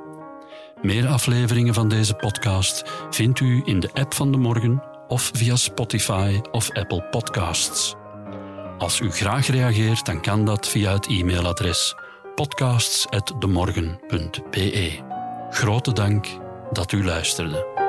Meer 0.81 1.07
afleveringen 1.07 1.73
van 1.73 1.89
deze 1.89 2.13
podcast 2.13 2.83
vindt 3.09 3.39
u 3.39 3.61
in 3.65 3.79
de 3.79 3.89
app 3.93 4.13
van 4.13 4.31
De 4.31 4.37
Morgen 4.37 4.83
of 5.07 5.31
via 5.33 5.55
Spotify 5.55 6.39
of 6.51 6.71
Apple 6.71 7.01
Podcasts. 7.01 7.98
Als 8.79 8.99
u 8.99 9.11
graag 9.11 9.47
reageert, 9.47 10.05
dan 10.05 10.21
kan 10.21 10.45
dat 10.45 10.67
via 10.67 10.93
het 10.93 11.07
e-mailadres 11.07 11.95
podcasts.demorgen.be. 12.35 14.99
Grote 15.49 15.93
dank 15.93 16.27
dat 16.71 16.91
u 16.91 17.05
luisterde. 17.05 17.88